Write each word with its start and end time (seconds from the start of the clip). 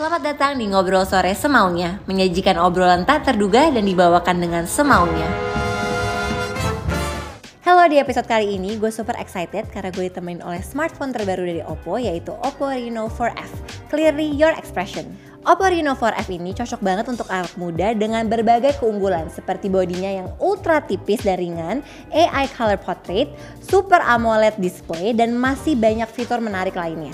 Selamat 0.00 0.32
datang 0.32 0.56
di 0.56 0.64
Ngobrol 0.64 1.04
Sore 1.04 1.36
Semaunya 1.36 2.00
Menyajikan 2.08 2.56
obrolan 2.56 3.04
tak 3.04 3.28
terduga 3.28 3.68
dan 3.68 3.84
dibawakan 3.84 4.40
dengan 4.40 4.64
semaunya. 4.64 5.28
Halo, 7.68 7.84
di 7.84 8.00
episode 8.00 8.24
kali 8.24 8.56
ini 8.56 8.80
gue 8.80 8.88
super 8.88 9.12
excited 9.20 9.68
karena 9.68 9.92
gue 9.92 10.08
ditemenin 10.08 10.40
oleh 10.40 10.64
smartphone 10.64 11.12
terbaru 11.12 11.44
dari 11.44 11.60
Oppo 11.60 12.00
yaitu 12.00 12.32
Oppo 12.32 12.72
Reno 12.72 13.12
4F 13.12 13.52
Clearly 13.92 14.32
Your 14.40 14.56
Expression. 14.56 15.04
Oppo 15.44 15.68
Reno 15.68 15.92
4F 15.92 16.32
ini 16.32 16.56
cocok 16.56 16.80
banget 16.80 17.04
untuk 17.12 17.28
anak 17.28 17.52
muda 17.60 17.92
dengan 17.92 18.24
berbagai 18.24 18.80
keunggulan 18.80 19.28
seperti 19.28 19.68
bodinya 19.68 20.24
yang 20.24 20.32
ultra 20.40 20.80
tipis 20.80 21.28
dan 21.28 21.36
ringan, 21.36 21.76
AI 22.08 22.48
Color 22.56 22.80
Portrait, 22.80 23.28
Super 23.60 24.00
AMOLED 24.00 24.64
display, 24.64 25.12
dan 25.12 25.36
masih 25.36 25.76
banyak 25.76 26.08
fitur 26.08 26.40
menarik 26.40 26.72
lainnya. 26.72 27.12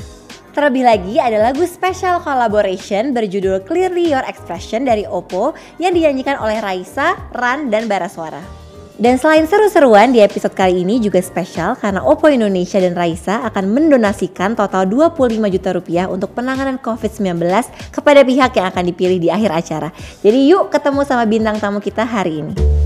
Terlebih 0.56 0.88
lagi 0.88 1.20
ada 1.20 1.36
lagu 1.36 1.68
special 1.68 2.16
collaboration 2.24 3.12
berjudul 3.12 3.68
Clearly 3.68 4.08
Your 4.08 4.24
Expression 4.24 4.88
dari 4.88 5.04
Oppo 5.04 5.52
yang 5.76 5.92
dinyanyikan 5.92 6.40
oleh 6.40 6.64
Raisa, 6.64 7.12
Ran, 7.36 7.68
dan 7.68 7.84
Baraswara. 7.84 8.40
Dan 8.96 9.20
selain 9.20 9.44
seru-seruan 9.44 10.16
di 10.16 10.24
episode 10.24 10.56
kali 10.56 10.80
ini 10.80 10.96
juga 10.96 11.20
spesial 11.20 11.76
karena 11.76 12.00
Oppo 12.00 12.32
Indonesia 12.32 12.80
dan 12.80 12.96
Raisa 12.96 13.44
akan 13.44 13.68
mendonasikan 13.68 14.56
total 14.56 14.88
25 14.88 15.36
juta 15.52 15.76
rupiah 15.76 16.08
untuk 16.08 16.32
penanganan 16.32 16.80
COVID-19 16.80 17.36
kepada 17.92 18.24
pihak 18.24 18.56
yang 18.56 18.72
akan 18.72 18.84
dipilih 18.88 19.20
di 19.20 19.28
akhir 19.28 19.52
acara. 19.52 19.92
Jadi 20.24 20.56
yuk 20.56 20.72
ketemu 20.72 21.04
sama 21.04 21.28
bintang 21.28 21.60
tamu 21.60 21.84
kita 21.84 22.08
hari 22.08 22.40
ini. 22.40 22.85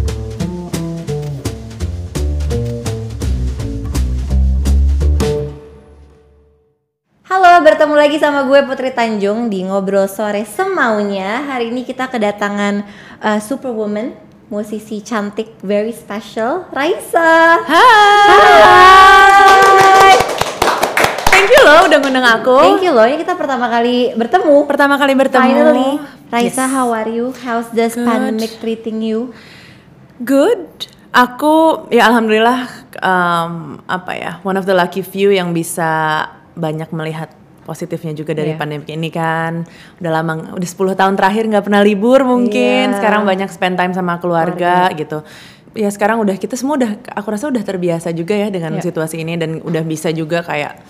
Bertemu 7.60 7.92
lagi 7.92 8.16
sama 8.16 8.48
gue 8.48 8.64
Putri 8.64 8.88
Tanjung 8.88 9.52
di 9.52 9.60
Ngobrol 9.68 10.08
Sore 10.08 10.48
Semaunya. 10.48 11.44
Hari 11.44 11.68
ini 11.68 11.84
kita 11.84 12.08
kedatangan 12.08 12.88
uh, 13.20 13.36
Superwoman, 13.36 14.16
musisi 14.48 15.04
cantik 15.04 15.60
very 15.60 15.92
special, 15.92 16.64
Raisa. 16.72 17.60
Hai. 17.68 18.96
Thank 21.28 21.52
you 21.52 21.60
loh 21.68 21.84
udah 21.84 21.98
ngundang 22.00 22.24
aku. 22.40 22.56
Thank 22.64 22.80
you 22.88 22.96
loh, 22.96 23.04
ini 23.04 23.20
kita 23.20 23.36
pertama 23.36 23.68
kali 23.68 24.16
bertemu. 24.16 24.56
Pertama 24.64 24.96
kali 24.96 25.12
bertemu. 25.12 25.44
Finally. 25.44 26.00
Raisa, 26.32 26.64
Yes. 26.64 26.72
how 26.72 26.88
are 26.96 27.12
you? 27.12 27.36
How's 27.44 27.68
this 27.76 27.92
Good. 27.92 28.08
pandemic 28.08 28.56
treating 28.56 29.04
you? 29.04 29.36
Good. 30.24 30.88
Aku 31.12 31.84
ya 31.92 32.08
alhamdulillah 32.08 32.70
um, 33.04 33.82
apa 33.84 34.12
ya 34.16 34.32
one 34.46 34.56
of 34.56 34.64
the 34.64 34.72
lucky 34.72 35.02
few 35.04 35.28
yang 35.34 35.50
bisa 35.52 36.24
banyak 36.54 36.86
melihat 36.94 37.34
positifnya 37.70 38.10
juga 38.10 38.34
dari 38.34 38.50
Iya. 38.52 38.58
pandemi 38.58 38.82
ini 38.90 39.14
kan 39.14 39.62
udah 40.02 40.10
lama 40.10 40.32
udah 40.58 40.68
10 40.68 40.98
tahun 40.98 41.14
terakhir 41.14 41.46
nggak 41.46 41.64
pernah 41.64 41.82
libur 41.86 42.26
mungkin 42.26 42.90
Iya. 42.90 42.98
sekarang 42.98 43.22
banyak 43.22 43.46
spend 43.46 43.78
time 43.78 43.94
sama 43.94 44.18
keluarga 44.18 44.90
gitu 44.92 45.22
ya 45.78 45.86
sekarang 45.86 46.18
udah 46.18 46.34
kita 46.34 46.58
semua 46.58 46.74
udah 46.74 46.98
aku 47.14 47.30
rasa 47.30 47.46
udah 47.46 47.62
terbiasa 47.62 48.10
juga 48.10 48.34
ya 48.34 48.50
dengan 48.50 48.74
Iya. 48.74 48.90
situasi 48.90 49.22
ini 49.22 49.38
dan 49.38 49.62
udah 49.62 49.86
bisa 49.86 50.10
juga 50.10 50.42
kayak 50.42 50.82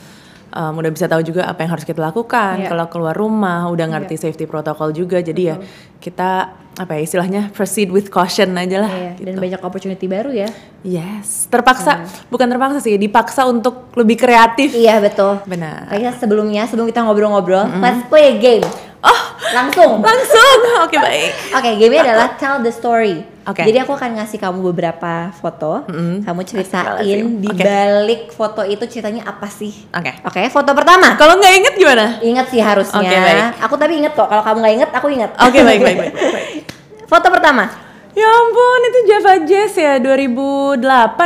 um, 0.50 0.80
udah 0.80 0.88
bisa 0.88 1.04
tahu 1.04 1.20
juga 1.20 1.44
apa 1.44 1.62
yang 1.62 1.76
harus 1.76 1.84
kita 1.84 2.00
lakukan 2.00 2.64
Iya. 2.64 2.72
kalau 2.72 2.88
keluar 2.88 3.12
rumah 3.12 3.68
udah 3.68 3.86
ngerti 3.86 4.16
safety 4.16 4.48
protokol 4.48 4.90
juga 4.90 5.20
jadi 5.20 5.42
ya 5.52 5.56
kita 6.00 6.56
apa 6.80 6.96
ya 6.96 7.04
istilahnya 7.04 7.52
proceed 7.52 7.92
with 7.92 8.08
caution 8.08 8.56
aja 8.56 8.80
lah 8.80 8.88
Iya, 8.88 9.12
gitu. 9.20 9.26
dan 9.28 9.34
banyak 9.36 9.60
opportunity 9.60 10.08
baru 10.08 10.32
ya. 10.32 10.48
yes 10.80 11.44
terpaksa 11.46 12.00
bukan 12.32 12.48
terpaksa 12.48 12.80
sih 12.80 12.96
dipaksa 12.96 13.44
untuk 13.44 13.92
lebih 13.92 14.16
kreatif 14.16 14.72
Iya 14.72 14.96
betul. 14.96 15.44
benar 15.44 15.92
Raisa 15.92 16.16
sebelumnya 16.16 16.64
sebelum 16.64 16.88
kita 16.88 17.04
ngobrol-ngobrol, 17.04 17.68
let's 17.78 18.00
play 18.08 18.32
a 18.32 18.36
game. 18.40 18.64
Oh 19.02 19.20
Langsung. 19.50 19.98
langsung 19.98 20.58
oke 20.78 20.94
baik 20.94 21.30
Oke, 21.50 21.68
gamenya 21.76 22.02
adalah 22.06 22.28
tell 22.34 22.60
the 22.60 22.70
story. 22.70 23.18
Oke. 23.42 23.66
Jadi 23.66 23.82
aku 23.82 23.90
akan 23.90 24.14
ngasih 24.14 24.38
kamu 24.38 24.62
beberapa 24.64 25.34
foto. 25.34 25.82
Kamu 26.22 26.40
ceritain 26.44 27.02
di 27.34 27.50
Oke. 27.50 27.58
balik 27.58 28.22
foto 28.30 28.62
itu 28.62 28.86
ceritanya 28.86 29.26
apa 29.26 29.50
sih? 29.50 29.74
oke 29.90 30.22
Oke, 30.22 30.46
foto 30.46 30.70
pertama. 30.70 31.18
kalau 31.18 31.34
nggak 31.34 31.54
inget 31.56 31.74
gimana 31.74 32.22
Ingat 32.22 32.46
sih 32.46 32.62
harusnya. 32.62 32.94
Oke, 32.96 33.10
baik. 33.10 33.42
Aku 33.58 33.74
tapi 33.74 33.92
inget 33.96 34.12
kok. 34.12 34.24
Kalau 34.24 34.38
kamu 34.40 34.56
nggak 34.60 34.74
inget, 34.76 34.90
aku 34.92 35.06
inget. 35.08 35.30
oke 35.34 35.58
baik 35.60 35.80
baik 35.80 35.96
baik, 35.98 36.12
baik. 36.14 36.48
foto 37.10 37.26
pertama. 37.28 37.64
ya 38.12 38.26
ampun 38.28 38.80
itu 38.84 38.98
Java 39.08 39.32
Jazz 39.42 39.72
ya 39.74 39.92
2008 39.98 40.78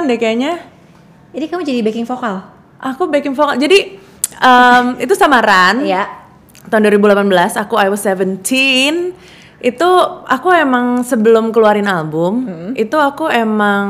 deh 0.04 0.16
kayaknya 0.16 0.53
Jadi 1.31 1.44
kamu 1.44 1.60
jadi 1.62 1.81
backing 1.82 2.06
vokal. 2.06 2.41
aku 2.78 3.03
backing 3.06 3.32
vokal 3.32 3.56
jadi 3.56 4.00
um, 4.38 4.97
itu 4.97 5.12
samaran 5.12 5.82
Iya. 5.82 6.24
Tahun 6.66 6.82
2018 6.92 7.28
aku 7.58 7.75
I 7.75 7.88
was 7.88 8.00
17 8.00 8.41
itu 9.60 9.91
aku 10.26 10.48
emang 10.50 11.00
sebelum 11.00 11.48
keluarin 11.48 11.84
album 11.84 12.44
itu 12.75 12.94
aku 12.94 13.26
emang 13.26 13.86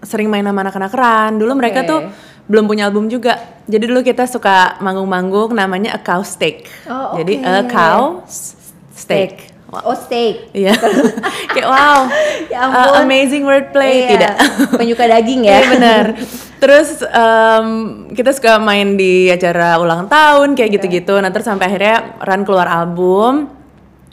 sering 0.00 0.28
main 0.28 0.42
sama 0.42 0.62
anak-anak 0.62 0.92
ran 0.92 1.36
dulu 1.36 1.52
mereka 1.54 1.84
Oke. 1.84 1.88
tuh 1.88 2.00
belum 2.46 2.64
punya 2.64 2.88
album 2.88 3.06
juga 3.06 3.36
jadi 3.64 3.84
dulu 3.84 4.00
kita 4.00 4.24
suka 4.24 4.80
manggung-manggung 4.80 5.52
namanya 5.52 5.92
a 5.92 6.00
cow 6.00 6.20
steak 6.20 6.66
Oh, 6.84 7.14
jadi 7.14 7.34
oke. 7.36 7.46
a 7.46 7.62
cow 7.66 8.00
s- 8.24 8.56
steak 8.90 9.52
Oh, 9.70 9.94
steak. 9.94 10.50
Iya, 10.50 10.74
kayak 11.54 11.62
wow, 11.62 12.10
Ya 12.50 12.58
uh, 12.58 12.74
ampun. 12.90 13.06
amazing 13.06 13.46
wordplay, 13.46 14.02
Iya, 14.02 14.10
tidak? 14.10 14.34
Penyuka 14.74 15.06
daging 15.06 15.46
ya. 15.46 15.62
Iya 15.62 15.70
benar. 15.70 16.04
Terus 16.60 17.00
em, 17.00 17.68
kita 18.12 18.30
suka 18.36 18.60
main 18.60 18.94
di 18.94 19.32
acara 19.32 19.80
ulang 19.80 20.06
tahun 20.06 20.52
kayak 20.52 20.80
gitu-gitu. 20.80 21.16
Nah 21.16 21.32
terus 21.32 21.48
sampai 21.48 21.72
akhirnya 21.72 22.20
Ran 22.20 22.44
keluar 22.44 22.68
album. 22.68 23.48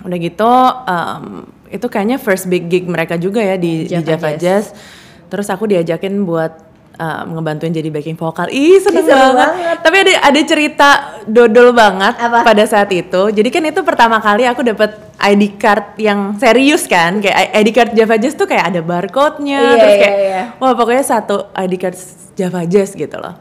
Udah 0.02 0.18
gitu 0.18 0.54
em, 0.88 1.24
itu 1.68 1.88
kayaknya 1.92 2.18
first 2.18 2.48
big 2.48 2.72
gig 2.72 2.88
mereka 2.88 3.20
juga 3.20 3.44
ya 3.44 3.60
di, 3.60 3.84
di 3.84 3.92
Java 3.92 4.16
Java 4.16 4.30
Jazz. 4.40 4.42
Jazz. 4.42 4.66
Terus 5.28 5.48
aku 5.52 5.68
diajakin 5.68 6.24
buat 6.24 6.67
em, 6.98 7.26
ngebantuin 7.38 7.74
jadi 7.74 7.90
backing 7.94 8.18
vokal. 8.18 8.50
Ih 8.50 8.82
seneng 8.82 9.06
Ih, 9.06 9.14
banget. 9.14 9.36
banget. 9.38 9.78
Tapi 9.86 9.96
ada 10.02 10.12
ada 10.28 10.42
cerita 10.44 10.90
dodol 11.30 11.70
banget 11.72 12.14
Apa? 12.18 12.42
pada 12.44 12.64
saat 12.66 12.90
itu. 12.92 13.22
Jadi 13.32 13.50
kan 13.54 13.64
itu 13.64 13.82
pertama 13.86 14.18
kali 14.18 14.44
aku 14.50 14.66
dapet 14.66 14.98
ID 15.18 15.58
card 15.62 15.98
yang 16.02 16.36
serius 16.42 16.90
kan. 16.90 17.22
Kayak 17.22 17.38
ID 17.54 17.70
card 17.74 17.92
Java 17.94 18.16
Jazz 18.18 18.36
tuh 18.36 18.48
kayak 18.50 18.74
ada 18.74 18.82
barcode-nya. 18.82 19.62
Iya, 19.62 19.76
terus 19.80 19.96
iya, 19.96 20.02
kayak 20.04 20.18
iya. 20.20 20.42
wah 20.58 20.74
pokoknya 20.74 21.04
satu 21.06 21.50
ID 21.54 21.74
card 21.78 21.98
Java 22.36 22.62
Jazz 22.66 22.94
gitu 22.98 23.18
loh. 23.18 23.38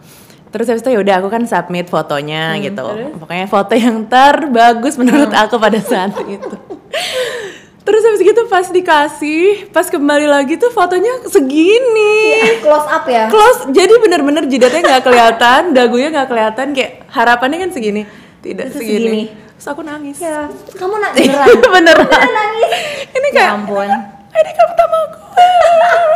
Terus 0.47 0.72
habis 0.72 0.81
itu 0.81 0.91
ya 0.95 1.00
udah 1.05 1.15
aku 1.21 1.28
kan 1.28 1.43
submit 1.45 1.91
fotonya 1.93 2.56
gitu. 2.65 2.87
Pokoknya 3.21 3.45
foto 3.45 3.77
yang 3.77 4.09
terbagus 4.09 4.97
menurut 4.97 5.28
aku 5.37 5.61
pada 5.61 5.77
saat 5.83 6.16
itu. 6.25 6.56
Terus 7.87 8.03
habis 8.03 8.19
gitu 8.19 8.43
pas 8.51 8.67
dikasih, 8.67 9.71
pas 9.71 9.87
kembali 9.87 10.27
lagi 10.27 10.59
tuh 10.59 10.75
fotonya 10.75 11.23
segini. 11.31 12.19
Iya, 12.35 12.59
close 12.59 12.89
up 12.91 13.07
ya. 13.07 13.31
Close, 13.31 13.71
jadi 13.71 13.95
bener-bener 14.03 14.43
jidatnya 14.45 14.83
nggak 14.83 15.03
kelihatan, 15.07 15.61
dagunya 15.79 16.11
nggak 16.11 16.27
kelihatan, 16.27 16.67
kayak 16.75 17.07
harapannya 17.07 17.63
kan 17.63 17.71
segini, 17.71 18.03
tidak 18.43 18.75
Terus 18.75 18.83
segini. 18.83 18.99
segini. 18.99 19.23
Terus 19.57 19.67
aku 19.71 19.83
nangis. 19.87 20.19
Ya, 20.19 20.51
kamu 20.75 20.95
nak 20.99 21.13
beneran. 21.17 21.47
beneran. 21.47 22.07
Beneran 22.11 22.31
nangis. 22.35 22.71
Ini 23.07 23.29
Ya 23.31 23.35
kayak 23.39 23.51
ampun. 23.55 23.89
Ini 24.37 24.53
kamu 24.53 24.73
gue. 25.13 25.25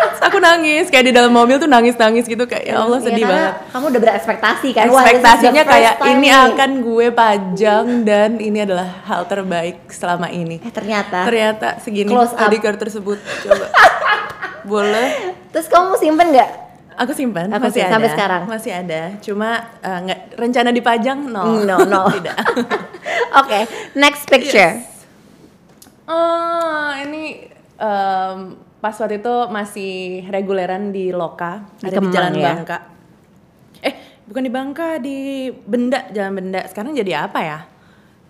Terus 0.01 0.21
aku 0.25 0.39
nangis, 0.41 0.87
kayak 0.89 1.07
di 1.09 1.15
dalam 1.15 1.33
mobil 1.33 1.57
tuh 1.57 1.69
nangis-nangis 1.69 2.25
gitu 2.25 2.45
kayak 2.45 2.65
ya 2.69 2.83
Allah 2.83 2.99
Iya, 3.01 3.07
sedih 3.09 3.25
karena 3.25 3.37
banget. 3.37 3.55
Kamu 3.73 3.85
udah 3.89 4.01
berekspektasi 4.01 4.69
kan. 4.75 4.85
Ekspektasinya 4.89 5.63
kayak 5.65 5.95
ini 6.09 6.29
nih. 6.29 6.33
akan 6.53 6.71
gue 6.83 7.07
pajang 7.13 7.87
dan 8.05 8.31
ini 8.37 8.59
adalah 8.65 8.89
hal 9.07 9.23
terbaik 9.25 9.89
selama 9.89 10.29
ini. 10.29 10.61
Eh 10.61 10.73
ternyata. 10.73 11.25
Ternyata 11.25 11.69
segini 11.81 12.11
Close 12.11 12.35
up. 12.37 12.49
ID 12.49 12.55
card 12.61 12.79
tersebut. 12.81 13.19
Coba. 13.47 13.67
Boleh? 14.71 15.37
Terus 15.53 15.67
kamu 15.69 15.97
simpen 15.97 16.29
nggak? 16.33 16.51
Aku 17.01 17.17
simpan, 17.17 17.49
Apa 17.49 17.73
masih 17.73 17.81
sih, 17.81 17.83
ada. 17.89 17.93
sampai 17.97 18.11
sekarang? 18.13 18.43
Masih 18.45 18.73
ada. 18.77 19.03
Cuma 19.25 19.51
eh, 19.81 19.99
nggak 20.05 20.21
rencana 20.37 20.69
dipajang 20.69 21.19
no. 21.33 21.65
No, 21.65 21.77
no. 21.89 22.01
Tidak. 22.13 22.37
Oke, 23.41 23.65
next 23.97 24.29
picture. 24.29 24.85
Oh, 26.05 26.91
ini 27.01 27.49
em, 27.81 28.39
pas 28.79 28.93
waktu 28.93 29.19
itu 29.19 29.35
masih 29.49 29.93
reguleran 30.29 30.93
di 30.93 31.11
Loka, 31.11 31.65
Di 31.81 31.89
ada 31.89 31.91
di 31.91 31.97
Kemang 31.97 32.13
Jalan 32.13 32.33
ya? 32.37 32.53
Bangka. 32.57 32.79
Eh, 33.81 33.95
bukan 34.25 34.43
di 34.45 34.53
Bangka, 34.53 34.89
di 35.01 35.17
Benda, 35.53 36.05
Jalan 36.13 36.33
Benda. 36.37 36.61
Sekarang 36.69 36.93
jadi 36.93 37.25
apa 37.25 37.41
ya? 37.41 37.59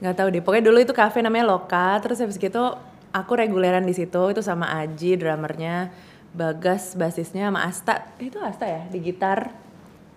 Nggak 0.00 0.14
tahu 0.16 0.28
deh. 0.30 0.40
Pokoknya 0.40 0.64
dulu 0.64 0.78
itu 0.80 0.90
kafe 0.90 1.20
namanya 1.20 1.50
Loka, 1.50 2.00
terus 2.00 2.18
habis 2.18 2.34
gitu 2.34 2.74
aku 3.10 3.32
reguleran 3.34 3.82
di 3.82 3.92
situ 3.92 4.30
itu 4.30 4.40
sama 4.40 4.70
Aji 4.80 5.18
drummernya, 5.18 5.90
Bagas 6.30 6.94
basisnya 6.94 7.50
sama 7.50 7.66
Asta. 7.66 8.06
Eh, 8.22 8.30
Itu 8.30 8.38
Asta 8.38 8.64
ya 8.64 8.86
di 8.86 9.02
gitar. 9.02 9.50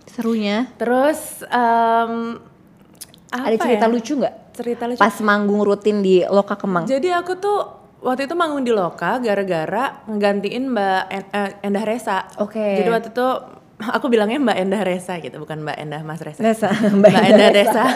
Serunya. 0.06 0.70
Terus 0.78 1.42
apa 1.50 3.50
Ada 3.50 3.58
cerita 3.58 3.86
ya? 3.86 3.90
lucu 3.90 4.14
nggak? 4.22 4.36
Cerita 4.54 4.84
lucu. 4.86 5.02
Pas 5.02 5.18
manggung 5.26 5.66
rutin 5.66 6.06
di 6.06 6.22
Loka 6.22 6.54
Kemang. 6.54 6.86
Jadi 6.86 7.10
aku 7.10 7.34
tuh 7.34 7.60
waktu 8.04 8.28
itu 8.28 8.36
manggung 8.36 8.62
di 8.62 8.70
Loka 8.70 9.18
gara-gara 9.18 10.04
ngegantiin 10.06 10.64
Mbak 10.70 11.02
En- 11.10 11.32
eh, 11.32 11.52
Endah 11.62 11.84
Resa. 11.84 12.28
Oke. 12.38 12.60
Jadi 12.78 12.90
waktu 12.90 13.10
itu 13.10 13.28
aku 13.96 14.06
bilangnya 14.08 14.38
Mbak 14.38 14.58
Endah 14.60 14.82
Resa 14.82 15.18
gitu, 15.18 15.40
bukan 15.40 15.64
Mbak 15.64 15.78
Endah 15.78 16.02
Mas 16.02 16.20
Resa. 16.20 16.40
Resa, 16.40 16.70
Mbak, 17.00 17.14
Endah 17.26 17.50
Resa. 17.50 17.84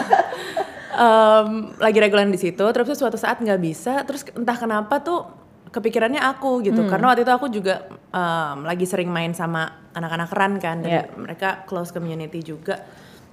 Em, 0.90 1.48
lagi 1.78 1.98
regulan 2.00 2.26
di 2.26 2.40
situ 2.40 2.64
terus 2.74 2.90
suatu 2.90 3.14
saat 3.14 3.38
nggak 3.38 3.60
bisa 3.60 4.02
terus 4.02 4.26
entah 4.34 4.56
kenapa 4.56 4.98
tuh 4.98 5.30
kepikirannya 5.70 6.18
aku 6.18 6.58
gitu 6.58 6.80
Hmm. 6.80 6.90
karena 6.90 7.06
waktu 7.06 7.22
itu 7.22 7.30
aku 7.30 7.46
juga 7.48 7.86
em, 8.08 8.66
lagi 8.66 8.82
sering 8.82 9.06
main 9.06 9.30
sama 9.30 9.62
anak-anak 9.92 10.30
ran 10.32 10.58
kan 10.58 10.82
dan 10.82 10.90
Iya. 10.90 11.02
mereka 11.14 11.62
close 11.64 11.94
community 11.94 12.42
juga 12.42 12.82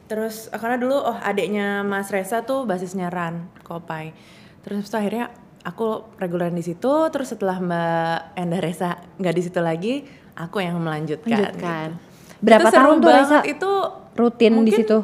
terus 0.05 0.45
karena 0.51 0.77
dulu 0.77 0.93
oh 0.93 1.17
adiknya 1.17 1.81
Mas 1.81 2.13
Reza 2.13 2.45
tuh 2.45 2.69
basisnya 2.69 3.09
ran 3.09 3.49
Kopai 3.63 4.13
terus 4.61 4.85
tuh 4.85 5.01
akhirnya 5.01 5.33
aku 5.65 5.87
regulan 6.15 6.53
di 6.53 6.61
situ 6.61 7.09
terus 7.09 7.27
setelah 7.27 7.57
Mbak 7.57 8.17
Endah 8.35 8.61
Reza 8.61 8.89
nggak 9.17 9.33
di 9.33 9.41
situ 9.41 9.59
lagi 9.59 9.93
aku 10.33 10.61
yang 10.61 10.77
melanjutkan 10.77 11.33
Lanjutkan. 11.33 11.89
gitu. 11.91 12.37
Berapa 12.37 12.67
Itu 12.67 12.75
tahun 12.75 12.95
tuh 12.95 13.09
Reza 13.11 13.39
itu 13.43 13.71
rutin 14.13 14.53
di 14.61 14.71
situ? 14.71 14.97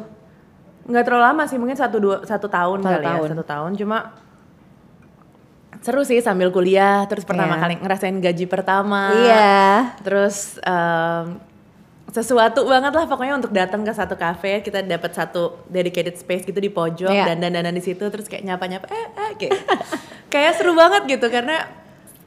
nggak 0.82 1.04
terlalu 1.04 1.22
lama 1.24 1.42
sih 1.44 1.56
mungkin 1.56 1.74
satu 1.74 1.96
dua 1.96 2.16
satu 2.22 2.46
tahun 2.46 2.78
Satu 2.78 2.90
kali 2.92 3.04
tahun. 3.04 3.22
ya 3.22 3.30
satu 3.30 3.44
tahun 3.44 3.70
cuma 3.76 3.98
seru 5.78 6.02
sih 6.02 6.18
sambil 6.18 6.50
kuliah 6.50 7.06
terus 7.06 7.22
pertama 7.22 7.54
Iya. 7.54 7.60
kali 7.60 7.74
ngerasain 7.78 8.16
gaji 8.16 8.44
pertama 8.46 9.10
Iya. 9.12 9.98
terus 10.00 10.58
em, 10.60 11.38
sesuatu 12.12 12.62
banget 12.62 12.92
lah 12.92 13.04
pokoknya 13.04 13.34
untuk 13.34 13.50
datang 13.50 13.80
ke 13.80 13.90
satu 13.90 14.14
cafe 14.14 14.60
kita 14.60 14.80
dapat 14.80 15.10
satu 15.10 15.64
dedicated 15.66 16.14
space 16.14 16.44
gitu 16.44 16.56
di 16.56 16.68
pojok 16.68 17.08
Iya. 17.08 17.32
dan 17.32 17.40
dan 17.42 17.56
dan 17.58 17.72
di 17.72 17.80
situ 17.80 18.04
terus 18.04 18.28
kayak 18.28 18.44
nyapa 18.44 18.64
nyapa 18.68 18.86
eh, 18.86 19.06
eh 19.10 19.30
kayak 19.34 19.52
kayak 20.32 20.52
seru 20.54 20.72
banget 20.72 21.08
gitu 21.08 21.26
karena 21.26 21.64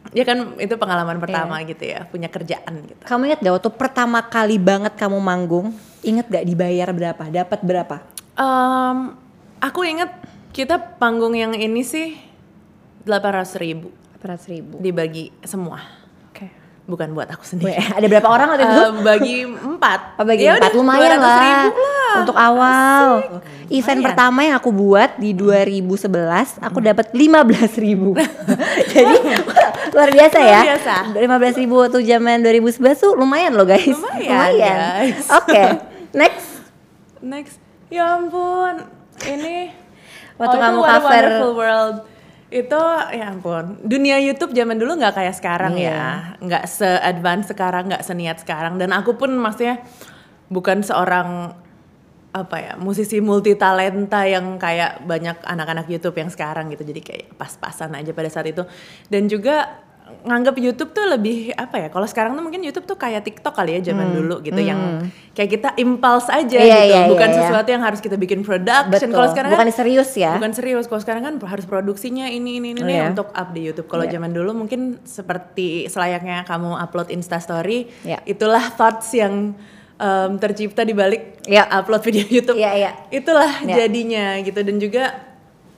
ya 0.10 0.24
kan 0.24 0.58
itu 0.58 0.74
pengalaman 0.76 1.18
pertama 1.18 1.60
Iya. 1.60 1.70
gitu 1.70 1.84
ya 1.86 2.00
punya 2.06 2.28
kerjaan 2.28 2.82
gitu 2.84 2.98
Kamu 3.00 3.22
ingat 3.26 3.40
gak 3.40 3.54
waktu 3.54 3.70
pertama 3.72 4.20
kali 4.22 4.58
banget 4.58 4.94
kamu 4.96 5.18
manggung? 5.18 5.70
Ingat 6.02 6.30
gak 6.30 6.46
dibayar 6.46 6.90
berapa? 6.90 7.24
Dapat 7.24 7.60
berapa? 7.62 7.96
Em, 8.36 9.14
aku 9.60 9.82
inget 9.82 10.10
kita 10.50 10.78
panggung 10.98 11.34
yang 11.34 11.54
ini 11.54 11.82
sih 11.82 12.18
800 13.04 13.54
ribu 13.56 13.94
800 14.18 14.50
ribu. 14.50 14.76
dibagi 14.80 15.30
semua. 15.42 15.78
Bukan 16.86 17.12
buat 17.12 17.26
aku 17.28 17.42
Weh, 17.42 17.50
sendiri 17.50 17.82
ada 17.82 18.06
berapa 18.06 18.28
orang 18.28 18.48
waktu 18.48 18.64
itu? 18.64 18.78
Eh, 18.78 18.92
bagi 19.02 19.36
empat 19.44 20.00
Oh, 20.16 20.26
bagi 20.30 20.44
Ya 20.44 20.54
empat 20.54 20.70
udah, 20.70 20.78
lumayan 20.78 21.18
200 21.18 21.20
lah, 21.20 21.42
lah. 21.66 22.14
untuk 22.22 22.36
awal. 22.36 23.06
Event 23.66 23.82
Lumayan. 23.98 24.06
pertama 24.06 24.40
yang 24.42 24.56
aku 24.56 24.70
buat 24.70 25.18
di 25.18 25.34
2011, 25.34 26.62
aku 26.62 26.78
dapat 26.80 27.10
15 27.10 27.42
ribu. 27.80 28.14
Jadi 28.94 29.16
luar 29.94 30.10
biasa 30.10 30.38
ya. 30.40 30.62
Luar 30.62 30.70
biasa. 30.78 30.96
15 31.50 31.62
ribu 31.62 31.74
waktu 31.82 32.00
zaman 32.02 32.38
2011 32.42 32.78
tuh 32.96 33.12
lumayan 33.14 33.52
loh 33.52 33.66
guys. 33.66 33.90
Lumayan, 33.90 34.50
guys. 34.54 35.26
Oke, 35.34 35.64
next. 36.12 36.48
next 37.20 37.58
ya 37.88 38.18
ampun 38.18 38.86
ini 39.26 39.74
Waktu 40.36 40.56
oh, 40.56 40.62
kamu 40.62 40.80
cover- 40.84 41.42
World 41.50 41.98
itu 42.54 42.82
ya 43.12 43.34
ampun. 43.34 43.82
Dunia 43.82 44.22
YouTube 44.22 44.54
zaman 44.54 44.78
dulu 44.78 44.96
nggak 45.02 45.18
kayak 45.18 45.36
sekarang 45.36 45.74
Iya. 45.76 45.90
ya 45.92 46.06
nggak 46.40 46.64
se-advance 46.70 47.50
sekarang 47.50 47.90
nggak 47.90 48.06
seniat 48.06 48.38
sekarang. 48.46 48.78
Dan 48.78 48.94
aku 48.94 49.18
pun 49.18 49.34
maksudnya 49.34 49.82
bukan 50.48 50.86
seorang 50.86 51.58
apa 52.36 52.58
ya 52.60 52.74
musisi 52.76 53.24
multi 53.24 53.56
talenta 53.56 54.28
yang 54.28 54.60
kayak 54.60 55.08
banyak 55.08 55.40
anak-anak 55.48 55.88
YouTube 55.88 56.20
yang 56.20 56.30
sekarang 56.30 56.68
gitu. 56.70 56.84
Jadi 56.84 57.02
kayak 57.02 57.26
pas-pasan 57.40 57.96
aja 57.96 58.12
pada 58.12 58.30
saat 58.30 58.52
itu. 58.52 58.62
Dan 59.08 59.26
juga 59.32 59.85
nganggap 60.06 60.58
YouTube 60.58 60.90
tuh 60.90 61.06
lebih 61.08 61.50
apa 61.52 61.78
ya 61.78 61.88
kalau 61.90 62.06
sekarang 62.06 62.34
tuh 62.34 62.42
mungkin 62.42 62.62
YouTube 62.62 62.86
tuh 62.86 62.94
kayak 62.94 63.26
TikTok 63.26 63.54
kali 63.54 63.78
ya 63.78 63.90
zaman 63.90 64.10
dulu 64.12 64.38
gitu 64.40 64.58
yang 64.58 65.06
kayak 65.34 65.50
kita 65.52 65.70
impulse 65.76 66.30
aja 66.30 66.58
Hmm. 66.58 66.66
Iya, 66.66 66.78
gitu 66.80 66.94
iya, 66.94 67.02
bukan 67.10 67.30
iya. 67.30 67.38
sesuatu 67.42 67.70
yang 67.70 67.82
harus 67.82 68.00
kita 68.00 68.14
bikin 68.16 68.42
production 68.42 69.10
kalau 69.10 69.30
sekarang 69.30 69.50
Bukan 69.52 69.66
kan 69.66 69.74
serius 69.74 70.14
ya. 70.14 70.38
bukan 70.38 70.52
serius 70.52 70.86
kalau 70.86 70.98
sekarang 71.00 71.22
kan 71.22 71.34
harus 71.42 71.66
produksinya 71.66 72.26
ini 72.26 72.58
ini 72.58 72.74
ini 72.74 72.82
Oh, 72.82 72.88
iya. 72.88 73.10
untuk 73.10 73.30
up 73.30 73.50
di 73.50 73.62
YouTube 73.64 73.86
kalau 73.86 74.06
Iya. 74.06 74.14
zaman 74.14 74.30
dulu 74.32 74.54
mungkin 74.56 75.02
seperti 75.02 75.86
selayaknya 75.88 76.42
kamu 76.44 76.74
upload 76.76 77.10
Insta 77.10 77.38
Story 77.38 77.90
Iya. 78.02 78.22
itulah 78.24 78.62
thoughts 78.72 79.10
yang 79.12 79.58
em, 79.96 80.32
tercipta 80.38 80.82
di 80.82 80.94
balik 80.94 81.42
Iya. 81.44 81.66
upload 81.72 82.02
video 82.04 82.26
YouTube 82.26 82.58
Iya, 82.58 82.72
iya. 82.76 82.92
itulah 83.10 83.50
Iya. 83.60 83.74
jadinya 83.80 84.38
gitu 84.40 84.60
dan 84.60 84.78
juga 84.78 85.18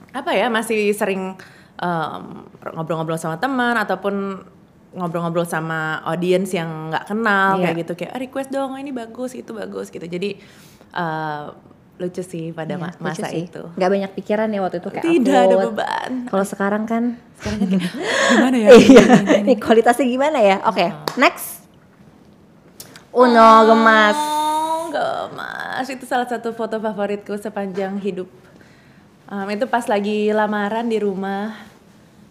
apa 0.09 0.31
ya 0.31 0.47
masih 0.47 0.91
sering 0.91 1.35
em, 1.77 2.23
ngobrol-ngobrol 2.67 3.15
sama 3.15 3.37
teman 3.37 3.75
ataupun 3.75 4.41
ngobrol-ngobrol 4.89 5.45
sama 5.45 5.79
audiens 6.03 6.49
yang 6.49 6.89
nggak 6.89 7.05
kenal 7.07 7.55
Iya. 7.55 7.63
kayak 7.63 7.75
gitu 7.79 7.93
kayak 7.95 8.11
"Ah, 8.11 8.19
request 8.19 8.49
dong 8.49 8.73
ini 8.75 8.89
bagus 8.89 9.31
itu 9.31 9.51
bagus 9.51 9.87
gitu 9.87 10.03
jadi 10.03 10.37
eh, 10.89 11.43
lucu 11.97 12.21
sih 12.21 12.49
pada 12.51 12.73
Iya, 12.73 12.77
ma- 12.79 12.89
lucu 12.91 13.03
masa 13.03 13.27
sih. 13.27 13.45
itu 13.45 13.61
Nggak 13.73 13.89
banyak 13.91 14.11
pikiran 14.15 14.47
ya 14.47 14.59
waktu 14.59 14.77
itu 14.79 14.89
kayak 14.91 15.03
tidak 15.03 15.37
ada 15.39 15.45
upload. 15.51 15.65
beban 15.71 16.11
Kalau 16.27 16.45
sekarang 16.45 16.83
kan 16.83 17.03
sekarang 17.35 17.57
kan 17.59 17.67
kayak, 17.71 17.93
gimana 18.31 18.55
ya 18.55 18.69
Iya, 18.71 19.03
ini 19.39 19.53
kualitasnya 19.55 20.05
gimana 20.07 20.39
ya? 20.39 20.57
Oke, 20.63 20.85
next. 21.15 21.65
Uno 23.11 23.49
gemas. 23.65 24.13
Oh, 24.15 24.81
gemas. 24.87 25.85
Itu 25.87 26.05
salah 26.05 26.25
satu 26.25 26.53
foto 26.53 26.77
favoritku 26.77 27.33
sepanjang 27.35 27.97
hidup. 27.97 28.29
Em, 29.27 29.47
itu 29.51 29.65
pas 29.65 29.83
lagi 29.83 30.29
lamaran 30.31 30.85
di 30.85 30.97
rumah. 30.97 31.66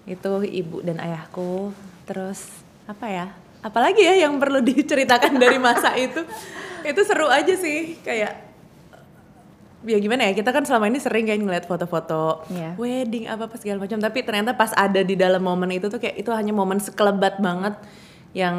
Itu 0.06 0.40
ibu 0.42 0.80
dan 0.80 0.96
ayahku. 0.96 1.74
Terus 2.06 2.46
apa 2.86 3.06
ya? 3.06 3.26
Apalagi 3.60 4.00
ya 4.00 4.26
yang 4.26 4.38
perlu 4.38 4.62
diceritakan 4.70 5.36
dari 5.36 5.58
masa 5.58 5.92
itu? 5.98 6.22
Itu 6.86 7.00
seru 7.02 7.26
aja 7.26 7.52
sih, 7.52 7.98
kayak 8.00 8.46
ya 9.86 10.02
gimana 10.02 10.26
ya 10.26 10.34
kita 10.34 10.50
kan 10.50 10.66
selama 10.66 10.90
ini 10.90 10.98
sering 10.98 11.30
kayak 11.30 11.46
ngeliat 11.46 11.64
foto-foto 11.70 12.42
Iya. 12.50 12.74
wedding 12.74 13.30
apa 13.30 13.46
apa 13.46 13.54
segala 13.54 13.86
macam 13.86 14.02
tapi 14.02 14.18
ternyata 14.26 14.50
pas 14.50 14.74
ada 14.74 14.98
di 14.98 15.14
dalam 15.14 15.38
momen 15.38 15.70
itu 15.70 15.86
tuh 15.86 16.02
kayak 16.02 16.18
itu 16.18 16.26
hanya 16.34 16.50
momen 16.50 16.82
sekelebat 16.82 17.38
banget 17.38 17.78
yang 18.34 18.56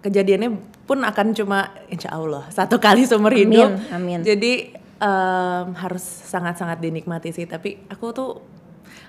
kejadiannya 0.00 0.56
pun 0.88 1.04
akan 1.04 1.36
cuma 1.36 1.68
insya 1.92 2.16
Allah 2.16 2.48
satu 2.48 2.80
kali 2.80 3.04
seumur 3.04 3.28
Amin, 3.28 3.44
hidup 3.44 3.70
amin. 3.92 4.18
jadi 4.24 4.72
em, 5.04 5.66
harus 5.76 6.00
sangat-sangat 6.02 6.80
dinikmati 6.80 7.28
sih 7.28 7.44
tapi 7.44 7.84
aku 7.92 8.06
tuh 8.16 8.30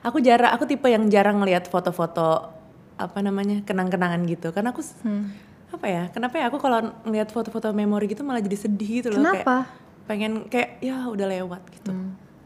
aku 0.03 0.19
jarang 0.19 0.51
aku 0.51 0.63
tipe 0.63 0.85
yang 0.85 1.07
jarang 1.07 1.39
ngeliat 1.39 1.65
foto-foto 1.65 2.51
apa 2.93 3.19
namanya 3.19 3.63
kenang-kenangan 3.63 4.21
gitu 4.23 4.51
karena 4.51 4.69
aku 4.69 4.83
Hmm. 5.01 5.33
apa 5.71 5.85
ya 5.87 6.03
kenapa 6.11 6.37
ya 6.37 6.45
aku 6.47 6.59
kalau 6.59 6.79
ngeliat 7.03 7.27
foto-foto 7.27 7.71
memori 7.71 8.05
gitu 8.05 8.21
malah 8.21 8.39
jadi 8.39 8.57
sedih 8.59 9.01
gitu 9.01 9.07
loh 9.09 9.19
kayak 9.19 9.41
Kenapa? 9.41 9.55
pengen 10.03 10.45
kayak 10.45 10.77
ya 10.79 11.07
udah 11.07 11.25
lewat 11.25 11.63
gitu 11.73 11.89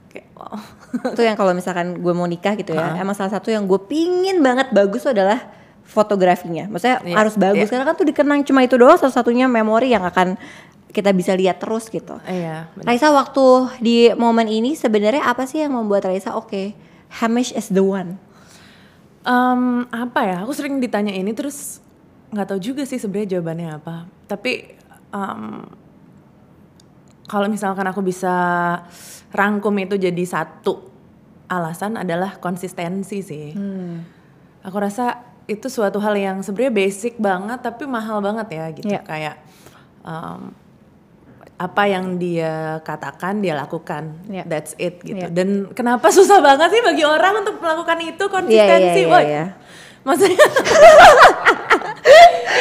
kayak 0.07 0.31
wow 0.33 0.55
itu 1.13 1.21
yang 1.21 1.35
kalau 1.35 1.51
misalkan 1.51 1.99
gue 1.99 2.13
mau 2.13 2.23
nikah 2.23 2.55
gitu 2.55 2.71
ya, 2.71 2.95
emang 2.95 3.11
salah 3.11 3.33
satu 3.33 3.49
yang 3.49 3.67
gue 3.67 3.81
pingin 3.83 4.39
banget 4.39 4.71
bagus 4.71 5.03
adalah 5.03 5.51
fotografinya. 5.83 6.67
Maksudnya 6.67 6.99
Iya, 7.01 7.15
harus 7.15 7.35
bagus 7.35 7.67
iya. 7.67 7.71
karena 7.71 7.85
kan 7.85 7.95
tuh 7.95 8.03
dikenang 8.05 8.39
cuma 8.43 8.59
itu 8.59 8.75
doang 8.75 8.95
satu-satunya 8.95 9.47
memori 9.47 9.89
yang 9.89 10.03
akan 10.03 10.35
kita 10.87 11.11
bisa 11.11 11.31
lihat 11.31 11.59
terus 11.59 11.87
gitu. 11.87 12.19
iya. 12.25 12.67
Raisa 12.79 13.07
waktu 13.09 13.45
di 13.79 13.97
momen 14.13 14.47
ini 14.47 14.73
sebenarnya 14.73 15.23
apa 15.23 15.43
sih 15.43 15.61
yang 15.61 15.71
membuat 15.71 16.03
Raisa 16.03 16.33
oke, 16.33 16.75
Hamish 17.09 17.55
is 17.55 17.71
the 17.71 17.83
one. 17.83 18.19
Em, 19.27 19.83
apa 19.91 20.21
ya? 20.23 20.37
Aku 20.43 20.55
sering 20.55 20.79
ditanya 20.79 21.11
ini 21.11 21.31
terus 21.35 21.79
nggak 22.31 22.47
tahu 22.51 22.59
juga 22.59 22.83
sih 22.83 22.99
sebenarnya 22.99 23.37
jawabannya 23.39 23.69
apa. 23.75 23.95
Tapi 24.27 24.75
em, 25.15 25.41
kalau 27.27 27.47
misalkan 27.51 27.87
aku 27.87 27.99
bisa 28.03 28.35
rangkum 29.35 29.75
itu 29.79 29.99
jadi 29.99 30.23
satu 30.23 30.87
alasan 31.47 31.99
adalah 31.99 32.39
konsistensi 32.39 33.19
sih. 33.23 33.51
Aku 34.63 34.77
rasa 34.79 35.23
itu 35.47 35.71
suatu 35.71 36.03
hal 36.03 36.15
yang 36.19 36.37
sebenarnya 36.43 36.75
basic 36.75 37.15
banget 37.19 37.63
tapi 37.63 37.87
mahal 37.87 38.19
banget 38.19 38.47
ya 38.51 38.65
gitu. 38.75 38.87
Iya. 38.91 39.01
kayak 39.07 39.35
em, 40.03 40.51
apa 41.57 41.89
yang 41.89 42.21
dia 42.21 42.77
katakan 42.81 43.41
dia 43.41 43.57
lakukan 43.57 44.13
Iya. 44.29 44.45
that's 44.45 44.77
it 44.77 45.01
gitu 45.01 45.17
Iya. 45.17 45.33
dan 45.33 45.73
kenapa 45.73 46.13
susah 46.13 46.37
banget 46.37 46.69
sih 46.69 46.81
bagi 46.81 47.01
orang 47.01 47.41
untuk 47.41 47.57
melakukan 47.57 47.97
itu 47.99 48.23
konsistensi 48.29 49.01
iya, 49.05 49.09
Woy. 49.09 49.25
iya. 49.25 49.45
maksudnya 50.05 50.37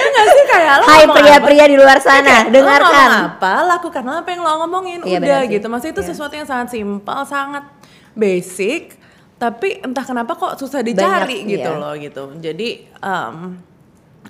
ya 0.06 0.22
sih 0.26 0.44
kayak 0.48 0.74
lo 0.80 0.84
Hai 0.86 1.04
pria-pria 1.06 1.64
di 1.68 1.76
luar 1.76 1.98
sana, 2.00 2.48
kayak, 2.48 2.52
dengarkan. 2.52 3.08
lo 3.08 3.20
apa 3.36 3.54
lakukanlah 3.68 4.16
apa 4.24 4.28
yang 4.32 4.42
lo 4.42 4.52
ngomongin 4.64 5.00
Iya, 5.04 5.18
udah 5.20 5.40
gitu 5.46 5.66
maksudnya 5.68 5.94
itu 5.94 6.02
Iya. 6.02 6.10
sesuatu 6.10 6.34
yang 6.34 6.48
sangat 6.48 6.68
simpel 6.72 7.18
sangat 7.24 7.64
basic 8.12 8.96
tapi 9.36 9.84
entah 9.84 10.00
kenapa 10.02 10.32
kok 10.32 10.56
susah 10.56 10.80
dicari 10.80 11.44
Banyak, 11.44 11.52
gitu 11.52 11.70
iya. 11.70 11.76
loh 11.76 11.92
gitu 11.94 12.22
jadi 12.40 12.68
em, 12.96 13.36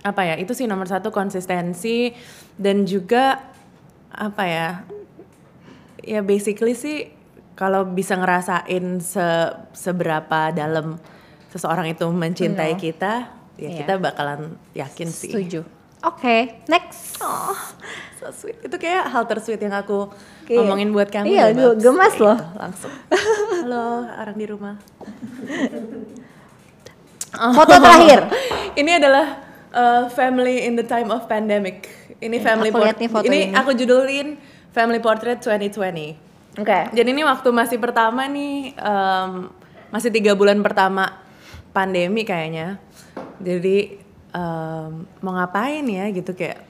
apa 0.03 0.21
ya 0.27 0.35
itu 0.37 0.51
sih 0.51 0.67
nomor 0.67 0.91
satu 0.91 1.09
konsistensi 1.09 2.11
dan 2.59 2.83
juga 2.83 3.39
apa 4.17 4.43
ya 4.43 4.69
ya 6.01 6.21
basically 6.21 6.73
sih 6.73 7.13
kalau 7.53 7.85
bisa 7.85 8.15
ngerasain 8.15 8.97
se- 8.99 9.55
seberapa 9.73 10.49
dalam 10.51 10.97
seseorang 11.49 11.89
itu 11.89 12.05
mencintai 12.07 12.77
kita 12.77 13.29
ya 13.55 13.69
Iya. 13.69 13.79
kita 13.83 13.95
bakalan 13.97 14.41
yakin 14.73 15.09
sih 15.09 15.29
Setuju. 15.31 15.61
Oke, 16.05 16.61
next. 16.67 17.19
Oh, 17.19 17.57
so 18.15 18.29
sweet. 18.31 18.61
Itu 18.61 18.77
kayak 18.77 19.09
hal 19.09 19.25
tersweet 19.25 19.59
yang 19.59 19.75
aku 19.75 20.13
Kayak- 20.45 20.61
ngomongin 20.61 20.93
buat 20.93 21.09
kamu. 21.09 21.25
iya, 21.27 21.51
gue 21.51 21.73
Babs. 21.73 21.83
gemas 21.83 22.15
loh. 22.17 22.37
gitu, 22.37 22.53
langsung. 22.55 22.93
Halo, 23.57 23.87
orang 24.07 24.37
di 24.37 24.47
rumah. 24.47 24.75
Foto 27.33 27.75
terakhir. 27.75 28.21
Ini 28.81 28.91
adalah 28.95 29.27
uh, 29.71 30.03
family 30.09 30.63
in 30.63 30.75
the 30.75 30.85
time 30.85 31.09
of 31.09 31.27
pandemic. 31.27 31.89
Ini 32.17 32.37
family 32.41 32.71
aku 32.73 32.79
lihat 32.81 32.99
nih 32.99 33.11
foto 33.13 33.27
ini, 33.29 33.53
ini. 33.53 33.57
aku 33.57 33.71
judulin 33.77 34.29
Family 34.73 35.01
Portrait 35.01 35.41
2020. 35.41 36.61
Oke. 36.61 36.79
Jadi 36.93 37.09
ini 37.13 37.23
waktu 37.25 37.49
masih 37.53 37.77
pertama 37.77 38.25
nih, 38.29 38.73
em, 38.77 39.53
masih 39.93 40.09
tiga 40.09 40.33
bulan 40.33 40.61
pertama 40.65 41.21
pandemi 41.77 42.25
kayaknya. 42.25 42.81
Jadi 43.41 44.01
em, 44.33 44.91
mau 45.21 45.33
ngapain 45.37 45.85
ya 45.85 46.09
gitu 46.13 46.33
kayak 46.33 46.65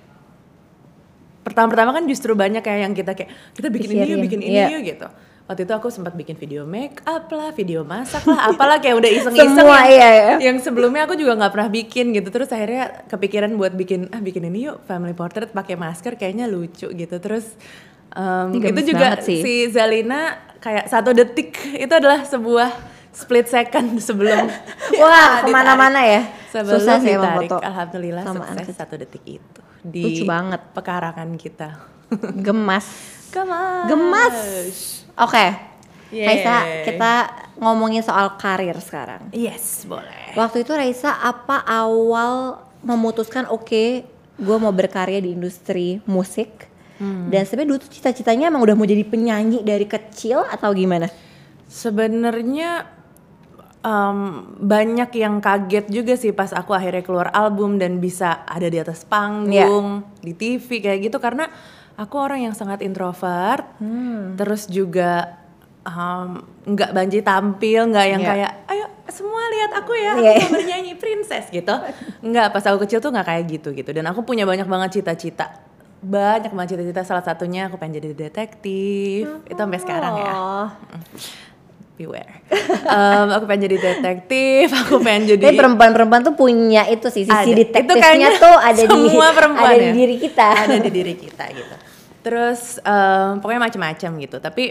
pertama-pertama 1.47 1.95
kan 1.95 2.05
justru 2.11 2.35
banyak 2.35 2.59
kayak 2.59 2.91
yang 2.91 2.95
kita 2.95 3.15
kayak 3.15 3.31
kita 3.55 3.71
bikin 3.71 3.91
ini 3.95 3.95
yuk, 3.95 4.03
Pikirin, 4.03 4.23
bikin 4.27 4.41
ini 4.43 4.59
iya. 4.59 4.67
yuk 4.75 4.83
gitu. 4.83 5.09
Waktu 5.47 5.63
itu 5.63 5.73
aku 5.79 5.95
sempat 5.95 6.19
bikin 6.19 6.35
video 6.35 6.67
make 6.67 6.99
up 7.07 7.31
lah, 7.31 7.55
video 7.55 7.87
masak 7.87 8.27
lah, 8.27 8.51
apalah 8.51 8.83
kayak 8.83 8.99
udah 8.99 9.11
iseng-iseng 9.15 9.55
Semua, 9.55 9.87
yang, 9.87 9.95
iya, 9.95 10.09
iya. 10.11 10.35
yang 10.51 10.59
sebelumnya 10.59 11.07
aku 11.07 11.15
juga 11.15 11.39
nggak 11.39 11.53
pernah 11.55 11.71
bikin 11.71 12.11
gitu. 12.11 12.35
Terus 12.35 12.51
akhirnya 12.51 13.07
kepikiran 13.07 13.55
buat 13.55 13.71
bikin 13.79 14.11
ah 14.11 14.19
bikin 14.19 14.43
ini 14.51 14.67
yuk 14.67 14.83
family 14.91 15.15
portrait 15.15 15.55
pakai 15.55 15.79
masker 15.79 16.19
kayaknya 16.19 16.51
lucu 16.51 16.91
gitu. 16.91 17.17
Terus 17.23 17.55
gemes 18.59 18.75
itu 18.75 18.81
juga 18.91 19.23
sih. 19.23 19.39
si 19.39 19.55
Zalina 19.71 20.35
kayak 20.59 20.91
satu 20.91 21.15
detik 21.15 21.55
itu 21.79 21.93
adalah 21.95 22.27
sebuah 22.27 22.75
split 23.15 23.47
second 23.47 24.03
sebelum 24.03 24.51
Wah, 25.03 25.41
ke 25.47 25.53
mana-mana 25.55 26.03
ya. 26.03 26.27
Sebelum 26.51 26.81
Susah 26.83 26.97
sih 26.99 27.15
ditarik, 27.15 27.49
foto. 27.49 27.57
alhamdulillah 27.63 28.23
sama 28.27 28.45
sukses 28.51 28.77
satu 28.77 28.95
detik 28.99 29.23
itu 29.25 29.61
di 29.87 30.03
Lucu 30.03 30.25
banget. 30.27 30.61
pekarangan 30.75 31.31
kita. 31.39 31.96
Gemas. 32.47 32.87
Gemas. 33.35 33.87
Gemas. 33.91 34.37
Oke. 35.19 35.47
Yeay. 36.15 36.27
Raisa, 36.39 36.57
kita 36.87 37.13
ngomongin 37.59 38.05
soal 38.05 38.39
karir 38.39 38.79
sekarang. 38.79 39.27
Yes, 39.35 39.83
boleh. 39.91 40.39
Waktu 40.39 40.63
itu 40.63 40.71
Raisa 40.71 41.19
apa 41.19 41.67
awal 41.67 42.63
memutuskan 42.87 43.51
oke, 43.51 44.07
gue 44.39 44.57
mau 44.63 44.71
berkarya 44.71 45.19
di 45.19 45.35
industri 45.35 45.99
musik. 46.07 46.71
Hmm. 46.97 47.29
Dan 47.29 47.45
sebenarnya 47.45 47.69
dulu 47.75 47.79
tuh 47.83 47.93
cita-citanya 47.93 48.49
emang 48.49 48.63
udah 48.63 48.79
mau 48.79 48.87
jadi 48.87 49.03
penyanyi 49.05 49.67
dari 49.67 49.85
kecil 49.85 50.47
atau 50.47 50.71
gimana? 50.73 51.11
Sebenarnya 51.67 52.87
em, 53.83 54.19
banyak 54.63 55.11
yang 55.19 55.43
kaget 55.43 55.87
juga 55.91 56.15
sih 56.15 56.33
pas 56.33 56.55
aku 56.55 56.73
akhirnya 56.73 57.03
keluar 57.03 57.29
album 57.35 57.77
dan 57.77 57.99
bisa 57.99 58.47
ada 58.47 58.71
di 58.71 58.79
atas 58.79 59.03
panggung, 59.05 60.07
di 60.23 60.33
TV 60.33 60.81
kayak 60.81 61.11
gitu 61.11 61.19
karena 61.21 61.51
aku 61.97 62.15
orang 62.15 62.41
yang 62.43 62.53
sangat 62.53 62.81
introvert. 62.81 63.65
Terus 64.35 64.65
juga 64.67 65.41
em, 65.83 66.31
nggak 66.67 66.91
banji 66.93 67.21
tampil, 67.21 67.89
nggak 67.89 68.07
yang 68.09 68.21
Iya. 68.21 68.31
kayak 68.31 68.53
ayo 68.67 68.85
semua 69.07 69.43
lihat 69.49 69.71
aku 69.73 69.93
ya, 69.93 70.13
Iya. 70.13 70.31
aku 70.35 70.43
mau 70.43 70.53
bernyanyi 70.53 70.93
princess 70.95 71.47
gitu. 71.49 71.75
Nggak, 72.21 72.47
pas 72.51 72.65
aku 72.65 72.83
kecil 72.83 72.99
tuh 72.99 73.09
nggak 73.09 73.23
kayak 73.25 73.45
gitu 73.49 73.69
gitu. 73.73 73.91
Dan 73.91 74.05
aku 74.05 74.21
punya 74.21 74.43
banyak 74.43 74.65
banget 74.65 74.99
cita-cita. 74.99 75.63
Banyak 75.99 76.51
banget 76.51 76.75
cita-cita. 76.75 77.01
Salah 77.03 77.23
satunya 77.23 77.67
aku 77.67 77.77
pengen 77.77 77.99
jadi 77.99 78.13
detektif. 78.21 79.25
Itu 79.45 79.57
sampai 79.57 79.79
sekarang 79.79 80.15
ya 80.17 80.33
Oh. 80.33 80.69
beware. 81.97 82.45
Em, 82.85 83.29
aku 83.33 83.49
pengen 83.49 83.63
jadi 83.65 83.77
detektif, 83.81 84.69
aku 84.71 85.01
pengen 85.01 85.33
jadi 85.33 85.49
Tapi 85.49 85.57
perempuan-perempuan 85.57 86.21
tuh 86.23 86.37
punya 86.37 86.85
itu 86.87 87.09
sih 87.09 87.25
sisi 87.25 87.33
Ada. 87.33 87.57
Detektifnya 87.57 88.37
tuh 88.37 88.53
ada 88.53 88.77
di 88.77 88.93
semua 89.09 89.33
perempuan 89.33 89.71
ada 89.71 89.81
di 89.81 89.87
ya. 89.87 89.93
diri 89.95 90.17
kita. 90.21 90.49
ada 90.61 90.77
di 90.77 90.91
diri 90.93 91.15
kita 91.17 91.45
gitu. 91.49 91.75
Terus 92.27 92.83
em, 92.83 93.39
pokoknya 93.39 93.63
macam-macam 93.63 94.11
gitu. 94.19 94.37
Tapi 94.43 94.65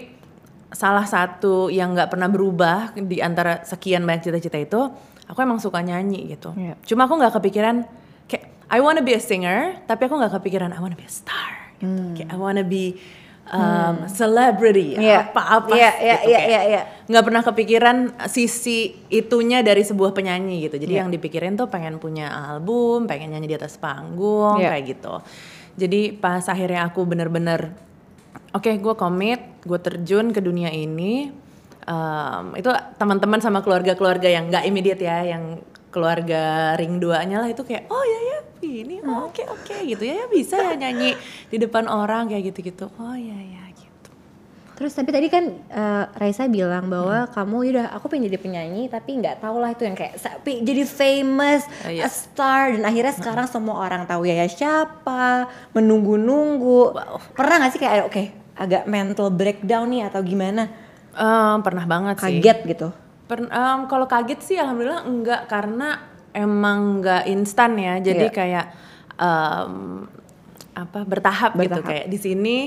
salah 0.75 1.07
satu 1.07 1.71
yang 1.71 1.95
nggak 1.95 2.11
pernah 2.11 2.27
berubah 2.27 2.91
di 2.99 3.23
antara 3.23 3.63
sekian 3.63 4.03
banyak 4.03 4.27
cita-cita 4.27 4.59
itu, 4.59 4.81
aku 5.23 5.39
emang 5.39 5.63
suka 5.63 5.79
nyanyi 5.79 6.35
gitu. 6.35 6.51
Iya. 6.51 6.75
Cuma 6.83 7.07
aku 7.07 7.15
nggak 7.15 7.31
kepikiran 7.39 7.87
kayak 8.27 8.51
I 8.67 8.83
wanna 8.83 8.99
be 8.99 9.15
a 9.15 9.21
singer, 9.23 9.79
tapi 9.87 10.11
aku 10.11 10.19
nggak 10.19 10.35
kepikiran 10.35 10.75
I 10.75 10.79
wanna 10.83 10.99
be 10.99 11.07
a 11.07 11.13
star. 11.13 11.71
Gitu. 11.79 12.19
Kayak 12.19 12.27
I 12.27 12.37
wanna 12.37 12.67
be 12.67 12.99
um, 13.47 14.03
celebrity, 14.09 14.97
Hmm. 14.97 15.05
Iya. 15.05 15.19
apa-apa 15.29 15.71
Iya, 15.71 15.91
iya, 16.01 16.15
gitu. 16.17 16.27
iya, 16.27 16.39
kayak 16.39 16.43
iya, 16.49 16.61
iya. 16.65 16.81
nggak 17.07 17.23
pernah 17.23 17.41
kepikiran 17.45 17.97
sisi 18.25 18.99
itunya 19.07 19.61
dari 19.61 19.85
sebuah 19.85 20.11
penyanyi 20.11 20.65
gitu. 20.65 20.75
Jadi 20.75 20.91
Iya. 20.91 21.01
yang 21.05 21.09
dipikirin 21.13 21.53
tuh 21.55 21.69
pengen 21.69 22.01
punya 22.01 22.27
album, 22.51 23.05
pengen 23.05 23.31
nyanyi 23.31 23.53
di 23.53 23.55
atas 23.55 23.77
panggung 23.77 24.59
Iya. 24.59 24.75
kayak 24.75 24.83
gitu. 24.97 25.15
Jadi 25.75 26.15
pas 26.15 26.43
akhirnya 26.47 26.87
aku 26.87 27.03
bener-bener 27.03 27.75
oke 28.55 28.71
gue 28.71 28.95
komit, 28.95 29.41
gue 29.67 29.79
terjun 29.79 30.31
ke 30.31 30.39
dunia 30.39 30.71
ini. 30.71 31.43
em, 31.85 32.45
itu 32.57 32.65
teman-teman 32.97 33.37
sama 33.37 33.61
keluarga-keluarga 33.61 34.25
yang 34.25 34.49
nggak 34.49 34.65
immediate 34.65 35.01
ya, 35.05 35.21
yang 35.21 35.61
keluarga 35.93 36.73
ring 36.75 36.97
duanya 36.97 37.45
lah 37.45 37.47
itu 37.47 37.61
kayak 37.61 37.87
oh 37.87 38.03
ya 38.03 38.19
ya 38.25 38.39
ini 38.65 38.99
oh, 39.05 39.29
oke 39.29 39.45
oke 39.45 39.75
gitu 39.85 40.03
ya 40.03 40.25
ya 40.25 40.27
bisa 40.27 40.57
ya 40.57 40.73
nyanyi 40.75 41.13
di 41.47 41.57
depan 41.61 41.85
orang 41.87 42.27
kayak 42.27 42.51
gitu-gitu. 42.51 42.89
Oh 42.97 43.13
ya 43.15 43.37
ya 43.37 43.63
gitu. 43.63 43.64
Terus 44.75 44.91
tapi 44.91 45.07
tadi 45.09 45.27
kan 45.27 45.43
eh, 45.65 46.03
Raisa 46.13 46.45
bilang 46.45 46.85
Hmm. 46.85 46.93
bahwa 46.93 47.17
kamu 47.27 47.55
udah 47.71 47.85
aku 47.91 48.05
pengen 48.05 48.27
jadi 48.27 48.37
penyanyi 48.37 48.83
tapi 48.85 49.15
nggak 49.15 49.39
tahu 49.39 49.55
lah 49.57 49.71
itu 49.71 49.83
yang 49.83 49.95
kayak 49.95 50.15
tapi 50.15 50.59
jadi 50.61 50.83
famous, 50.83 51.63
Oh, 51.81 51.89
iya. 51.89 52.03
a 52.03 52.09
star 52.09 52.75
dan 52.75 52.83
akhirnya 52.83 53.13
sekarang 53.13 53.47
semua 53.47 53.79
orang 53.79 54.03
tahu 54.03 54.23
ya 54.23 54.43
siapa, 54.45 55.47
menunggu-nunggu. 55.71 56.81
Wow. 56.91 57.17
Pernah 57.31 57.55
nggak 57.57 57.71
sih 57.71 57.79
kayak 57.79 58.03
oke 58.05 58.23
agak 58.55 58.83
mental 58.85 59.27
breakdown 59.29 59.87
nih 59.87 60.05
atau 60.05 60.19
gimana? 60.19 60.67
Em, 61.11 61.57
pernah 61.59 61.85
banget 61.85 62.19
sih. 62.19 62.43
Kaget 62.43 62.59
gitu. 62.67 62.87
Em, 63.31 63.79
kalau 63.87 64.05
kaget 64.05 64.39
sih 64.43 64.57
alhamdulillah 64.59 65.03
enggak 65.03 65.47
karena 65.47 66.03
emang 66.29 66.99
enggak 66.99 67.23
instan 67.25 67.79
ya. 67.79 67.95
Jadi 67.97 68.27
Iya. 68.27 68.35
kayak 68.35 68.65
em, 69.15 69.73
apa 70.75 70.99
bertahap, 71.01 71.55
gitu 71.55 71.71
Bertahap. 71.71 71.87
kayak 71.87 72.05
di 72.05 72.19
sini 72.19 72.57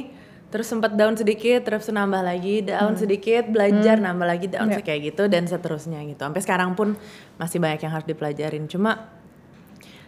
terus 0.48 0.64
sempat 0.64 0.96
down 0.96 1.12
sedikit 1.12 1.60
terus 1.62 1.86
nambah 1.86 2.20
lagi 2.20 2.64
down 2.64 2.96
sedikit 2.96 3.44
belajar 3.46 3.96
nambah 3.96 4.24
lagi 4.24 4.46
down 4.48 4.68
Iya. 4.68 4.80
kayak 4.80 5.00
gitu 5.12 5.28
dan 5.28 5.44
seterusnya 5.44 6.00
gitu. 6.04 6.18
Sampai 6.18 6.40
sekarang 6.40 6.72
pun 6.72 6.96
masih 7.36 7.58
banyak 7.58 7.80
yang 7.80 7.92
harus 7.92 8.06
dipelajarin. 8.06 8.64
Cuma 8.64 9.12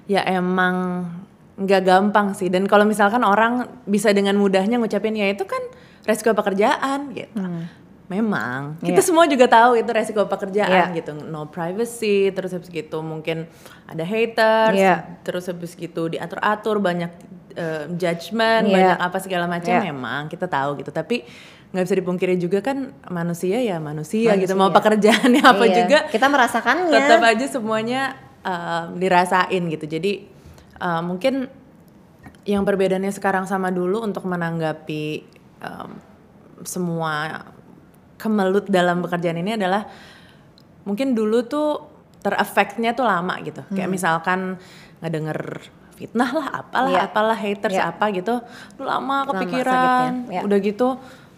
ya 0.06 0.24
emang 0.24 1.06
nggak 1.54 1.82
gampang 1.84 2.32
sih 2.32 2.48
dan 2.48 2.64
kalau 2.64 2.82
misalkan 2.82 3.20
orang 3.20 3.68
bisa 3.84 4.10
dengan 4.10 4.32
mudahnya 4.34 4.80
ngucapin 4.80 5.12
ya 5.12 5.28
itu 5.28 5.44
kan 5.44 5.60
resiko 6.02 6.32
pekerjaan 6.32 7.12
gitu 7.12 7.36
memang 8.08 8.80
kita 8.80 8.96
Iya. 8.96 9.06
semua 9.06 9.28
juga 9.28 9.44
tahu 9.46 9.76
itu 9.76 9.86
resiko 9.92 10.24
pekerjaan 10.24 10.90
Iya. 10.90 10.96
gitu 10.96 11.12
no 11.14 11.46
privacy 11.46 12.32
terus 12.32 12.50
habis 12.50 12.66
gitu 12.66 13.04
mungkin 13.04 13.44
ada 13.84 14.02
haters 14.02 14.74
Iya. 14.74 15.20
terus 15.20 15.46
habis 15.46 15.76
gitu 15.76 16.08
diatur 16.08 16.40
atur 16.40 16.80
banyak 16.80 17.12
eh, 17.60 17.84
judgement 17.92 18.64
Iya. 18.64 18.72
banyak 18.72 18.98
apa 18.98 19.18
segala 19.18 19.44
macam 19.44 19.68
Iya. 19.70 19.84
memang 19.84 20.26
kita 20.26 20.46
tahu 20.46 20.80
gitu 20.80 20.88
tapi 20.90 21.20
nggak 21.70 21.84
bisa 21.84 21.96
dipungkiri 21.96 22.34
juga 22.34 22.58
kan 22.60 22.90
manusia 23.06 23.60
ya 23.60 23.78
manusia, 23.78 24.34
gitu 24.34 24.54
mau 24.54 24.66
Manusia. 24.66 24.76
pekerjaannya 24.80 25.42
apa 25.44 25.64
Iya. 25.64 25.76
juga 25.78 25.98
Kita 26.08 26.26
merasakannya. 26.26 26.90
tetap 26.90 27.22
aja 27.22 27.46
semuanya 27.46 28.02
um, 28.42 28.96
dirasain 28.96 29.62
gitu. 29.68 29.86
Jadi 29.86 30.26
uh, 30.76 30.98
mungkin 30.98 31.46
yang 32.42 32.64
perbedaannya 32.64 33.12
sekarang 33.12 33.44
sama 33.44 33.70
dulu 33.70 34.02
untuk 34.02 34.26
menanggapi 34.26 35.22
um, 35.60 35.90
semua 36.66 37.44
kemelut 38.16 38.66
dalam 38.66 39.00
pekerjaan 39.00 39.38
ini 39.38 39.54
adalah 39.54 39.86
mungkin 40.82 41.14
dulu 41.14 41.46
tuh 41.46 41.70
terefeknya 42.18 42.92
tuh 42.92 43.06
lama 43.06 43.38
gitu. 43.40 43.62
Kayak 43.70 43.86
Hmm. 43.86 43.94
misalkan 43.94 44.38
ngedenger 45.00 45.38
fitnah 46.00 46.30
lah, 46.32 46.46
apalah, 46.64 46.88
Iya. 46.90 47.00
apalah 47.04 47.36
haters 47.36 47.76
Iya. 47.76 47.92
apa 47.92 48.08
gitu, 48.10 48.40
lu 48.80 48.84
lama 48.84 49.20
Lama 49.20 49.36
kepikiran. 49.36 49.68
sakitnya, 49.68 50.32
iya. 50.32 50.40
Udah 50.40 50.58
gitu 50.58 50.88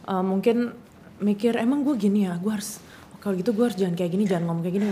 uh, 0.05 0.23
mungkin 0.23 0.71
mikir 1.19 1.59
emang 1.59 1.83
gue 1.83 1.95
gini 1.97 2.25
ya, 2.25 2.39
gue 2.39 2.47
harus 2.49 2.79
kalau 3.19 3.35
gitu 3.35 3.51
gue 3.51 3.65
harus 3.65 3.75
jangan 3.75 3.95
kayak 3.95 4.11
gini, 4.11 4.25
jangan 4.27 4.45
ngomong 4.47 4.63
kayak 4.63 4.75
gini, 4.77 4.87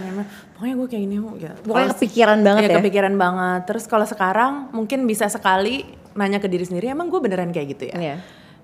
pokoknya 0.55 0.75
gue 0.77 0.87
kayak 0.87 1.03
gini 1.03 1.15
ya. 1.37 1.53
Pokoknya 1.57 1.89
kepikiran 1.95 2.39
banget 2.41 2.61
Iya, 2.61 2.71
ya. 2.71 2.77
kepikiran 2.79 3.15
banget. 3.15 3.61
Terus 3.67 3.85
kalau 3.87 4.07
sekarang 4.07 4.53
mungkin 4.71 5.03
bisa 5.05 5.27
sekali 5.27 5.83
nanya 6.15 6.39
ke 6.39 6.47
diri 6.47 6.63
sendiri, 6.63 6.91
emang 6.91 7.07
gue 7.07 7.19
beneran 7.19 7.51
kayak 7.51 7.69
gitu 7.75 7.85
ya? 7.91 7.97
Iya. 7.97 8.17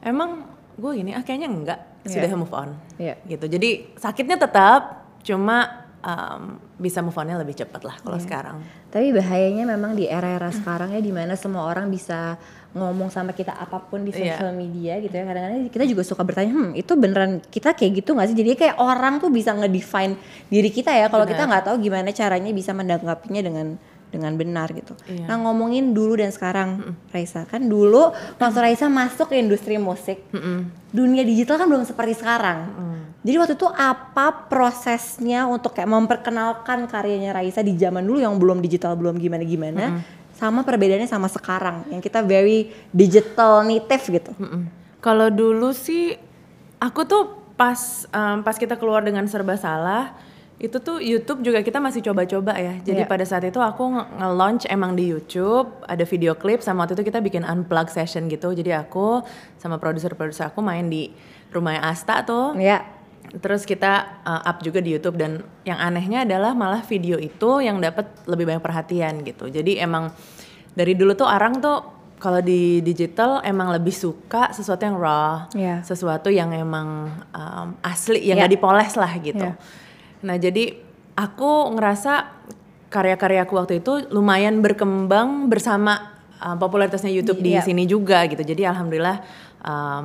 Emang 0.02 0.46
gue 0.74 0.90
gini, 0.92 1.10
ah 1.10 1.22
kayaknya 1.22 1.48
enggak, 1.48 1.80
Iya. 2.02 2.10
sudah 2.14 2.30
move 2.36 2.54
on. 2.54 2.70
Iya. 2.94 3.14
Gitu. 3.24 3.46
Jadi 3.48 3.70
sakitnya 3.94 4.38
tetap, 4.38 5.02
cuma 5.22 5.85
um, 6.06 6.62
bisa 6.78 7.02
move 7.02 7.18
onnya 7.18 7.34
lebih 7.34 7.58
cepat 7.58 7.82
lah 7.82 7.96
kalau 7.98 8.14
Iya. 8.14 8.24
sekarang. 8.24 8.56
Tapi 8.94 9.10
bahayanya 9.10 9.66
memang 9.66 9.98
di 9.98 10.06
era-era 10.06 10.48
sekarang 10.54 10.94
ya 10.94 11.02
di 11.02 11.10
mana 11.10 11.34
semua 11.34 11.66
orang 11.66 11.90
bisa 11.90 12.38
ngomong 12.72 13.08
sama 13.10 13.34
kita 13.34 13.56
apa 13.56 13.82
pun 13.82 14.06
di 14.06 14.14
Iya. 14.14 14.38
sosial 14.38 14.54
media 14.54 15.02
gitu 15.02 15.10
ya. 15.10 15.26
Kadang-kadang 15.26 15.66
kita 15.68 15.84
juga 15.84 16.02
suka 16.06 16.22
bertanya, 16.22 16.52
hmm 16.54 16.70
itu 16.78 16.92
beneran 16.94 17.42
kita 17.50 17.74
kayak 17.74 18.04
gitu 18.04 18.14
gak 18.14 18.30
sih? 18.30 18.36
Jadi 18.38 18.54
kayak 18.54 18.76
orang 18.78 19.18
tuh 19.18 19.28
bisa 19.34 19.50
ngedefine 19.50 20.14
diri 20.46 20.70
kita 20.70 20.94
ya. 20.94 21.10
Kalau 21.10 21.26
kita 21.26 21.42
nggak 21.44 21.64
tahu 21.72 21.76
gimana 21.82 22.14
caranya 22.14 22.54
bisa 22.54 22.70
menanggapinya 22.70 23.42
dengan 23.42 23.66
dengan 24.10 24.32
benar 24.38 24.70
gitu. 24.72 24.94
Iya. 25.10 25.26
Nah 25.28 25.36
ngomongin 25.42 25.92
dulu 25.92 26.16
dan 26.16 26.30
sekarang 26.30 26.96
Raisa 27.10 27.44
kan 27.44 27.66
dulu 27.66 28.14
waktu 28.38 28.58
Raisa 28.58 28.86
masuk 28.86 29.34
ke 29.34 29.36
industri 29.38 29.76
musik 29.76 30.22
dunia 30.94 31.22
digital 31.26 31.60
kan 31.60 31.66
belum 31.66 31.84
seperti 31.84 32.18
sekarang. 32.18 32.58
Jadi 33.26 33.36
waktu 33.42 33.54
itu 33.58 33.66
apa 33.66 34.46
prosesnya 34.46 35.50
untuk 35.50 35.74
kayak 35.74 35.90
memperkenalkan 35.90 36.86
karyanya 36.86 37.34
Raisa 37.34 37.60
di 37.60 37.74
zaman 37.74 38.06
dulu 38.06 38.22
yang 38.22 38.38
belum 38.38 38.62
digital 38.62 38.94
belum 38.94 39.18
gimana 39.18 39.42
gimana 39.42 39.84
sama 40.36 40.62
perbedaannya 40.62 41.08
sama 41.08 41.32
sekarang 41.32 41.88
yang 41.88 42.04
kita 42.04 42.20
very 42.20 42.70
digital 42.92 43.64
native 43.64 44.04
gitu. 44.20 44.32
Mm-mm. 44.36 44.68
Kalau 45.00 45.32
dulu 45.32 45.72
sih 45.72 46.12
aku 46.76 47.08
tuh 47.08 47.22
pas 47.56 48.04
em, 48.12 48.44
pas 48.44 48.52
kita 48.52 48.76
keluar 48.76 49.00
dengan 49.00 49.24
serba 49.26 49.56
salah 49.56 50.12
itu 50.56 50.80
tuh 50.80 50.96
YouTube 50.98 51.44
juga 51.44 51.60
kita 51.60 51.76
masih 51.76 52.00
coba-coba 52.00 52.56
ya. 52.56 52.80
Jadi 52.80 53.04
Iya. 53.04 53.08
pada 53.08 53.24
saat 53.24 53.44
itu 53.44 53.60
aku 53.60 53.92
nge- 53.92 54.08
nge-launch 54.16 54.64
emang 54.66 54.96
di 54.96 55.04
YouTube 55.06 55.68
ada 55.84 56.00
video 56.02 56.32
klip 56.32 56.64
sama 56.64 56.82
waktu 56.82 56.96
itu 56.96 57.04
kita 57.04 57.20
bikin 57.20 57.44
unplug 57.44 57.86
session 57.86 58.24
gitu. 58.26 58.50
Jadi 58.50 58.72
aku 58.72 59.20
sama 59.56 59.76
produser-produser 59.76 60.48
aku 60.48 60.64
main 60.64 60.88
di 60.88 61.12
rumahnya 61.52 61.84
Asta 61.84 62.24
tuh. 62.24 62.56
Ya. 62.56 62.88
Terus 63.36 63.68
kita 63.68 64.22
uh, 64.24 64.48
up 64.48 64.64
juga 64.64 64.80
di 64.80 64.96
YouTube 64.96 65.20
dan 65.20 65.44
yang 65.62 65.76
anehnya 65.76 66.24
adalah 66.24 66.56
malah 66.56 66.80
video 66.80 67.20
itu 67.20 67.60
yang 67.60 67.76
dapat 67.76 68.08
lebih 68.24 68.48
banyak 68.48 68.64
perhatian 68.64 69.20
gitu. 69.22 69.52
Jadi 69.52 69.76
emang 69.76 70.08
dari 70.72 70.96
dulu 70.96 71.12
tuh 71.12 71.28
orang 71.28 71.60
tuh 71.60 71.84
kalau 72.16 72.40
di 72.40 72.80
digital 72.80 73.44
emang 73.44 73.68
lebih 73.68 73.92
suka 73.92 74.48
sesuatu 74.48 74.88
yang 74.88 74.96
raw, 74.96 75.52
Iya. 75.52 75.84
sesuatu 75.84 76.32
yang 76.32 76.48
emang 76.48 77.12
um, 77.28 77.76
asli, 77.84 78.24
yang 78.24 78.40
Iya. 78.40 78.48
nggak 78.48 78.52
dipoles 78.56 78.92
lah 78.96 79.12
gitu. 79.20 79.44
Iya. 79.52 79.84
Nah 80.24 80.36
jadi 80.38 80.76
aku 81.16 81.74
ngerasa 81.76 82.32
karya-karyaku 82.88 83.52
waktu 83.52 83.74
itu 83.82 84.06
lumayan 84.14 84.62
berkembang 84.62 85.50
bersama 85.50 86.16
uh, 86.38 86.56
popularitasnya 86.56 87.10
YouTube 87.10 87.42
di 87.42 87.56
Iya. 87.58 87.64
sini 87.66 87.84
juga 87.84 88.24
gitu. 88.30 88.40
Jadi 88.40 88.62
alhamdulillah 88.62 89.18
um, 89.64 90.04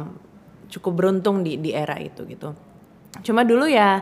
cukup 0.72 0.92
beruntung 1.04 1.44
di 1.46 1.60
di 1.60 1.72
era 1.72 2.00
itu 2.00 2.26
gitu. 2.26 2.56
Cuma 3.22 3.44
dulu 3.46 3.68
ya 3.68 4.02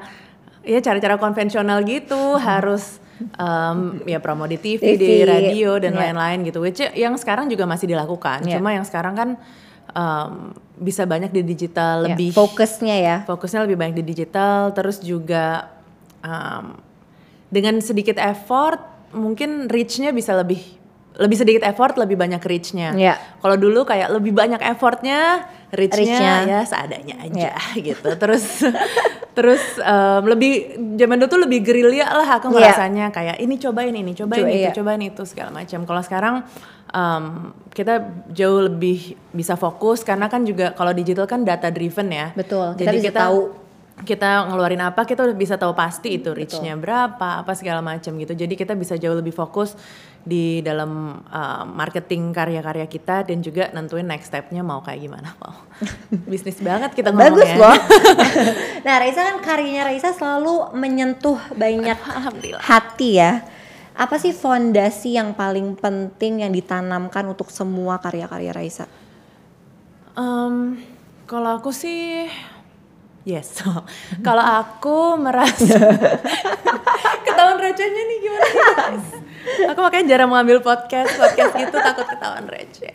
ya 0.63 0.80
cara-cara 0.80 1.18
konvensional 1.18 1.82
gitu 1.84 2.38
harus 2.38 3.01
um, 3.36 4.00
ya 4.06 4.22
promo 4.24 4.46
di 4.48 4.56
TV, 4.62 4.96
di 4.96 4.96
TV, 4.96 5.28
radio 5.28 5.75
dan 5.82 5.98
iya. 5.98 6.10
lain-lain 6.10 6.46
gitu. 6.48 6.63
Which 6.63 6.80
yang 6.96 7.18
sekarang 7.20 7.50
juga 7.51 7.68
masih 7.68 7.89
dilakukan. 7.89 8.48
Iya. 8.48 8.62
Cuma 8.62 8.72
yang 8.72 8.86
sekarang 8.88 9.13
kan 9.18 9.30
um, 9.94 10.54
bisa 10.80 11.04
banyak 11.04 11.34
di 11.36 11.42
digital 11.44 12.08
Ya, 12.08 12.16
lebih 12.16 12.32
fokusnya 12.32 12.96
ya. 12.96 13.16
fokusnya 13.28 13.68
lebih 13.68 13.75
banyak 13.75 13.96
di 14.00 14.06
digital 14.16 14.72
terus 14.72 15.04
juga 15.04 15.68
um, 16.22 16.78
dengan 17.50 17.82
sedikit 17.82 18.16
effort 18.18 18.80
mungkin 19.12 19.66
reach-nya 19.68 20.14
bisa 20.14 20.38
lebih 20.38 20.62
lebih 21.20 21.36
sedikit 21.36 21.68
effort 21.68 22.00
lebih 22.00 22.16
banyak 22.16 22.40
reach-nya. 22.40 22.96
Iya. 22.96 23.20
Kalau 23.44 23.60
dulu 23.60 23.84
kayak 23.84 24.08
lebih 24.08 24.32
banyak 24.32 24.62
effortnya, 24.64 25.44
reach-nya 25.76 26.16
Reach-nya. 26.16 26.34
ya 26.48 26.60
seadanya 26.64 27.16
aja 27.20 27.50
Iya. 27.52 27.54
gitu. 27.92 28.10
Terus 28.16 28.64
terus 29.38 29.64
um, 29.84 30.24
lebih 30.32 30.76
zaman 30.96 31.20
dulu 31.20 31.28
tuh 31.28 31.42
lebih 31.44 31.60
gerilya 31.64 32.08
lah 32.08 32.40
aku 32.40 32.48
Iya. 32.52 32.72
ngerasanya 32.72 33.06
kayak 33.12 33.36
ini 33.44 33.56
cobain 33.60 33.92
ini, 33.92 34.12
cobain 34.16 34.48
Coba, 34.48 34.52
itu, 34.54 34.60
iya. 34.64 34.72
cobain 34.72 35.02
itu 35.04 35.24
segala 35.28 35.52
macam. 35.52 35.84
Kalau 35.84 36.02
sekarang 36.08 36.36
um, 36.96 37.26
kita 37.76 38.00
jauh 38.32 38.72
lebih 38.72 39.20
bisa 39.36 39.60
fokus 39.60 40.08
karena 40.08 40.32
kan 40.32 40.48
juga 40.48 40.72
kalau 40.72 40.96
digital 40.96 41.28
kan 41.28 41.44
data 41.44 41.68
driven 41.68 42.16
ya. 42.16 42.32
Betul, 42.32 42.80
kita 42.80 42.96
Jadi 42.96 42.98
bisa 43.02 43.08
kita 43.12 43.22
tahu. 43.28 43.40
Kita 44.03 44.48
ngeluarin 44.48 44.79
apa 44.79 45.03
kita 45.03 45.27
udah 45.27 45.38
bisa 45.38 45.60
tahu 45.60 45.75
pasti 45.75 46.20
itu 46.22 46.32
reach-nya 46.32 46.79
berapa 46.79 47.44
apa 47.44 47.51
segala 47.56 47.84
macam 47.84 48.15
gitu 48.15 48.32
jadi 48.32 48.53
kita 48.56 48.74
bisa 48.75 48.96
jauh 48.96 49.18
lebih 49.18 49.36
fokus 49.36 49.75
di 50.24 50.60
dalam 50.60 51.24
uh, 51.32 51.63
marketing 51.63 52.36
karya-karya 52.36 52.88
kita 52.91 53.24
dan 53.24 53.39
juga 53.39 53.72
nentuin 53.72 54.03
next 54.03 54.32
step-nya 54.32 54.63
mau 54.63 54.84
kayak 54.84 55.00
gimana 55.08 55.32
mau 55.39 55.56
bisnis 56.32 56.60
banget 56.60 56.91
kita 56.96 57.15
Bagus 57.15 57.48
ngomongnya 57.48 57.56
loh. 57.56 57.77
nah 58.86 58.96
Raisa 59.00 59.22
kan 59.24 59.38
karyanya 59.39 59.84
Raisa 59.88 60.12
selalu 60.12 60.75
menyentuh 60.75 61.39
banyak 61.56 62.00
hati 62.60 63.10
ya. 63.20 63.44
Apa 64.00 64.15
sih 64.15 64.32
fondasi 64.32 65.20
yang 65.20 65.36
paling 65.36 65.75
penting 65.75 66.44
yang 66.48 66.56
ditanamkan 66.56 67.27
untuk 67.27 67.51
semua 67.51 68.00
karya-karya 68.00 68.55
Raisa? 68.55 68.88
Em, 70.16 70.79
kalau 71.27 71.59
aku 71.59 71.75
sih 71.75 72.27
yes. 73.24 73.60
Kalau 74.27 74.44
aku 74.44 75.16
merasa 75.16 75.66
ketahuan 77.25 77.58
recehnya 77.58 78.03
nih 78.03 78.18
gimana? 78.20 78.48
Aku 79.72 79.79
makanya 79.79 80.05
jarang 80.14 80.29
mengambil 80.29 80.60
podcast 80.60 81.16
podcast 81.16 81.55
gitu 81.55 81.74
takut 81.74 82.05
ketahuan 82.05 82.46
receh 82.46 82.94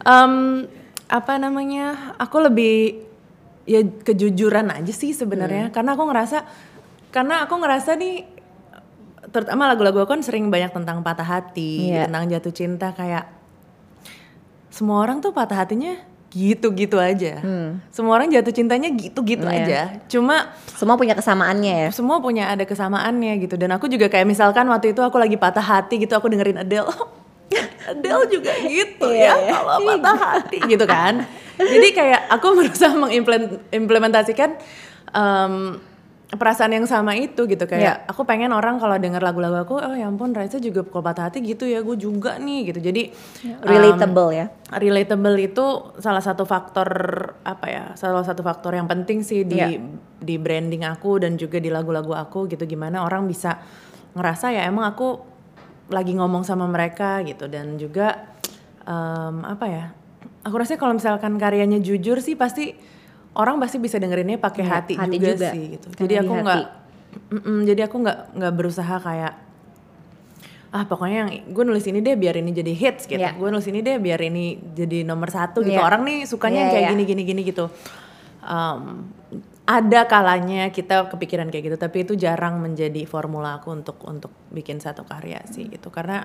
Em, 0.00 0.64
apa 1.06 1.36
namanya 1.36 2.16
aku 2.16 2.40
lebih 2.40 3.04
ya 3.68 3.84
kejujuran 3.84 4.72
aja 4.72 4.88
sih 4.88 5.12
sebenarnya. 5.12 5.68
Karena 5.68 5.92
aku 5.92 6.08
ngerasa 6.08 6.48
karena 7.12 7.44
aku 7.44 7.60
ngerasa 7.60 8.00
nih 8.00 8.24
terutama 9.28 9.68
lagu-lagu 9.68 10.00
aku 10.00 10.16
kan 10.16 10.24
sering 10.24 10.48
banyak 10.48 10.72
tentang 10.72 11.04
patah 11.04 11.28
hati 11.28 11.92
Iya. 11.92 12.08
tentang 12.08 12.24
jatuh 12.32 12.54
cinta 12.56 12.88
kayak 12.96 13.28
semua 14.72 15.04
orang 15.04 15.20
tuh 15.20 15.30
patah 15.30 15.60
hatinya 15.60 16.00
gitu-gitu 16.30 16.94
aja. 16.94 17.42
Semua 17.90 18.14
orang 18.14 18.30
jatuh 18.30 18.50
cintanya 18.50 18.86
gitu-gitu 18.88 19.42
Hmm. 19.42 19.52
Iya. 19.52 19.62
aja. 19.66 19.80
Cuma 20.06 20.54
Semua 20.70 20.94
punya 20.94 21.12
kesamaannya 21.12 21.74
ya. 21.76 21.88
semua 21.90 22.18
punya 22.18 22.48
ada 22.48 22.62
kesamaannya 22.62 23.36
gitu. 23.42 23.54
Dan 23.54 23.68
aku 23.70 23.84
juga 23.84 24.06
kayak 24.06 24.24
misalkan 24.24 24.64
waktu 24.64 24.90
itu 24.90 25.00
aku 25.00 25.18
lagi 25.18 25.34
patah 25.34 25.60
hati 25.60 25.98
gitu 25.98 26.14
aku 26.14 26.26
dengerin 26.26 26.56
Adele. 26.56 26.88
Adele 27.90 28.24
juga 28.30 28.54
gitu 28.56 29.10
Iya, 29.10 29.28
ya 29.28 29.34
iya. 29.36 29.52
kalau 29.52 29.76
patah 29.84 30.16
hati 30.16 30.58
gitu 30.64 30.84
kan. 30.84 31.26
Jadi 31.56 31.88
kayak 31.90 32.30
aku 32.30 32.46
berusaha 32.56 32.94
mengimplementasikan 32.94 34.54
em, 35.10 35.54
perasaan 36.30 36.70
yang 36.70 36.86
sama 36.86 37.18
itu 37.18 37.42
gitu 37.44 37.66
kayak 37.66 37.82
Iya. 37.82 37.94
aku 38.06 38.22
pengen 38.22 38.50
orang 38.50 38.78
kalau 38.78 38.94
denger 38.94 39.18
lagu-lagu 39.18 39.60
aku 39.60 39.74
oh 39.76 39.94
ya 39.94 40.06
ampun 40.06 40.30
Raisa 40.30 40.56
juga 40.56 40.82
kalau 40.82 41.02
patah 41.02 41.26
hati 41.26 41.42
gitu 41.42 41.66
ya 41.66 41.82
gue 41.82 41.96
juga 41.96 42.38
nih 42.38 42.70
gitu 42.70 42.78
jadi 42.80 43.02
em, 43.44 43.58
Relatable 43.60 44.30
ya. 44.30 44.46
relatable 44.70 45.34
itu 45.36 45.66
salah 45.98 46.22
satu 46.22 46.46
faktor 46.46 46.86
apa 47.42 47.66
ya 47.66 47.84
salah 47.94 48.22
satu 48.22 48.40
faktor 48.40 48.72
yang 48.72 48.86
penting 48.86 49.20
sih 49.20 49.42
di 49.42 49.58
Iya. 49.58 49.82
di 50.16 50.34
branding 50.36 50.86
aku 50.86 51.18
dan 51.18 51.34
juga 51.34 51.58
di 51.58 51.66
lagu-lagu 51.66 52.12
aku 52.12 52.46
gitu 52.46 52.62
gimana 52.62 53.02
orang 53.02 53.26
bisa 53.26 53.58
ngerasa 54.14 54.52
ya 54.52 54.62
emang 54.64 54.86
aku 54.86 55.18
lagi 55.90 56.14
ngomong 56.14 56.46
sama 56.46 56.64
mereka 56.64 57.26
gitu 57.26 57.50
dan 57.50 57.74
juga 57.74 58.30
em, 58.80 59.42
apa 59.42 59.66
ya 59.66 59.84
aku 60.40 60.54
rasa 60.54 60.78
kalau 60.78 60.94
misalkan 60.94 61.34
karyanya 61.36 61.82
jujur 61.82 62.22
sih 62.22 62.32
pasti 62.32 62.70
orang 63.34 63.58
pasti 63.58 63.78
bisa 63.78 63.96
dengerinnya 63.96 64.36
pakai 64.36 64.62
Iya, 64.64 64.72
hati, 64.72 64.94
hati 64.98 65.16
juga, 65.16 65.32
juga. 65.36 65.48
sih 65.52 65.64
gitu 65.78 65.86
jadi 65.96 66.14
di 66.16 66.22
aku 66.22 66.32
nggak 66.36 66.62
Mm-mm, 67.10 67.58
jadi 67.66 67.80
aku 67.86 67.96
nggak 68.00 68.18
nggak 68.38 68.52
berusaha 68.54 68.96
kayak 69.02 69.34
ah 70.70 70.86
pokoknya 70.86 71.16
yang 71.26 71.30
gue 71.50 71.64
nulis 71.66 71.82
ini 71.82 71.98
deh 71.98 72.14
biar 72.14 72.38
ini 72.38 72.54
jadi 72.54 72.70
hits 72.70 73.10
gitu 73.10 73.18
Iya. 73.18 73.34
gue 73.34 73.48
nulis 73.50 73.66
ini 73.66 73.82
deh 73.82 73.98
biar 73.98 74.20
ini 74.22 74.44
jadi 74.70 75.02
nomor 75.02 75.26
satu 75.26 75.66
gitu 75.66 75.74
Iya. 75.74 75.82
orang 75.82 76.06
nih 76.06 76.22
sukanya 76.24 76.58
yang 76.60 76.70
Iya, 76.70 76.74
kayak 76.74 76.84
iya. 76.86 76.90
gini 76.94 77.02
gini 77.04 77.22
gini 77.24 77.42
gitu 77.44 77.66
Um, 78.40 79.12
ada 79.68 80.08
kalanya 80.08 80.72
kita 80.72 81.12
kepikiran 81.12 81.52
kayak 81.52 81.64
gitu 81.68 81.76
tapi 81.76 82.08
itu 82.08 82.16
jarang 82.16 82.56
menjadi 82.56 83.04
formula 83.04 83.60
aku 83.60 83.68
untuk 83.70 84.00
untuk 84.08 84.32
bikin 84.48 84.80
satu 84.80 85.04
karya 85.04 85.44
sih 85.44 85.68
gitu 85.68 85.92
karena 85.92 86.24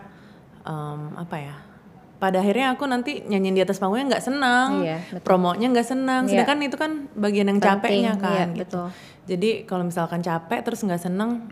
um, 0.63 1.11
apa 1.13 1.35
ya 1.35 1.55
pada 2.15 2.39
akhirnya 2.39 2.73
aku 2.73 2.87
nanti 2.87 3.21
nyanyiin 3.21 3.55
di 3.55 3.63
atas 3.63 3.77
panggungnya 3.77 4.15
nggak 4.15 4.23
senang 4.23 4.69
Iya, 4.81 4.97
betul. 5.11 5.25
promonya 5.27 5.67
nggak 5.69 5.87
senang 5.87 6.21
Iya. 6.25 6.31
sedangkan 6.31 6.57
itu 6.63 6.77
kan 6.79 6.91
bagian 7.11 7.47
yang 7.51 7.59
Penting, 7.59 7.75
capeknya 7.75 8.13
kan 8.15 8.31
iya, 8.31 8.45
gitu 8.55 8.81
betul. 8.81 8.87
jadi 9.27 9.49
kalau 9.63 9.83
misalkan 9.83 10.19
capek 10.19 10.59
terus 10.63 10.79
nggak 10.79 11.01
seneng 11.01 11.51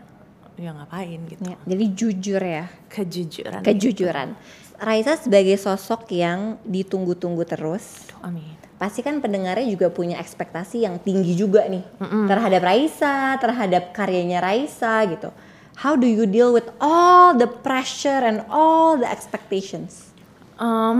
ya 0.54 0.70
ngapain 0.70 1.20
gitu 1.26 1.42
Ya, 1.44 1.58
Jadi 1.66 1.84
jujur 1.92 2.38
ya. 2.40 2.64
kejujuran 2.88 3.60
Kejujuran. 3.60 4.28
Raisa 4.74 5.14
sebagai 5.14 5.54
sosok 5.54 6.10
yang 6.10 6.58
ditunggu-tunggu 6.66 7.46
terus. 7.46 8.10
Aduh, 8.10 8.30
amin 8.30 8.54
Pasti 8.74 9.00
kan 9.00 9.22
pendengarnya 9.22 9.66
juga 9.66 9.86
punya 9.86 10.18
ekspektasi 10.18 10.82
yang 10.82 10.98
tinggi 10.98 11.34
juga 11.34 11.62
nih 11.66 11.82
terhadap 12.26 12.62
Raisa, 12.62 13.38
terhadap 13.38 13.94
karyanya 13.94 14.42
Raisa 14.42 15.06
gitu. 15.06 15.30
How 15.74 15.94
do 15.94 16.06
you 16.06 16.26
deal 16.26 16.50
with 16.50 16.70
all 16.78 17.34
the 17.34 17.46
pressure 17.46 18.22
and 18.22 18.42
all 18.46 18.94
the 18.94 19.06
expectations? 19.06 20.13
Em, 20.54 20.98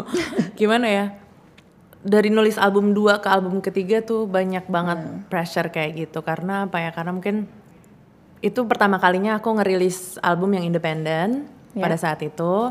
gimana 0.60 0.86
ya? 0.86 1.06
Dari 2.04 2.28
nulis 2.28 2.60
album 2.60 2.92
2 2.92 3.18
ke 3.18 3.28
album 3.28 3.58
ketiga 3.58 4.04
tuh 4.04 4.28
banyak 4.28 4.68
banget 4.68 4.98
pressure 5.26 5.72
kayak 5.72 5.96
gitu. 5.96 6.20
Karena 6.20 6.68
apa 6.68 6.78
ya? 6.78 6.92
Karena 6.92 7.10
mungkin 7.10 7.48
itu 8.38 8.60
pertama 8.68 9.00
kalinya 9.00 9.40
aku 9.40 9.56
ngerilis 9.56 10.20
album 10.20 10.52
yang 10.52 10.68
independen 10.68 11.48
Ya. 11.74 11.82
pada 11.90 11.98
saat 11.98 12.22
itu. 12.22 12.70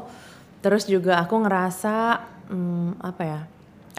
Terus 0.64 0.88
juga 0.88 1.20
aku 1.20 1.36
ngerasa 1.44 2.24
hmm, 2.48 3.04
apa 3.04 3.24
ya? 3.28 3.40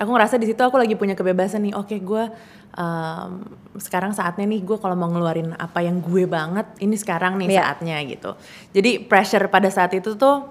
Aku 0.00 0.08
ngerasa 0.08 0.40
di 0.40 0.48
situ 0.48 0.64
aku 0.64 0.80
lagi 0.80 0.96
punya 0.96 1.12
kebebasan 1.12 1.60
nih. 1.60 1.76
Oke 1.76 2.00
gue 2.00 2.24
um, 2.72 3.30
sekarang 3.76 4.16
saatnya 4.16 4.48
nih 4.48 4.64
gue 4.64 4.80
kalau 4.80 4.96
mau 4.96 5.12
ngeluarin 5.12 5.52
apa 5.54 5.84
yang 5.84 6.00
gue 6.00 6.24
banget 6.24 6.64
ini 6.80 6.96
sekarang 6.96 7.36
nih 7.36 7.52
Iya. 7.52 7.60
saatnya 7.60 7.96
gitu. 8.08 8.32
Jadi 8.72 9.02
pressure 9.04 9.44
pada 9.52 9.68
saat 9.68 9.92
itu 9.92 10.16
tuh 10.16 10.46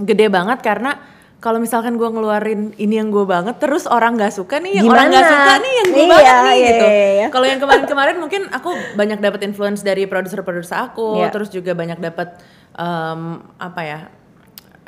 gede 0.00 0.26
banget 0.28 0.60
karena 0.60 0.98
kalau 1.36 1.60
misalkan 1.60 2.00
gue 2.00 2.08
ngeluarin 2.08 2.72
ini 2.80 2.96
yang 2.96 3.12
gue 3.12 3.28
banget 3.28 3.60
terus 3.60 3.84
orang 3.84 4.16
nggak 4.16 4.32
suka 4.32 4.56
nih 4.56 4.80
yang 4.80 4.88
orang 4.88 5.12
nggak 5.12 5.28
suka 5.28 5.52
nih 5.60 5.72
yang 5.72 5.88
gue 5.92 6.00
Iya, 6.00 6.08
banget 6.08 6.36
nih 6.36 6.56
iya, 6.56 6.66
gitu 6.66 6.86
iya, 6.88 7.08
iya. 7.12 7.26
kalau 7.28 7.46
yang 7.46 7.60
kemarin-kemarin 7.60 8.16
mungkin 8.16 8.42
aku 8.50 8.70
banyak 8.96 9.18
dapat 9.20 9.40
influence 9.44 9.84
dari 9.84 10.08
produser-produser 10.08 10.90
aku 10.90 11.20
Iya. 11.20 11.28
terus 11.28 11.52
juga 11.52 11.76
banyak 11.76 12.00
dapat 12.00 12.40
um, 12.74 13.44
apa 13.60 13.80
ya 13.84 13.98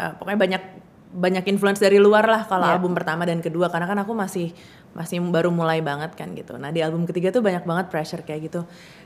uh, 0.01 0.13
pokoknya 0.17 0.41
banyak 0.41 0.63
banyak 1.09 1.45
influence 1.49 1.81
dari 1.81 1.97
luar 1.97 2.25
lah 2.29 2.45
kalau 2.49 2.65
Iya. 2.69 2.77
album 2.81 2.93
pertama 2.97 3.25
dan 3.29 3.41
kedua 3.41 3.69
karena 3.73 3.89
kan 3.89 3.99
aku 4.05 4.13
masih 4.13 4.53
masih 4.97 5.21
baru 5.31 5.53
mulai 5.53 5.79
banget 5.85 6.17
kan 6.17 6.33
gitu. 6.35 6.57
Nah 6.59 6.73
di 6.75 6.81
album 6.83 7.07
ketiga 7.07 7.31
tuh 7.31 7.45
banyak 7.45 7.63
banget 7.63 7.87
pressure 7.93 8.25
kayak 8.25 8.51
gitu. 8.51 8.61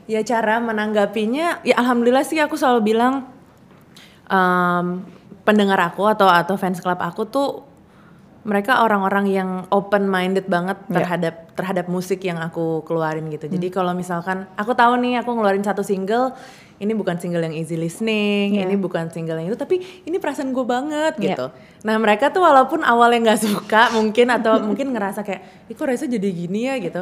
Ya 0.09 0.23
cara 0.25 0.57
menanggapinya 0.57 1.61
ya 1.61 1.75
alhamdulillah 1.77 2.23
sih 2.25 2.39
aku 2.41 2.55
selalu 2.57 2.95
bilang 2.95 3.29
um, 4.27 5.05
pendengar 5.43 5.79
aku 5.79 6.07
atau 6.07 6.27
atau 6.27 6.55
fans 6.55 6.79
club 6.79 6.99
aku 6.99 7.27
tuh 7.27 7.49
mereka 8.43 8.83
orang-orang 8.83 9.31
yang 9.31 9.49
open 9.71 10.03
minded 10.03 10.51
banget 10.51 10.75
Iya. 10.87 10.99
terhadap 10.99 11.35
terhadap 11.55 11.85
musik 11.87 12.19
yang 12.19 12.43
aku 12.43 12.83
keluarin 12.83 13.31
gitu. 13.31 13.47
Jadi 13.47 13.71
Hmm. 13.71 13.75
kalau 13.75 13.91
misalkan 13.95 14.51
aku 14.59 14.75
tahu 14.75 14.99
nih 14.99 15.23
aku 15.23 15.31
ngeluarin 15.31 15.63
satu 15.63 15.79
single, 15.79 16.35
ini 16.75 16.91
bukan 16.91 17.15
single 17.23 17.39
yang 17.39 17.55
easy 17.55 17.79
listening, 17.79 18.59
Iya. 18.59 18.67
ini 18.67 18.75
bukan 18.75 19.07
single 19.07 19.39
yang 19.39 19.47
itu, 19.47 19.55
tapi 19.55 19.79
ini 20.03 20.19
perasaan 20.19 20.51
gue 20.51 20.65
banget 20.67 21.15
Iya. 21.23 21.39
gitu. 21.39 21.45
Nah 21.87 21.95
mereka 21.95 22.35
tuh 22.35 22.43
walaupun 22.43 22.83
awalnya 22.83 23.31
nggak 23.31 23.41
suka 23.47 23.81
mungkin 23.95 24.27
atau 24.27 24.59
mungkin 24.67 24.91
ngerasa 24.91 25.23
kayak, 25.23 25.71
ih 25.71 25.75
kok 25.79 25.87
Raisa 25.87 26.03
jadi 26.03 26.27
gini 26.27 26.67
ya 26.67 26.75
gitu. 26.83 26.99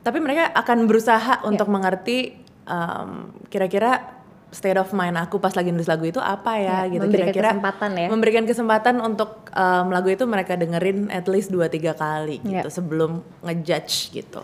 Tapi 0.00 0.16
mereka 0.16 0.48
akan 0.56 0.88
berusaha 0.88 1.44
untuk 1.44 1.68
Iya. 1.68 1.74
mengerti 1.76 2.18
um, 2.64 3.36
kira-kira 3.52 4.19
state 4.50 4.74
of 4.74 4.90
mind 4.90 5.14
aku 5.14 5.38
pas 5.38 5.54
lagi 5.54 5.70
nulis 5.70 5.86
lagu 5.86 6.02
itu 6.02 6.18
apa 6.18 6.58
ya 6.58 6.84
Iya, 6.84 6.92
gitu. 6.92 7.02
memberikan 7.06 7.26
Kira-kira 7.30 7.48
kesempatan 7.54 7.90
ya. 7.94 8.06
memberikan 8.10 8.44
kesempatan 8.44 8.94
untuk 8.98 9.30
um, 9.50 9.86
lagu 9.88 10.08
itu 10.08 10.24
mereka 10.26 10.54
dengerin 10.54 11.06
at 11.08 11.26
least 11.26 11.48
2-3 11.48 11.70
kali 11.94 12.36
gitu 12.42 12.66
Iya. 12.66 12.70
sebelum 12.70 13.22
ngejudge 13.40 13.94
gitu. 14.12 14.40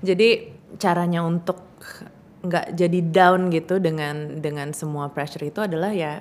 Jadi 0.00 0.28
caranya 0.76 1.24
untuk 1.24 1.56
nggak 2.44 2.76
jadi 2.76 2.98
down 3.02 3.48
gitu 3.48 3.80
dengan 3.80 4.38
dengan 4.38 4.70
semua 4.70 5.08
pressure 5.08 5.42
itu 5.42 5.58
adalah 5.58 5.90
ya 5.90 6.20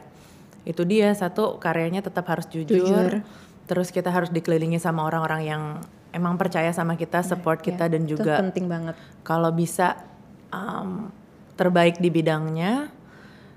itu 0.63 0.82
dia 0.82 1.13
satu 1.13 1.60
karyanya 1.60 2.02
tetap 2.02 2.26
harus 2.26 2.48
jujur, 2.48 2.82
Jujur. 2.82 3.21
terus 3.67 3.91
kita 3.91 4.10
harus 4.10 4.32
dikelilingi 4.32 4.80
sama 4.80 5.06
orang-orang 5.06 5.41
yang 5.43 5.63
emang 6.10 6.39
percaya 6.39 6.71
sama 6.71 6.95
kita, 6.95 7.21
support 7.21 7.60
kita 7.60 7.86
dan 7.86 8.08
Iya, 8.08 8.15
Itu 8.15 8.24
juga 8.24 8.34
penting 8.41 8.65
banget. 8.65 8.95
kalau 9.21 9.52
bisa 9.52 10.00
um, 10.50 11.12
terbaik 11.54 12.00
di 12.00 12.10
bidangnya 12.10 12.89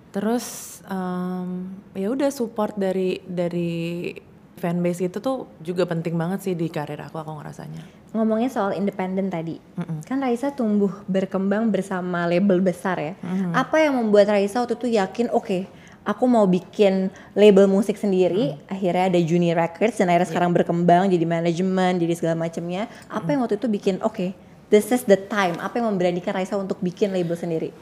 terus 0.09 0.79
um, 0.89 1.69
ya 1.93 2.09
udah 2.09 2.33
support 2.33 2.75
dari 2.75 3.21
dari 3.29 4.13
fanbase 4.59 5.07
itu 5.07 5.23
tuh 5.23 5.47
juga 5.63 5.87
penting 5.87 6.19
banget 6.19 6.43
sih 6.43 6.55
di 6.59 6.67
karir 6.67 6.99
aku 6.99 7.21
aku 7.21 7.39
ngerasanya 7.39 7.99
Ngomongnya 8.09 8.49
soal 8.49 8.73
independen 8.73 9.29
tadi, 9.29 9.61
kan 10.09 10.25
Raisa 10.25 10.49
tumbuh 10.49 11.05
berkembang 11.05 11.69
bersama 11.69 12.25
label 12.25 12.57
besar 12.65 12.97
ya. 12.97 13.13
Apa 13.53 13.85
yang 13.85 14.01
membuat 14.01 14.33
Raisa 14.33 14.65
waktu 14.65 14.81
itu 14.81 14.97
yakin, 14.97 15.29
oke, 15.29 15.69
aku 16.09 16.25
mau 16.25 16.49
bikin 16.49 17.13
label 17.37 17.69
musik 17.69 18.01
sendiri. 18.01 18.57
Akhirnya 18.65 19.13
ada 19.13 19.21
Junior 19.21 19.61
Records 19.61 20.01
dan 20.01 20.09
akhirnya 20.09 20.25
sekarang 20.25 20.57
berkembang 20.57 21.13
jadi 21.13 21.29
manajemen, 21.29 22.01
jadi 22.01 22.17
segala 22.17 22.49
macamnya. 22.49 22.89
Apa 23.13 23.37
yang 23.37 23.45
waktu 23.45 23.61
itu 23.61 23.69
bikin, 23.69 24.01
oke, 24.01 24.33
this 24.73 24.89
is 24.89 25.05
the 25.05 25.21
time. 25.29 25.61
Apa 25.61 25.77
yang 25.77 25.93
memberanikan 25.93 26.33
Raisa 26.33 26.57
untuk 26.57 26.81
bikin 26.81 27.13
label 27.13 27.37
sendiri? 27.37 27.77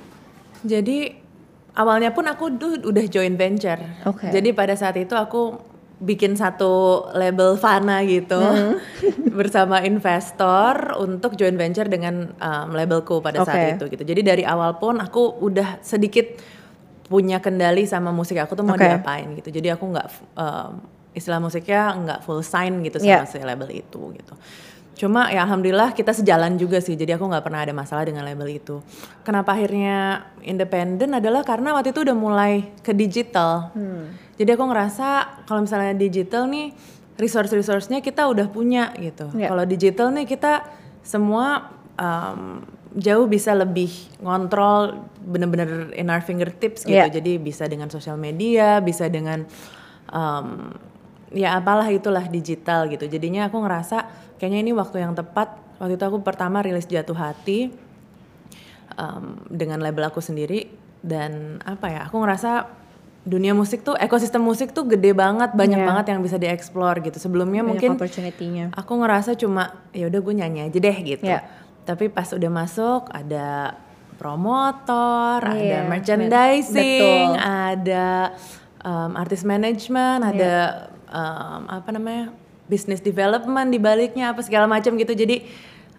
jadi 0.67 1.19
awalnya 1.77 2.11
pun 2.11 2.25
aku 2.27 2.57
tuh 2.57 2.81
udah 2.83 3.05
join 3.07 3.37
venture 3.37 3.79
Oke. 4.09 4.33
jadi 4.33 4.51
pada 4.57 4.75
saat 4.75 4.97
itu 4.97 5.13
aku 5.13 5.61
bikin 5.97 6.37
satu 6.37 7.05
label 7.17 7.57
Fana 7.57 8.05
gitu 8.05 8.37
bersama 9.39 9.81
investor 9.81 10.93
untuk 11.01 11.41
join 11.41 11.57
venture 11.57 11.89
dengan 11.89 12.37
um, 12.37 12.69
labelku 12.77 13.25
pada 13.25 13.41
saat 13.49 13.57
Oke. 13.57 13.73
itu 13.81 13.85
gitu. 13.97 14.05
Jadi 14.05 14.21
dari 14.21 14.45
awal 14.45 14.77
pun 14.77 15.01
aku 15.01 15.41
udah 15.41 15.81
sedikit 15.81 16.37
punya 17.09 17.41
kendali 17.41 17.89
sama 17.89 18.13
musik 18.13 18.37
aku 18.37 18.53
tuh 18.53 18.65
mau 18.69 18.77
Oke. 18.77 18.85
diapain 18.85 19.25
gitu. 19.41 19.49
Jadi 19.49 19.73
aku 19.73 19.89
nggak 19.89 20.09
um, 20.37 20.85
istilah 21.17 21.41
musiknya 21.41 21.97
nggak 21.97 22.21
full 22.29 22.45
sign 22.45 22.85
gitu 22.85 23.01
sama 23.01 23.25
Iya. 23.25 23.33
si 23.33 23.41
label 23.41 23.73
itu 23.73 24.01
gitu. 24.21 24.35
Cuma 24.97 25.29
ya 25.29 25.45
alhamdulillah 25.45 25.93
kita 25.93 26.17
sejalan 26.17 26.57
juga 26.57 26.81
sih. 26.81 26.97
Jadi 26.97 27.13
aku 27.13 27.29
nggak 27.29 27.45
pernah 27.45 27.61
ada 27.61 27.77
masalah 27.77 28.09
dengan 28.09 28.25
label 28.25 28.49
itu. 28.49 28.81
Kenapa 29.21 29.53
akhirnya 29.53 30.25
independen 30.41 31.13
adalah 31.13 31.45
karena 31.45 31.77
waktu 31.77 31.93
itu 31.93 32.01
udah 32.01 32.17
mulai 32.17 32.73
ke 32.81 32.97
digital. 32.97 33.77
Jadi 34.41 34.51
aku 34.57 34.65
ngerasa 34.65 35.09
kalau 35.45 35.61
misalnya 35.69 35.93
digital 35.93 36.49
nih 36.49 36.73
resource-resource-nya 37.17 38.01
kita 38.01 38.25
udah 38.25 38.49
punya 38.49 38.93
gitu. 38.97 39.29
Iya. 39.37 39.53
Kalau 39.53 39.65
digital 39.69 40.09
nih 40.17 40.25
kita 40.29 40.65
semua 41.05 41.73
um, 41.97 42.65
jauh 42.97 43.29
bisa 43.29 43.53
lebih 43.53 43.93
ngontrol 44.25 45.05
bener-bener 45.21 45.93
in 45.93 46.09
our 46.09 46.25
fingertips 46.25 46.89
gitu. 46.89 46.97
Iya. 46.97 47.13
Jadi 47.13 47.37
bisa 47.37 47.69
dengan 47.69 47.93
sosial 47.93 48.17
media, 48.17 48.81
bisa 48.81 49.09
dengan 49.13 49.45
um, 50.13 50.73
ya 51.31 51.55
apalah 51.55 51.87
itulah 51.89 52.27
digital 52.27 52.87
gitu. 52.87 53.05
Jadinya 53.05 53.47
aku 53.47 53.59
ngerasa 53.59 54.07
kayaknya 54.37 54.61
ini 54.61 54.73
waktu 54.73 55.01
yang 55.01 55.15
tepat. 55.15 55.55
Waktu 55.77 55.95
itu 55.95 56.05
aku 56.05 56.19
pertama 56.21 56.61
rilis 56.61 56.85
Jatuh 56.85 57.13
Hati 57.13 57.69
um, 58.97 59.45
dengan 59.47 59.81
label 59.81 60.09
aku 60.09 60.21
sendiri 60.21 60.71
dan 61.03 61.61
apa 61.63 61.87
ya? 61.89 62.01
Aku 62.09 62.19
ngerasa 62.19 62.65
dunia 63.27 63.53
musik 63.53 63.83
tuh 63.83 63.99
ekosistem 63.99 64.39
musik 64.39 64.71
tuh 64.71 64.87
gede 64.87 65.11
banget, 65.11 65.51
banyak 65.53 65.83
Iya. 65.83 65.87
banget 65.87 66.05
yang 66.15 66.21
bisa 66.23 66.39
dieksplor 66.39 67.03
gitu. 67.03 67.19
Sebelumnya 67.19 67.61
Banyak 67.61 67.71
mungkin 67.75 67.91
opportunity-nya. 67.99 68.71
aku 68.73 68.93
ngerasa 68.97 69.35
cuma 69.35 69.75
ya 69.91 70.07
udah 70.07 70.21
gue 70.23 70.35
nyanyi 70.35 70.61
aja 70.71 70.79
deh 70.79 70.97
gitu. 71.03 71.27
Iya. 71.27 71.43
Tapi 71.83 72.07
pas 72.09 72.31
udah 72.31 72.51
masuk 72.51 73.11
ada 73.11 73.75
promotor, 74.17 75.45
ada 75.45 75.59
Iya, 75.59 75.81
merchandising, 75.85 77.29
betul. 77.37 77.43
ada 77.43 78.07
um, 78.81 79.11
artist 79.15 79.45
management, 79.45 80.23
Iya. 80.23 80.31
ada 80.33 80.53
um, 81.11 81.63
apa 81.71 81.89
namanya 81.95 82.33
business 82.67 82.99
development 83.03 83.71
di 83.71 83.79
baliknya 83.79 84.35
apa 84.35 84.43
segala 84.43 84.67
macam 84.67 84.99
gitu. 84.99 85.15
Jadi 85.15 85.47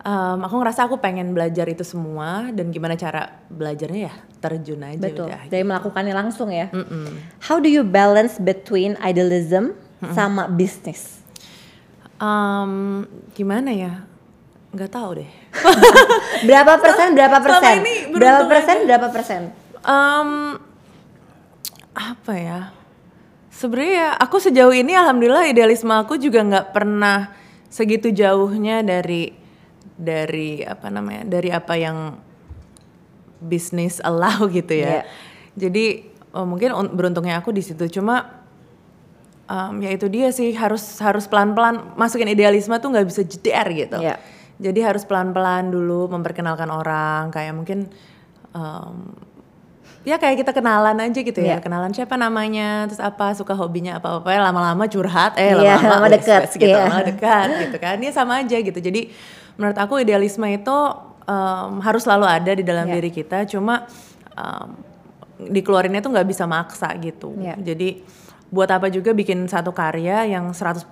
um, 0.04 0.40
aku 0.44 0.56
ngerasa 0.60 0.88
aku 0.88 1.00
pengen 1.00 1.32
belajar 1.32 1.68
itu 1.68 1.84
semua 1.84 2.52
dan 2.52 2.70
gimana 2.72 3.00
cara 3.00 3.40
belajarnya 3.52 4.02
ya 4.12 4.14
terjun 4.38 4.82
aja 4.86 5.02
Betul, 5.02 5.28
udah. 5.28 5.42
dari 5.50 5.64
melakukannya 5.66 6.14
langsung 6.14 6.54
ya. 6.54 6.70
How 7.42 7.58
do 7.58 7.68
you 7.68 7.82
balance 7.82 8.38
between 8.38 9.00
idealism 9.02 9.74
sama 10.14 10.46
bisnis? 10.52 11.24
Um, 12.18 13.06
gimana 13.34 13.74
ya? 13.74 13.94
Nggak 14.74 14.92
tahu 14.94 15.24
deh. 15.24 15.32
Berapa 16.50 16.78
persen, 16.78 17.18
berapa 17.18 17.38
persen? 17.42 17.76
Berapa 18.14 18.44
persen, 18.46 18.78
berapa 18.86 19.08
persen? 19.10 19.42
Um, 19.82 20.60
apa 21.98 22.34
ya? 22.38 22.60
Sebenarnya 23.58 23.94
ya, 23.98 24.10
aku 24.22 24.38
sejauh 24.38 24.70
ini 24.70 24.94
alhamdulillah 24.94 25.50
idealisme 25.50 25.90
aku 25.90 26.22
juga 26.22 26.46
nggak 26.46 26.78
pernah 26.78 27.34
segitu 27.74 28.14
jauhnya 28.14 28.86
dari 28.86 29.34
dari 29.98 30.62
apa 30.62 30.94
namanya 30.94 31.26
dari 31.26 31.50
apa 31.50 31.74
yang 31.74 32.22
bisnis 33.42 33.98
allow 34.06 34.46
gitu 34.62 34.78
ya. 34.78 35.02
Iya. 35.02 35.04
Jadi 35.58 35.86
oh, 36.38 36.46
mungkin 36.46 36.70
un- 36.70 36.94
beruntungnya 36.94 37.42
aku 37.42 37.50
di 37.50 37.66
situ 37.66 37.90
cuma 37.90 38.46
um, 39.50 39.82
ya 39.82 39.90
itu 39.90 40.06
dia 40.06 40.30
sih 40.30 40.54
harus 40.54 41.02
harus 41.02 41.26
pelan-pelan 41.26 41.98
masukin 41.98 42.30
idealisme 42.30 42.78
tuh 42.78 42.94
nggak 42.94 43.08
bisa 43.10 43.26
jeder 43.26 43.66
gitu. 43.74 43.98
Iya. 43.98 44.22
Jadi 44.62 44.80
harus 44.86 45.02
pelan-pelan 45.06 45.74
dulu 45.74 46.14
memperkenalkan 46.14 46.70
orang 46.70 47.34
kayak 47.34 47.58
mungkin 47.58 47.90
um, 48.54 49.18
ya 50.08 50.16
kayak 50.16 50.40
kita 50.40 50.56
kenalan 50.56 50.96
aja 50.98 51.20
gitu 51.20 51.36
ya 51.38 51.58
Iya. 51.58 51.58
kenalan 51.60 51.92
siapa 51.92 52.16
namanya 52.16 52.88
terus 52.88 53.04
apa 53.04 53.36
suka 53.36 53.52
hobinya 53.52 54.00
apa 54.00 54.24
apa 54.24 54.40
lama-lama 54.40 54.88
curhat 54.88 55.36
eh 55.36 55.52
Iya, 55.52 55.76
lama-lama 55.76 55.92
lama 56.00 56.08
deket, 56.10 56.42
wes 56.48 56.54
gitu 56.56 56.72
iya. 56.72 56.88
lama 56.88 57.04
dekat 57.04 57.48
gitu 57.60 57.78
kan 57.78 57.96
dia 58.00 58.12
sama 58.12 58.40
aja 58.40 58.56
gitu 58.56 58.80
jadi 58.80 59.12
menurut 59.60 59.76
aku 59.76 60.00
idealisme 60.00 60.48
itu 60.48 60.78
um, 61.28 61.84
harus 61.84 62.08
selalu 62.08 62.24
ada 62.24 62.52
di 62.56 62.64
dalam 62.64 62.88
Iya. 62.88 62.96
diri 62.96 63.12
kita 63.12 63.44
cuma 63.46 63.84
um, 64.32 64.80
dikeluarinnya 65.44 66.00
tuh 66.00 66.10
nggak 66.10 66.24
bisa 66.26 66.48
maksa 66.48 66.88
gitu 66.98 67.36
Iya. 67.36 67.60
jadi 67.60 68.00
buat 68.48 68.72
apa 68.72 68.88
juga 68.88 69.12
bikin 69.12 69.44
satu 69.46 69.76
karya 69.76 70.24
yang 70.24 70.56
100% 70.56 70.88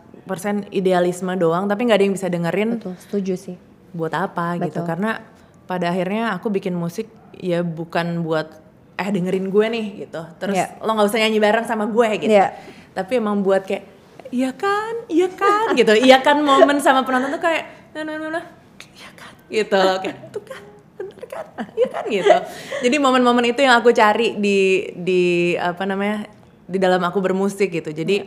idealisme 0.69 1.32
doang 1.36 1.65
tapi 1.65 1.88
nggak 1.88 1.97
ada 1.97 2.04
yang 2.04 2.13
bisa 2.13 2.28
dengerin 2.28 2.69
Betul, 2.75 2.99
setuju 2.99 3.34
sih. 3.39 3.56
buat 3.89 4.12
apa 4.12 4.60
gitu 4.60 4.84
Betul. 4.84 4.91
karena 4.91 5.23
pada 5.63 5.88
akhirnya 5.88 6.36
aku 6.36 6.51
bikin 6.51 6.75
musik 6.75 7.08
ya 7.34 7.63
bukan 7.63 8.21
buat 8.21 8.64
eh 8.95 9.10
dengerin 9.10 9.47
gue 9.47 9.65
nih 9.67 9.86
gitu. 10.01 10.21
Terus 10.38 10.55
Iya. 10.55 10.79
lo 10.79 10.89
nggak 10.89 11.08
usah 11.08 11.19
nyanyi 11.19 11.39
bareng 11.39 11.65
sama 11.65 11.86
gue 11.86 12.08
gitu. 12.17 12.31
Iya. 12.31 12.47
tapi 12.91 13.19
emang 13.19 13.39
buat 13.39 13.62
kayak 13.62 13.84
iya 14.31 14.49
kan 14.49 15.03
iya 15.08 15.27
kan 15.27 15.71
gitu. 15.73 15.91
Iya 15.93 16.17
kan 16.19 16.39
momen 16.39 16.79
sama 16.79 17.03
penonton 17.03 17.27
tuh 17.29 17.39
kayak 17.39 17.63
nah 17.91 18.01
nah 18.01 18.15
nah, 18.15 18.29
nah 18.34 18.45
iya 18.91 19.10
kan 19.13 19.34
gitu. 19.47 19.75
Loh 19.75 19.99
kayak 19.99 20.17
tuh 20.29 20.41
kan 20.41 20.63
bener 20.95 21.25
kan 21.25 21.45
iya 21.73 21.88
kan 21.88 22.03
gitu. 22.08 22.36
Jadi 22.81 22.95
momen-momen 22.97 23.45
itu 23.45 23.60
yang 23.60 23.75
aku 23.75 23.91
cari 23.91 24.36
di 24.36 24.60
di 24.95 25.23
apa 25.53 25.84
namanya 25.84 26.23
di 26.63 26.77
dalam 26.77 26.99
aku 26.99 27.19
bermusik 27.19 27.67
gitu. 27.69 27.91
Jadi 27.91 28.23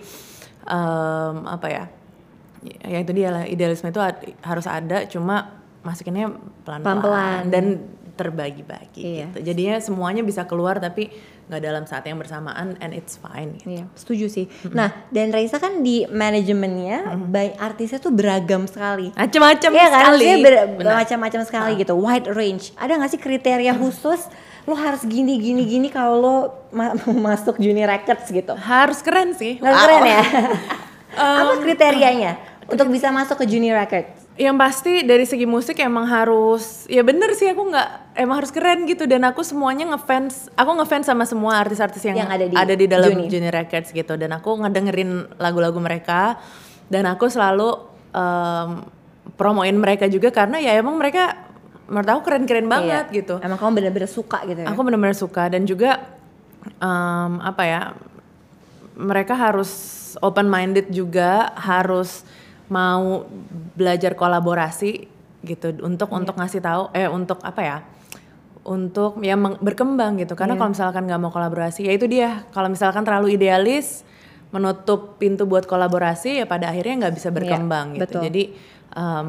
em, 0.63 1.37
apa 1.45 1.67
ya 1.67 1.85
ya 2.85 2.99
itu 2.99 3.13
dia 3.13 3.31
lah 3.31 3.45
idealisme 3.45 3.87
itu 3.87 3.99
ad- 3.99 4.21
harus 4.43 4.67
ada 4.67 5.07
cuma 5.07 5.57
masukinnya 5.81 6.29
Pelan-pelan. 6.61 7.49
dan 7.49 7.65
terbagi-bagi 8.19 8.99
Iya. 8.99 9.27
gitu 9.29 9.39
jadinya 9.47 9.79
semuanya 9.79 10.21
bisa 10.21 10.43
keluar 10.43 10.77
tapi 10.77 11.09
nggak 11.47 11.63
dalam 11.63 11.85
saat 11.85 12.03
yang 12.03 12.19
bersamaan 12.19 12.77
and 12.77 12.93
it's 12.93 13.17
fine 13.17 13.57
gitu. 13.57 13.73
Iya, 13.73 13.85
setuju 13.95 14.27
sih. 14.29 14.45
Nah, 14.69 14.93
dan 15.09 15.33
Raisa 15.33 15.57
kan 15.57 15.81
di 15.81 16.05
manajemennya, 16.05 17.09
baik 17.25 17.57
artisnya 17.57 17.97
tuh 17.97 18.11
beragam 18.11 18.65
sekali. 18.65 19.09
macam-macam 19.11 19.71
Iya 19.71 19.87
kan, 19.87 20.03
sekali 20.13 20.45
ber- 20.45 20.77
macam-macam 20.85 21.41
sekali 21.43 21.73
gitu, 21.77 21.97
wide 21.97 22.29
range. 22.29 22.77
Ada 22.77 22.93
nggak 22.95 23.11
sih 23.11 23.19
kriteria 23.19 23.73
khusus? 23.75 24.29
Lo 24.65 24.77
harus 24.77 25.01
gini 25.03 25.41
gini 25.41 25.65
gini 25.65 25.89
kalau 25.89 26.15
lo 26.15 26.35
ma- 26.71 26.93
masuk 27.33 27.57
Junior 27.57 27.89
Records 27.89 28.29
gitu. 28.29 28.53
harus 28.53 29.01
keren 29.01 29.33
sih 29.33 29.57
Harus 29.57 29.73
Wow. 29.75 29.85
keren 29.89 30.05
ya. 30.05 30.23
Apa 31.17 31.53
kriterianya 31.59 32.33
untuk 32.73 32.93
bisa 32.93 33.09
masuk 33.09 33.41
ke 33.41 33.49
Junior 33.49 33.81
Records? 33.81 34.28
Yang 34.39 34.55
pasti 34.55 35.03
dari 35.03 35.27
segi 35.27 35.45
musik 35.45 35.83
emang 35.83 36.07
harus 36.07 36.87
ya 36.87 37.03
bener 37.03 37.35
sih 37.35 37.51
aku 37.51 37.59
nggak 37.69 37.89
emang 38.15 38.39
harus 38.39 38.55
keren 38.55 38.87
gitu 38.87 39.03
dan 39.05 39.27
aku 39.27 39.43
semuanya 39.43 39.83
ngefans 39.89 40.47
aku 40.55 40.79
ngefans 40.79 41.05
sama 41.05 41.27
semua 41.27 41.59
artis-artis 41.59 41.99
yang, 42.01 42.15
Yang 42.17 42.31
ada 42.55 42.75
di 42.75 42.87
dalam 42.87 43.11
Juni. 43.11 43.27
Juni 43.27 43.51
Records 43.51 43.91
gitu 43.91 44.15
dan 44.15 44.31
aku 44.31 44.55
ngedengerin 44.57 45.11
lagu-lagu 45.37 45.75
mereka 45.77 46.39
dan 46.87 47.05
aku 47.05 47.27
selalu 47.27 47.83
em, 48.11 48.87
promoin 49.35 49.75
mereka 49.75 50.07
juga 50.07 50.31
karena 50.31 50.57
ya 50.57 50.73
emang 50.73 50.95
mereka 50.95 51.35
menurut 51.85 52.07
aku 52.09 52.23
keren-keren 52.25 52.71
banget 52.71 53.11
Iya. 53.11 53.17
gitu 53.19 53.35
Emang 53.43 53.59
kamu 53.59 53.71
bener-bener 53.75 54.07
suka 54.07 54.39
gitu 54.45 54.61
ya? 54.63 54.67
aku 54.71 54.81
benar-benar 54.81 55.17
suka 55.19 55.51
dan 55.51 55.67
juga 55.67 55.99
em, 56.79 57.33
apa 57.41 57.63
ya 57.65 57.81
mereka 58.95 59.35
harus 59.35 59.71
open 60.19 60.47
minded 60.47 60.87
juga 60.89 61.51
harus 61.55 62.23
mau 62.69 63.25
belajar 63.75 64.13
kolaborasi 64.17 65.09
gitu 65.45 65.73
untuk 65.81 66.13
untuk 66.13 66.35
ngasih 66.37 66.61
tahu 66.61 66.83
eh 66.93 67.09
untuk 67.09 67.41
apa 67.41 67.61
ya 67.65 67.79
untuk 68.69 69.25
ya 69.25 69.33
berkembang 69.39 70.21
gitu. 70.21 70.37
Karena 70.37 70.59
kalau 70.61 70.77
misalkan 70.77 71.09
nggak 71.09 71.21
mau 71.21 71.33
kolaborasi 71.33 71.89
ya 71.89 71.93
itu 71.97 72.05
dia. 72.05 72.45
Kalau 72.53 72.69
misalkan 72.69 73.01
terlalu 73.01 73.41
idealis 73.41 74.05
menutup 74.53 75.21
pintu 75.21 75.45
buat 75.45 75.69
kolaborasi 75.69 76.41
ya 76.41 76.47
pada 76.49 76.73
akhirnya 76.73 77.07
nggak 77.07 77.15
bisa 77.17 77.29
berkembang 77.29 77.97
gitu. 77.97 78.05
betul. 78.09 78.23
jadi 78.25 78.43
em, 78.97 79.29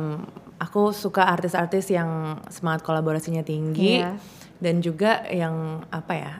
aku 0.59 0.95
suka 0.95 1.27
artis-artis 1.27 1.91
yang 1.91 2.39
semangat 2.47 2.87
kolaborasinya 2.87 3.43
tinggi 3.43 3.99
Iya. 3.99 4.15
dan 4.63 4.79
juga 4.79 5.27
yang 5.27 5.83
apa 5.91 6.13
ya 6.15 6.33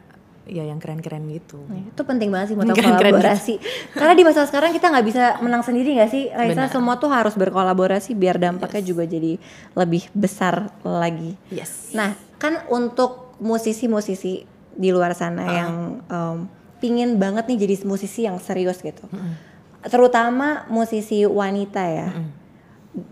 ya 0.50 0.66
yang 0.66 0.82
keren-keren 0.82 1.30
gitu 1.30 1.62
Ya, 1.70 1.86
itu 1.86 2.02
penting 2.02 2.34
banget 2.34 2.52
sih 2.52 2.56
mau 2.58 2.66
Keren-keren 2.66 3.14
kolaborasi. 3.22 3.54
Karena 3.94 4.14
di 4.18 4.24
masa 4.26 4.44
sekarang 4.50 4.74
kita 4.74 4.90
nggak 4.90 5.06
bisa 5.06 5.24
menang 5.46 5.62
sendiri 5.62 5.96
nggak 5.96 6.10
sih, 6.10 6.34
Raisa? 6.34 6.66
Semua 6.68 6.98
tuh 6.98 7.14
harus 7.14 7.38
berkolaborasi 7.38 8.18
biar 8.18 8.42
dampaknya 8.42 8.82
juga 8.82 9.06
jadi 9.06 9.38
lebih 9.78 10.10
besar 10.18 10.74
lagi. 10.82 11.38
yes 11.54 11.94
Nah, 11.94 12.18
kan 12.42 12.66
untuk 12.68 13.38
musisi-musisi 13.40 14.44
di 14.74 14.90
luar 14.90 15.14
sana 15.14 15.44
yang 15.48 15.72
em, 16.08 16.38
pingin 16.80 17.20
banget 17.20 17.48
nih 17.52 17.68
jadi 17.68 17.76
musisi 17.84 18.24
yang 18.24 18.40
serius 18.40 18.80
gitu, 18.80 19.04
terutama 19.88 20.64
musisi 20.72 21.24
wanita 21.28 21.84
ya. 21.84 22.10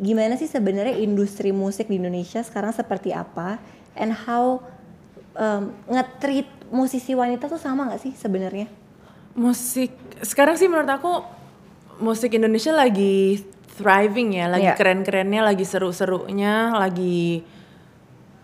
Gimana 0.02 0.36
sih 0.36 0.50
sebenarnya 0.50 0.98
industri 0.98 1.54
musik 1.54 1.88
di 1.88 2.02
Indonesia 2.02 2.42
sekarang 2.42 2.74
seperti 2.74 3.14
apa? 3.14 3.60
And 3.96 4.12
how 4.16 4.64
em, 5.38 5.76
nge-treat 5.88 6.48
musisi 6.70 7.14
wanita 7.14 7.48
tuh 7.48 7.60
sama 7.60 7.88
nggak 7.92 8.02
sih 8.02 8.14
sebenarnya? 8.14 8.68
musik 9.38 9.94
sekarang 10.26 10.58
sih 10.58 10.66
menurut 10.66 10.90
aku 10.90 11.22
musik 12.02 12.34
Indonesia 12.34 12.74
lagi 12.74 13.38
thriving 13.78 14.34
ya 14.34 14.50
lagi 14.50 14.66
Iya. 14.66 14.74
keren-kerennya 14.74 15.46
lagi 15.46 15.62
seru-serunya 15.62 16.74
lagi 16.74 17.46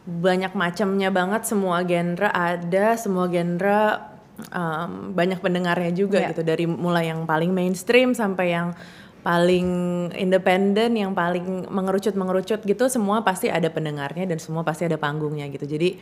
banyak 0.05 0.53
macamnya 0.53 1.09
banget 1.09 1.49
semua 1.49 1.81
genre 1.81 2.29
ada 2.29 2.93
semua 2.93 3.25
genre 3.25 4.05
um, 4.53 5.17
banyak 5.17 5.41
pendengarnya 5.41 5.89
juga 5.97 6.21
Iya. 6.21 6.29
gitu 6.35 6.45
dari 6.45 6.69
mulai 6.69 7.09
yang 7.09 7.25
paling 7.25 7.49
mainstream 7.49 8.13
sampai 8.13 8.53
yang 8.53 8.77
paling 9.23 9.67
independen 10.13 10.93
yang 10.93 11.15
paling 11.15 11.71
mengerucut 11.71 12.13
mengerucut 12.13 12.61
gitu 12.61 12.85
semua 12.85 13.25
pasti 13.25 13.49
ada 13.49 13.71
pendengarnya 13.71 14.27
dan 14.27 14.37
semua 14.37 14.61
pasti 14.61 14.85
ada 14.85 14.99
panggungnya 14.99 15.47
gitu 15.49 15.65
jadi 15.65 15.95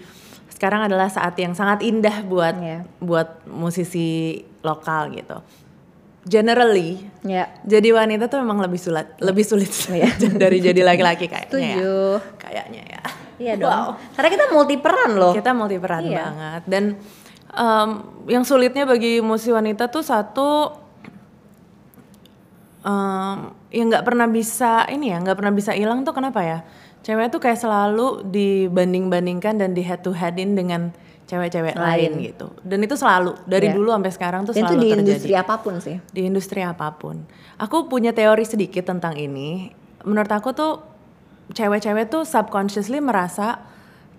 sekarang 0.51 0.85
adalah 0.85 1.07
saat 1.07 1.33
yang 1.35 1.51
sangat 1.51 1.81
indah 1.81 2.21
buat 2.23 2.53
Iya. 2.53 2.79
buat 2.99 3.43
musisi 3.45 4.35
lokal 4.61 5.09
gitu 5.11 5.39
generally 6.21 7.01
Ya. 7.21 7.49
jadi 7.63 7.95
wanita 7.95 8.27
tuh 8.27 8.39
memang 8.39 8.59
lebih 8.59 8.77
sulit 8.77 9.09
lebih 9.17 9.41
sulit 9.41 9.71
dari 10.41 10.59
jadi 10.59 10.81
laki-laki 10.81 11.25
kayaknya 11.25 11.49
ya 11.49 11.73
Setuju. 11.73 11.95
kayaknya 12.37 12.83
ya 12.87 13.03
Iya 13.41 13.57
dong. 13.57 13.73
Wow. 13.73 13.89
Karena 14.13 14.29
kita 14.29 14.45
multi 14.53 14.75
peran 14.77 15.11
loh. 15.17 15.33
kita 15.33 15.49
multi 15.51 15.81
peran 15.81 16.05
Iya. 16.05 16.21
banget 16.21 16.61
dan 16.69 16.83
em, 17.51 17.89
yang 18.29 18.45
sulitnya 18.45 18.85
bagi 18.85 19.17
musisi 19.17 19.49
wanita 19.49 19.89
tuh 19.89 20.05
satu 20.05 20.49
em, 22.81 23.37
yang 23.71 23.89
nggak 23.89 24.05
pernah 24.05 24.27
bisa 24.27 24.85
ini 24.87 25.09
ya 25.09 25.17
nggak 25.17 25.37
pernah 25.37 25.53
bisa 25.53 25.71
hilang 25.73 26.01
tuh 26.01 26.13
kenapa 26.13 26.41
ya 26.41 26.59
cewek 27.01 27.29
tuh 27.29 27.39
kayak 27.39 27.57
selalu 27.57 28.21
dibanding-bandingkan 28.25 29.57
dan 29.57 29.73
di 29.73 29.81
head 29.81 30.01
to 30.01 30.11
headin 30.11 30.53
dengan 30.53 30.93
cewek-cewek 31.25 31.73
lain. 31.73 32.11
Lain. 32.11 32.27
gitu 32.27 32.51
dan 32.61 32.79
itu 32.79 32.93
selalu 32.93 33.39
dari 33.45 33.67
Iya. 33.67 33.75
dulu 33.75 33.89
sampai 33.89 34.11
sekarang 34.11 34.41
tuh 34.43 34.51
Dan 34.51 34.61
itu 34.61 34.67
selalu 34.67 34.77
di 34.77 34.89
terjadi 34.89 35.01
industri 35.07 35.33
apa 35.33 35.55
pun 35.57 35.73
sih. 35.79 35.97
di 36.07 36.21
industri 36.21 36.59
apa 36.59 36.87
pun. 36.91 37.15
Aku 37.57 37.87
punya 37.87 38.11
teori 38.11 38.43
sedikit 38.43 38.83
tentang 38.83 39.15
ini. 39.15 39.71
Menurut 40.03 40.27
aku 40.27 40.51
tuh 40.51 40.81
cewek-cewek 41.51 42.09
tuh 42.09 42.23
subconsciously 42.23 42.99
merasa 42.99 43.63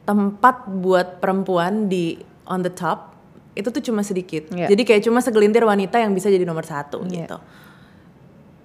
tempat 0.02 0.66
buat 0.68 1.18
perempuan 1.18 1.86
di 1.86 2.16
on 2.44 2.60
the 2.60 2.70
top 2.70 3.12
itu 3.52 3.68
tuh 3.68 3.82
cuma 3.82 4.00
sedikit. 4.00 4.48
Iya. 4.48 4.66
Jadi 4.66 4.82
kayak 4.82 5.02
cuma 5.02 5.20
segelintir 5.20 5.60
wanita 5.62 6.00
yang 6.00 6.10
bisa 6.10 6.26
jadi 6.26 6.42
nomor 6.42 6.64
satu 6.64 7.04
Iya. 7.04 7.28
gitu. 7.28 7.36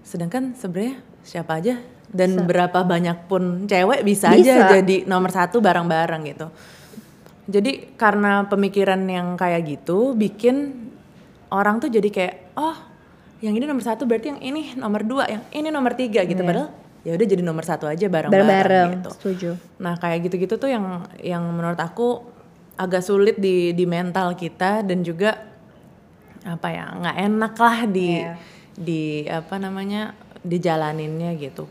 Sedangkan 0.01 0.56
sebenarnya 0.56 1.03
siapa 1.21 1.60
aja 1.60 1.84
dan 2.07 2.47
berapa 2.47 2.87
banyak 2.87 3.27
pun 3.27 3.67
cewek 3.67 4.03
bisa, 4.07 4.31
Bisa. 4.31 4.67
aja 4.67 4.79
jadi 4.79 5.03
nomor 5.03 5.31
satu 5.31 5.59
bareng-bareng 5.59 6.21
gitu. 6.27 6.47
Jadi 7.47 7.95
karena 7.95 8.43
pemikiran 8.47 8.99
yang 9.07 9.39
kayak 9.39 9.63
gitu 9.67 10.11
bikin 10.15 10.87
orang 11.47 11.79
tuh 11.79 11.87
jadi 11.87 12.09
kayak 12.11 12.35
oh 12.59 12.75
yang 13.39 13.55
ini 13.55 13.63
nomor 13.63 13.83
satu 13.83 14.03
berarti 14.03 14.35
yang 14.35 14.41
ini 14.43 14.75
nomor 14.75 15.07
dua 15.07 15.31
yang 15.31 15.43
ini 15.55 15.69
nomor 15.71 15.95
tiga 15.95 16.27
gitu 16.27 16.43
padahal 16.43 16.73
ya 17.07 17.15
udah 17.15 17.27
jadi 17.29 17.39
nomor 17.39 17.63
satu 17.63 17.87
aja 17.87 18.11
bareng-bareng 18.11 18.87
gitu. 18.99 19.09
Setuju. 19.15 19.49
Nah 19.79 19.95
kayak 19.95 20.27
gitu-gitu 20.27 20.59
tuh 20.59 20.67
yang 20.67 21.07
yang 21.23 21.43
menurut 21.47 21.79
aku 21.79 22.19
agak 22.75 22.99
sulit 22.99 23.39
di 23.39 23.71
di 23.71 23.85
mental 23.87 24.35
kita 24.35 24.83
dan 24.83 25.07
juga 25.07 25.39
apa 26.43 26.67
ya 26.67 26.85
nggak 26.93 27.17
enak 27.31 27.53
lah 27.55 27.77
di 27.87 28.09
Iya. 28.23 28.33
di 28.77 29.01
apa 29.25 29.55
namanya 29.57 30.13
dijalaninnya 30.47 31.36
gitu 31.36 31.67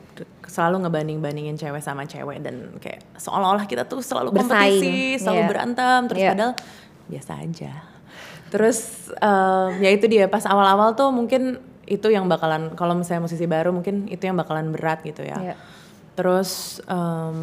selalu 0.47 0.85
ngebanding-bandingin 0.85 1.57
cewek 1.57 1.81
sama 1.81 2.05
cewek 2.05 2.39
dan 2.39 2.77
kayak 2.79 3.03
seolah-olah 3.17 3.65
kita 3.65 3.83
tuh 3.85 3.99
selalu 3.99 4.31
Bersaing, 4.31 4.47
kompetisi 4.47 4.97
selalu 5.19 5.43
iya. 5.43 5.49
berantem 5.49 6.01
terus 6.07 6.21
Iya. 6.21 6.31
padahal 6.33 6.53
biasa 7.07 7.33
aja 7.41 7.73
terus 8.47 8.79
em, 9.13 9.71
ya 9.81 9.91
itu 9.91 10.07
dia 10.07 10.25
pas 10.27 10.45
awal-awal 10.45 10.95
tuh 10.95 11.11
mungkin 11.11 11.59
itu 11.85 12.07
yang 12.09 12.27
bakalan 12.27 12.75
kalau 12.75 12.95
misalnya 12.95 13.25
musisi 13.25 13.47
baru 13.47 13.71
mungkin 13.71 14.07
itu 14.07 14.23
yang 14.23 14.37
bakalan 14.37 14.71
berat 14.71 15.03
gitu 15.03 15.25
ya 15.25 15.39
Iya. 15.43 15.57
Terus 16.15 16.81
em, 16.89 17.39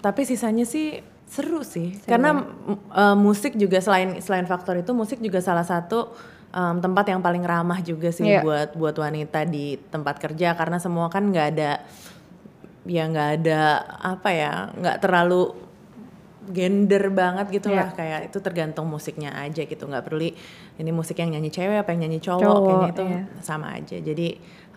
tapi 0.00 0.24
sisanya 0.24 0.64
sih 0.64 0.98
seru 1.26 1.60
sih 1.60 1.98
karena 2.06 2.32
m- 2.32 2.46
eh, 2.88 3.12
musik 3.12 3.52
juga 3.54 3.76
selain 3.76 4.22
selain 4.22 4.46
faktor 4.46 4.78
itu 4.78 4.94
musik 4.94 5.18
juga 5.18 5.42
salah 5.42 5.66
satu 5.66 6.14
em, 6.54 6.76
tempat 6.82 7.04
yang 7.08 7.20
paling 7.22 7.42
ramah 7.42 7.80
juga 7.82 8.10
sih 8.14 8.26
Iya. 8.26 8.42
buat 8.42 8.68
buat 8.76 8.96
wanita 8.98 9.46
di 9.46 9.78
tempat 9.90 10.20
kerja 10.20 10.54
karena 10.54 10.78
semua 10.82 11.10
kan 11.10 11.26
nggak 11.30 11.46
ada 11.56 11.72
ya 12.86 13.02
nggak 13.10 13.28
ada 13.42 13.60
apa 13.98 14.30
ya 14.30 14.52
nggak 14.78 14.96
terlalu 15.02 15.66
gender 16.46 17.10
banget 17.10 17.46
gitu 17.50 17.74
Iya. 17.74 17.78
lah 17.82 17.88
kayak 17.90 18.20
itu 18.30 18.38
tergantung 18.38 18.86
musiknya 18.86 19.34
aja 19.34 19.66
gitu 19.66 19.82
nggak 19.82 20.06
perlu 20.06 20.30
ini 20.78 20.90
musik 20.94 21.18
yang 21.18 21.34
nyanyi 21.34 21.50
cewek 21.50 21.82
apa 21.82 21.90
yang 21.90 22.06
nyanyi 22.06 22.22
cowok, 22.22 22.42
Cowok, 22.46 22.62
kayaknya 22.62 22.90
itu 22.94 23.04
iya. 23.10 23.22
sama 23.42 23.66
aja 23.74 23.96
jadi 23.98 24.28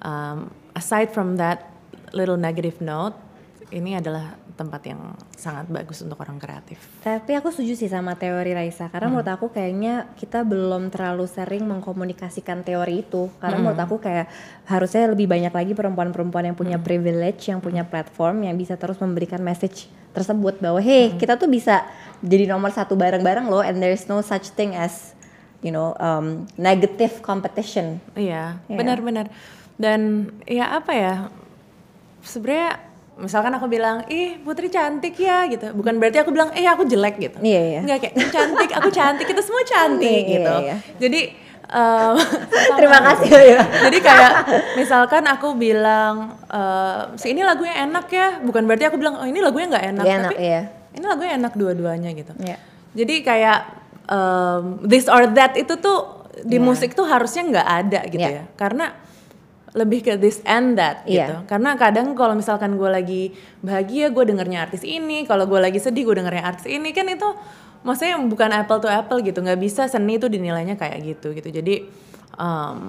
um, 0.01 0.37
aside 0.73 1.13
from 1.13 1.37
that 1.37 1.69
little 2.09 2.37
negative 2.41 2.81
note 2.81 3.13
ini 3.69 3.93
adalah 3.93 4.33
tempat 4.59 4.83
yang 4.83 5.15
sangat 5.31 5.71
bagus 5.71 6.03
untuk 6.03 6.19
orang 6.19 6.35
kreatif. 6.35 6.75
Tapi 6.99 7.31
aku 7.39 7.47
setuju 7.47 7.79
sih 7.79 7.87
sama 7.87 8.19
teori 8.19 8.51
Raisa 8.51 8.91
karena 8.91 9.07
menurut 9.07 9.31
aku 9.31 9.47
kayaknya 9.47 10.11
kita 10.19 10.43
belum 10.43 10.91
terlalu 10.91 11.23
sering 11.31 11.63
mengkomunikasikan 11.63 12.67
teori 12.67 13.07
itu 13.07 13.31
karena 13.39 13.55
menurut 13.55 13.79
aku 13.79 14.03
kayak 14.03 14.27
harusnya 14.67 15.07
lebih 15.07 15.31
banyak 15.31 15.55
lagi 15.55 15.71
perempuan-perempuan 15.71 16.51
yang 16.51 16.57
punya 16.59 16.75
privilege, 16.75 17.47
yang 17.47 17.63
punya 17.63 17.87
platform 17.87 18.43
yang 18.43 18.59
bisa 18.59 18.75
terus 18.75 18.99
memberikan 18.99 19.39
message 19.39 19.87
tersebut 20.11 20.59
bahwa 20.59 20.83
hey 20.83 21.15
kita 21.15 21.39
tuh 21.39 21.47
bisa 21.47 21.87
jadi 22.19 22.49
nomor 22.51 22.75
satu 22.75 22.99
bareng-bareng 22.99 23.47
loh 23.47 23.63
and 23.63 23.79
there's 23.79 24.09
no 24.11 24.19
such 24.19 24.51
thing 24.57 24.75
as 24.75 25.15
you 25.63 25.71
know 25.71 25.95
um, 26.03 26.43
negative 26.59 27.23
competition. 27.23 28.03
Iya, 28.19 28.59
Iya. 28.67 28.75
benar-benar. 28.75 29.31
Dan 29.79 30.27
ya 30.43 30.75
apa 30.75 30.91
ya? 30.91 31.13
Sebenarnya 32.19 32.88
misalkan 33.19 33.51
aku 33.51 33.67
bilang, 33.67 34.07
"Ih, 34.07 34.39
Putri 34.39 34.67
cantik 34.67 35.13
ya." 35.15 35.45
gitu. 35.45 35.71
Bukan 35.71 35.99
berarti 35.99 36.19
aku 36.19 36.31
bilang, 36.31 36.49
"Eh, 36.55 36.63
aku 36.63 36.83
jelek." 36.83 37.19
gitu. 37.19 37.37
Iya, 37.39 37.61
iya. 37.61 37.79
Enggak 37.83 37.97
kayak 38.01 38.13
"Kamu 38.15 38.29
cantik, 38.31 38.69
aku 38.73 38.89
cantik, 38.89 39.25
kita 39.27 39.41
semua 39.43 39.63
cantik 39.63 40.23
Iya, 40.23 40.33
gitu. 40.33 40.53
iya. 40.63 40.75
Jadi 40.97 41.21
em, 41.69 42.15
Terima 42.79 42.99
kasih 43.03 43.29
ya. 43.29 43.61
Jadi 43.61 43.97
kayak 43.99 44.33
misalkan 44.73 45.23
aku 45.25 45.53
bilang 45.53 46.39
eh, 46.47 47.01
si 47.15 47.31
ini 47.31 47.43
lagunya 47.43 47.83
enak 47.83 48.05
ya, 48.09 48.27
bukan 48.41 48.65
berarti 48.65 48.87
aku 48.87 48.97
bilang 48.97 49.19
oh 49.19 49.27
ini 49.27 49.37
lagunya 49.37 49.67
nggak 49.69 49.85
enak, 49.93 50.03
Nggak 50.03 50.17
enak, 50.17 50.31
tapi 50.31 50.41
iya. 50.41 50.61
ini 50.95 51.05
lagunya 51.05 51.31
enak 51.37 51.53
dua-duanya 51.53 52.09
gitu. 52.11 52.33
Iya. 52.39 52.57
Jadi 52.95 53.15
kayak 53.21 53.59
em, 54.09 54.63
this 54.81 55.05
or 55.05 55.29
that 55.29 55.53
itu 55.53 55.77
tuh 55.77 56.25
di 56.39 56.55
Iya. 56.57 56.63
musik 56.63 56.95
tuh 56.95 57.03
harusnya 57.03 57.43
nggak 57.45 57.67
ada 57.67 57.99
gitu 58.07 58.23
Iya. 58.23 58.41
ya, 58.41 58.43
karena 58.55 58.95
lebih 59.77 60.01
ke 60.01 60.13
this 60.17 60.41
and 60.49 60.77
that 60.81 61.05
Iya. 61.05 61.13
gitu. 61.29 61.35
Karena 61.45 61.77
kadang 61.77 62.17
kalau 62.17 62.33
misalkan 62.33 62.73
gue 62.77 62.89
lagi 62.89 63.23
bahagia 63.61 64.09
gue 64.09 64.23
dengernya 64.25 64.65
artis 64.65 64.81
ini, 64.81 65.29
kalau 65.29 65.45
gue 65.45 65.59
lagi 65.61 65.77
sedih 65.77 66.09
gue 66.09 66.15
dengernya 66.17 66.41
artis 66.41 66.65
ini. 66.65 66.89
Kan 66.89 67.05
itu 67.09 67.29
maksudnya 67.85 68.17
bukan 68.25 68.49
apple 68.49 68.81
to 68.81 68.89
apple 68.89 69.21
gitu, 69.21 69.39
nggak 69.39 69.59
bisa 69.61 69.85
seni 69.85 70.17
itu 70.17 70.25
dinilainya 70.25 70.73
kayak 70.73 70.99
gitu 71.05 71.37
gitu. 71.37 71.49
Jadi 71.53 71.85
em, 72.35 72.79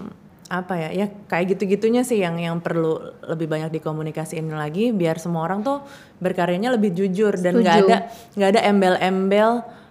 apa 0.50 0.74
ya? 0.74 0.90
Ya 0.90 1.06
kayak 1.28 1.54
gitu-gitunya 1.56 2.02
sih 2.02 2.18
yang 2.18 2.40
yang 2.40 2.58
perlu 2.64 2.96
lebih 3.28 3.46
banyak 3.46 3.70
dikomunikasiin 3.76 4.48
lagi. 4.50 4.90
Biar 4.90 5.20
semua 5.20 5.44
orang 5.44 5.60
tuh 5.60 5.84
berkaryanya 6.18 6.74
lebih 6.74 6.96
jujur. 6.96 7.36
Dan 7.36 7.60
nggak 7.60 7.76
ada 7.86 7.96
nggak 8.34 8.48
ada 8.56 8.60
embel-embel 8.66 9.50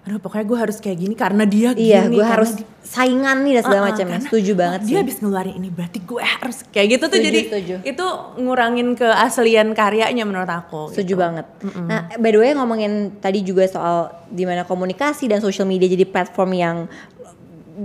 aduh 0.10 0.18
pokoknya 0.18 0.42
gue 0.44 0.58
harus 0.58 0.78
kayak 0.78 0.98
gini 0.98 1.14
karena 1.14 1.46
dia 1.46 1.70
gini 1.72 1.86
Iya, 1.86 2.10
gue 2.10 2.26
harus 2.26 2.58
di- 2.58 2.66
saingan 2.82 3.46
nih 3.46 3.54
dan 3.54 3.64
segala 3.64 3.78
Uh-uh, 3.80 3.90
macam. 3.94 4.06
karena, 4.10 4.26
Setuju 4.26 4.52
banget 4.56 4.80
dia 4.82 4.90
sih. 4.90 4.98
habis 4.98 5.18
ngeluarin 5.20 5.54
ini 5.54 5.70
berarti 5.70 6.00
gue 6.02 6.18
harus 6.26 6.58
kayak 6.68 6.88
gitu 6.90 7.04
tuh 7.04 7.10
Setuju, 7.14 7.28
jadi 7.28 7.40
setuju. 7.46 7.76
itu 7.86 8.06
ngurangin 8.36 8.88
keaslian 8.94 9.68
karyanya 9.72 10.24
menurut 10.24 10.50
aku 10.50 10.90
Setuju 10.90 11.06
gitu. 11.08 11.22
banget. 11.22 11.46
Nah, 11.80 12.10
by 12.12 12.30
the 12.32 12.40
way 12.40 12.52
ngomongin 12.52 12.94
tadi 13.16 13.40
juga 13.40 13.64
soal 13.64 13.98
di 14.26 14.42
mana 14.44 14.66
komunikasi 14.66 15.28
dan 15.28 15.38
social 15.38 15.64
media 15.64 15.86
jadi 15.88 16.04
platform 16.04 16.52
yang 16.52 16.78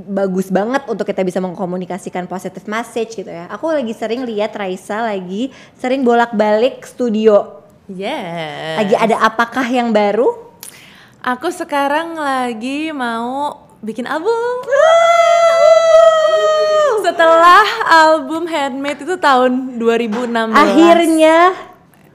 bagus 0.09 0.49
banget 0.49 0.83
untuk 0.87 1.05
kita 1.05 1.21
bisa 1.21 1.39
mengkomunikasikan 1.39 2.25
positive 2.25 2.65
message 2.65 3.15
gitu 3.15 3.29
ya. 3.29 3.47
Aku 3.49 3.69
lagi 3.69 3.93
sering 3.93 4.25
lihat 4.25 4.51
Raisa 4.53 5.05
lagi 5.05 5.53
sering 5.75 6.01
bolak-balik 6.01 6.83
studio. 6.83 7.61
Yes. 7.87 8.81
Lagi 8.81 8.95
ada 8.97 9.21
apakah 9.21 9.63
yang 9.65 9.93
baru? 9.93 10.54
Aku 11.25 11.49
sekarang 11.49 12.21
lagi 12.21 12.93
mau 12.93 13.65
bikin 13.81 14.05
album. 14.05 14.61
Setelah 17.01 17.65
album 17.89 18.45
Handmade 18.45 19.09
itu 19.09 19.17
tahun 19.17 19.81
2016. 19.81 20.53
Akhirnya 20.53 21.57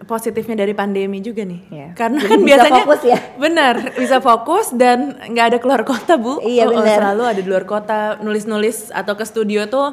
positifnya 0.06 0.62
dari 0.62 0.78
pandemi 0.78 1.26
juga 1.26 1.42
nih. 1.42 1.62
Iya. 1.74 1.88
Karena 1.98 2.22
Jadi 2.22 2.30
kan 2.30 2.38
bisa 2.38 2.50
biasanya 2.54 2.82
fokus 2.86 3.02
ya. 3.02 3.20
Bener, 3.42 3.76
bisa 3.98 4.18
fokus 4.22 4.66
dan 4.78 5.18
nggak 5.26 5.46
ada 5.54 5.58
keluar 5.58 5.82
kota, 5.82 6.14
Bu. 6.14 6.38
Iya, 6.46 6.70
Oh, 6.70 6.78
bener. 6.78 7.02
selalu 7.02 7.24
ada 7.26 7.42
di 7.42 7.50
luar 7.50 7.66
kota, 7.66 8.22
nulis-nulis 8.22 8.94
atau 8.94 9.18
ke 9.18 9.26
studio 9.26 9.66
tuh 9.66 9.90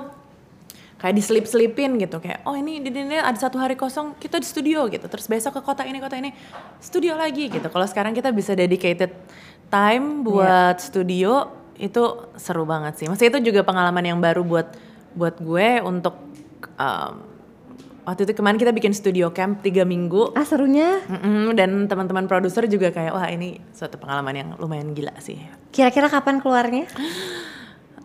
kayak 0.97 1.15
diselip-selipin 1.17 2.01
gitu 2.01 2.17
kayak 2.25 2.41
oh 2.49 2.57
ini 2.57 2.81
di 2.81 2.89
ini 2.89 3.21
ada 3.21 3.37
satu 3.37 3.61
hari 3.61 3.77
kosong 3.77 4.17
kita 4.17 4.41
di 4.41 4.47
studio 4.49 4.89
gitu. 4.89 5.05
Terus 5.07 5.29
besok 5.29 5.61
ke 5.61 5.63
kota 5.63 5.85
ini 5.85 6.01
kota 6.01 6.17
ini 6.17 6.33
studio 6.81 7.15
lagi 7.17 7.53
gitu. 7.53 7.69
Kalau 7.69 7.85
sekarang 7.85 8.17
kita 8.17 8.33
bisa 8.33 8.57
dedicated 8.57 9.13
time 9.69 10.25
buat 10.25 10.81
studio 10.81 11.53
itu 11.77 12.33
seru 12.41 12.65
banget 12.65 12.97
sih. 12.97 13.07
Maksudnya 13.07 13.37
itu 13.37 13.53
juga 13.53 13.61
pengalaman 13.61 14.05
yang 14.05 14.19
baru 14.19 14.41
buat 14.41 14.73
buat 15.17 15.37
gue 15.41 15.81
untuk 15.85 16.17
um, 16.77 17.15
waktu 18.09 18.29
itu 18.29 18.33
kemarin 18.39 18.57
kita 18.57 18.73
bikin 18.73 18.93
studio 18.97 19.35
camp 19.35 19.61
tiga 19.61 19.85
minggu. 19.85 20.33
Ah 20.33 20.47
serunya? 20.49 21.05
Mm-mm, 21.05 21.53
dan 21.53 21.91
teman-teman 21.91 22.25
produser 22.25 22.65
juga 22.71 22.95
kayak 22.95 23.13
wah 23.13 23.29
ini 23.29 23.61
suatu 23.77 24.01
pengalaman 24.01 24.35
yang 24.37 24.49
lumayan 24.57 24.95
gila 24.97 25.13
sih. 25.21 25.37
kira-kira 25.75 26.09
kapan 26.09 26.41
keluarnya? 26.41 26.89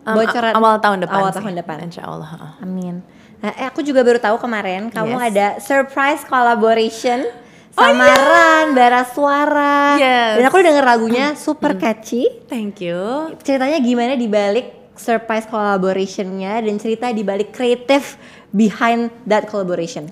Um, 0.02 0.18
Bocoran 0.18 0.52
awal 0.58 0.82
tahun 0.82 0.98
depan. 1.06 1.18
Awal 1.22 1.30
sih, 1.30 1.38
tahun 1.38 1.54
depan. 1.62 1.76
Insya 1.86 2.02
Allah. 2.10 2.58
Amin. 2.58 3.06
Nah, 3.38 3.50
eh, 3.54 3.66
aku 3.66 3.82
juga 3.86 4.02
baru 4.02 4.18
tahu 4.18 4.38
kemarin 4.38 4.90
kamu 4.90 5.14
Yes. 5.18 5.26
ada 5.30 5.46
surprise 5.62 6.22
collaboration 6.26 7.26
sama 7.70 8.06
Ran, 8.10 8.66
Bara 8.74 9.02
Suara. 9.06 9.98
Yes. 9.98 10.42
Dan 10.42 10.44
aku 10.46 10.58
denger 10.58 10.84
lagunya 10.84 11.26
super 11.38 11.78
catchy. 11.78 12.26
Thank 12.50 12.82
you. 12.82 13.30
Ceritanya 13.42 13.78
gimana 13.78 14.18
di 14.18 14.26
balik 14.26 14.94
surprise 14.98 15.46
collaborationnya 15.48 16.62
dan 16.62 16.74
cerita 16.78 17.08
di 17.10 17.22
balik 17.24 17.54
kreatif 17.54 18.18
behind 18.52 19.08
that 19.24 19.48
collaboration. 19.48 20.10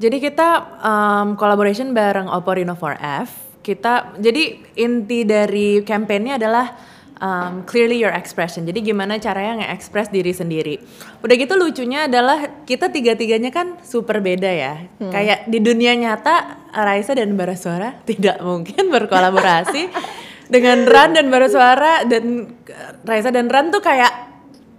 Jadi 0.00 0.18
kita 0.18 0.78
um, 0.82 1.38
collaboration 1.38 1.94
bareng 1.94 2.26
Oppo 2.26 2.54
Reno 2.54 2.74
4F. 2.74 3.28
Kita 3.62 4.16
jadi 4.18 4.60
inti 4.76 5.22
dari 5.24 5.80
campaignnya 5.86 6.36
adalah 6.36 6.93
um, 7.24 7.64
clearly 7.64 7.96
your 7.96 8.12
expression. 8.12 8.68
Jadi 8.68 8.84
gimana 8.84 9.16
caranya 9.16 9.64
nge-express 9.64 10.12
diri 10.12 10.32
sendiri. 10.36 10.76
Udah 11.24 11.34
gitu 11.34 11.56
lucunya 11.56 12.04
adalah 12.04 12.64
kita 12.68 12.92
tiga-tiganya 12.92 13.48
kan 13.48 13.80
super 13.80 14.20
beda 14.20 14.50
ya. 14.52 14.74
Kayak 15.00 15.48
di 15.48 15.58
dunia 15.64 15.96
nyata 15.96 16.68
Raisa 16.76 17.16
dan 17.16 17.32
Barasuara 17.34 17.96
tidak 18.08 18.44
mungkin 18.44 18.92
berkolaborasi 18.92 19.88
dengan 20.54 20.84
Ran 20.84 21.16
dan 21.16 21.32
Barasuara 21.32 22.04
dan 22.04 22.52
uh, 22.68 22.92
Raisa 23.08 23.32
dan 23.32 23.48
Ran 23.48 23.72
tuh 23.72 23.80
kayak 23.80 24.12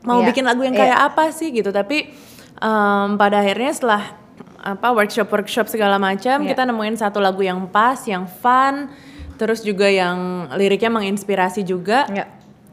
mau 0.06 0.22
Iya, 0.22 0.30
bikin 0.30 0.46
lagu 0.46 0.62
yang 0.62 0.78
iya. 0.78 0.94
kayak 0.94 1.00
apa 1.14 1.34
sih 1.34 1.50
gitu. 1.50 1.74
Tapi 1.74 2.14
um, 2.62 3.18
pada 3.18 3.42
akhirnya 3.42 3.74
setelah 3.74 4.04
apa 4.66 4.98
workshop 4.98 5.30
workshop 5.30 5.70
segala 5.70 6.02
macam 6.02 6.42
Iya. 6.42 6.54
kita 6.54 6.62
nemuin 6.70 6.98
satu 6.98 7.18
lagu 7.18 7.42
yang 7.42 7.66
pas, 7.70 7.98
yang 8.06 8.30
fun, 8.30 8.90
terus 9.36 9.62
juga 9.62 9.86
yang 9.86 10.48
liriknya 10.54 10.92
menginspirasi 10.92 11.62
juga. 11.62 12.08
Ya. 12.10 12.26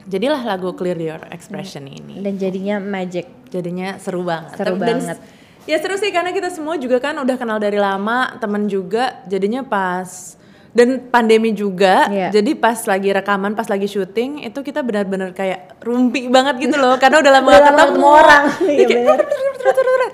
Jadilah 0.02 0.42
lagu 0.42 0.74
Clear 0.74 0.98
Your 0.98 1.22
Expression 1.30 1.86
ini. 1.86 2.18
Dan 2.18 2.34
jadinya 2.34 2.82
magic. 2.82 3.30
Jadinya 3.48 4.02
seru 4.02 4.26
banget. 4.26 4.58
Seru 4.58 4.74
Dan- 4.74 4.98
banget. 4.98 5.18
Ya 5.62 5.78
seru 5.78 5.94
sih 5.94 6.10
karena 6.10 6.34
kita 6.34 6.50
semua 6.50 6.74
juga 6.74 6.98
kan 6.98 7.14
udah 7.14 7.38
kenal 7.38 7.62
dari 7.62 7.78
lama, 7.78 8.34
temen 8.42 8.66
juga. 8.66 9.22
Jadinya 9.30 9.62
pas 9.62 10.34
dan 10.74 10.98
pandemi 11.06 11.54
juga. 11.54 12.10
Iya. 12.10 12.34
Jadi 12.34 12.58
pas 12.58 12.82
lagi 12.82 13.14
rekaman, 13.14 13.54
pas 13.54 13.70
lagi 13.70 13.86
syuting 13.86 14.42
itu 14.42 14.58
kita 14.58 14.82
benar-benar 14.82 15.30
kayak 15.30 15.78
rumpi 15.86 16.26
banget 16.26 16.58
gitu 16.58 16.82
loh 16.82 16.98
karena 16.98 17.22
udah 17.22 17.32
lama 17.38 17.46
Udah 17.52 17.62
ketemu 17.62 18.06
orang. 18.10 18.44
Iya, 18.74 18.86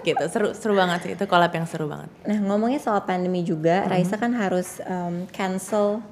gitu. 0.04 0.24
Seru 0.28 0.52
seru 0.52 0.72
banget 0.76 0.98
sih 1.04 1.12
itu 1.16 1.24
collab 1.24 1.48
yang 1.50 1.64
seru 1.64 1.88
banget. 1.88 2.12
Nah 2.28 2.38
ngomongnya 2.44 2.80
soal 2.80 3.00
pandemi 3.02 3.40
juga, 3.40 3.84
Mm-hmm. 3.84 3.92
Raisa 3.92 4.16
kan 4.16 4.32
harus 4.36 4.84
um, 4.84 5.24
cancel 5.32 6.04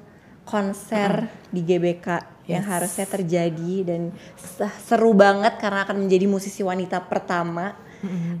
konser 0.47 1.27
di 1.51 1.61
GBK 1.61 2.07
yang. 2.47 2.63
Yes. 2.63 2.71
harusnya 2.71 3.05
terjadi 3.11 3.75
dan 3.83 4.15
se- 4.39 4.79
seru 4.87 5.11
banget 5.11 5.59
karena 5.59 5.83
akan 5.83 6.07
menjadi 6.07 6.31
musisi 6.31 6.63
wanita 6.63 7.03
pertama. 7.03 7.75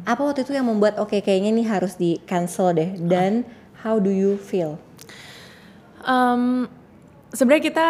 Apa 0.07 0.21
waktu 0.21 0.47
itu 0.47 0.55
yang 0.55 0.69
membuat 0.69 0.95
oke 1.01 1.17
kayaknya 1.19 1.49
ini 1.51 1.65
harus 1.67 1.99
di 1.99 2.21
cancel 2.23 2.71
deh 2.71 2.95
dan 3.03 3.43
how 3.83 3.99
do 3.99 4.07
you 4.07 4.39
feel? 4.39 4.79
Em, 6.07 6.69
sebenarnya 7.35 7.63
kita 7.65 7.87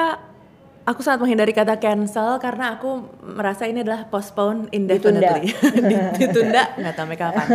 aku 0.87 1.03
sangat 1.03 1.27
menghindari 1.27 1.51
kata 1.51 1.75
cancel 1.77 2.39
karena 2.39 2.79
aku 2.79 3.05
merasa 3.21 3.67
ini 3.67 3.83
adalah 3.83 4.07
postpone 4.07 4.71
indefinitely. 4.71 5.51
Ditunda, 5.53 6.01
Ditunda 6.15 6.63
nggak 6.79 6.93
tahu 6.95 7.07
kapan. 7.13 7.47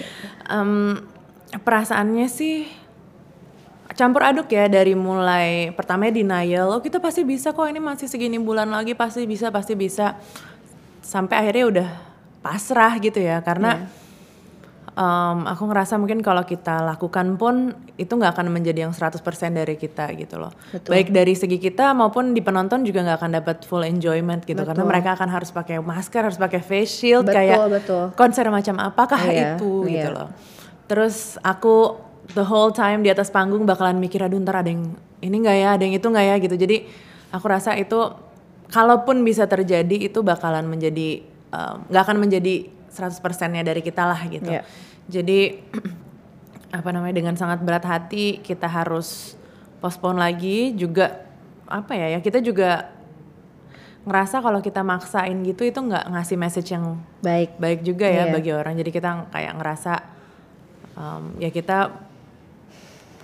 Em, 0.56 0.72
perasaannya 1.52 2.26
sih 2.30 2.85
campur 3.96 4.22
aduk 4.22 4.52
ya 4.52 4.68
dari 4.68 4.92
mulai 4.92 5.72
pertamanya 5.72 6.20
denial, 6.20 6.68
oh 6.68 6.80
kita 6.84 7.00
pasti 7.00 7.24
bisa 7.24 7.56
kok 7.56 7.64
ini 7.66 7.80
masih 7.80 8.06
segini 8.06 8.36
bulan 8.36 8.68
lagi 8.68 8.92
pasti 8.92 9.24
bisa 9.24 9.48
pasti 9.48 9.72
bisa 9.72 10.20
sampai 11.00 11.40
akhirnya 11.40 11.64
udah 11.66 11.88
pasrah 12.44 12.92
gitu 13.00 13.18
ya 13.18 13.40
karena 13.40 13.88
em, 14.92 15.38
aku 15.48 15.64
ngerasa 15.66 15.96
mungkin 15.96 16.20
kalau 16.20 16.44
kita 16.44 16.84
lakukan 16.84 17.40
pun 17.40 17.72
itu 17.96 18.12
nggak 18.12 18.36
akan 18.36 18.52
menjadi 18.52 18.84
yang 18.86 18.92
100% 18.92 19.16
dari 19.56 19.74
kita 19.80 20.12
gitu 20.12 20.36
loh. 20.36 20.52
Betul. 20.70 20.92
Baik 20.92 21.08
dari 21.10 21.32
segi 21.32 21.56
kita 21.56 21.96
maupun 21.96 22.36
di 22.36 22.44
penonton 22.44 22.84
juga 22.84 23.00
nggak 23.00 23.18
akan 23.18 23.32
dapat 23.42 23.56
full 23.64 23.82
enjoyment 23.82 24.44
gitu 24.44 24.60
karena 24.60 24.82
Betul. 24.84 24.92
mereka 24.92 25.16
akan 25.16 25.28
harus 25.32 25.50
pakai 25.50 25.80
masker, 25.80 26.22
harus 26.28 26.38
pakai 26.38 26.60
face 26.60 26.92
shield 27.00 27.26
Betul, 27.28 27.36
kayak 27.40 27.58
betul. 27.72 28.04
konser 28.12 28.44
macam 28.52 28.76
apakah 28.76 29.20
Iya, 29.24 29.56
itu 29.56 29.88
gitu 29.88 30.10
iya. 30.10 30.12
loh. 30.12 30.28
Terus 30.86 31.34
aku 31.42 32.05
the 32.34 32.44
whole 32.44 32.72
time 32.72 33.04
di 33.04 33.10
atas 33.10 33.30
panggung 33.30 33.62
bakalan 33.62 33.96
mikir 33.96 34.18
aduh 34.18 34.40
ntar 34.40 34.64
ada 34.64 34.70
yang 34.72 34.96
ini 35.20 35.36
nggak 35.38 35.56
ya 35.56 35.68
ada 35.76 35.82
yang 35.84 35.94
itu 35.94 36.06
nggak 36.06 36.26
ya 36.26 36.34
gitu 36.42 36.56
jadi 36.56 36.76
aku 37.30 37.46
rasa 37.46 37.76
itu 37.76 37.98
kalaupun 38.66 39.22
bisa 39.22 39.46
terjadi 39.46 40.10
itu 40.10 40.18
bakalan 40.22 40.66
menjadi 40.66 41.22
um, 41.54 41.86
nggak 41.86 42.02
akan 42.02 42.16
menjadi 42.18 42.54
100 42.90 43.20
persennya 43.22 43.62
dari 43.62 43.84
kita 43.84 44.02
lah 44.02 44.20
gitu 44.26 44.48
Iya. 44.50 44.62
jadi 45.06 45.62
apa 46.78 46.88
namanya 46.90 47.14
dengan 47.14 47.38
sangat 47.38 47.62
berat 47.62 47.86
hati 47.86 48.42
kita 48.42 48.66
harus 48.66 49.38
postpone 49.78 50.18
lagi 50.18 50.74
juga 50.74 51.22
apa 51.66 51.94
ya 51.94 52.16
ya 52.16 52.18
kita 52.18 52.42
juga 52.42 52.90
ngerasa 54.06 54.38
kalau 54.38 54.62
kita 54.62 54.86
maksain 54.86 55.34
gitu 55.42 55.66
itu 55.66 55.78
nggak 55.82 56.14
ngasih 56.14 56.36
message 56.38 56.70
yang 56.70 56.94
Baik. 57.22 57.58
baik 57.58 57.80
juga 57.82 58.06
ya 58.06 58.30
Iya. 58.30 58.34
bagi 58.34 58.50
orang 58.54 58.74
jadi 58.78 58.90
kita 58.90 59.10
kayak 59.34 59.52
ngerasa 59.58 59.92
um, 60.94 61.34
ya 61.42 61.50
kita 61.50 62.05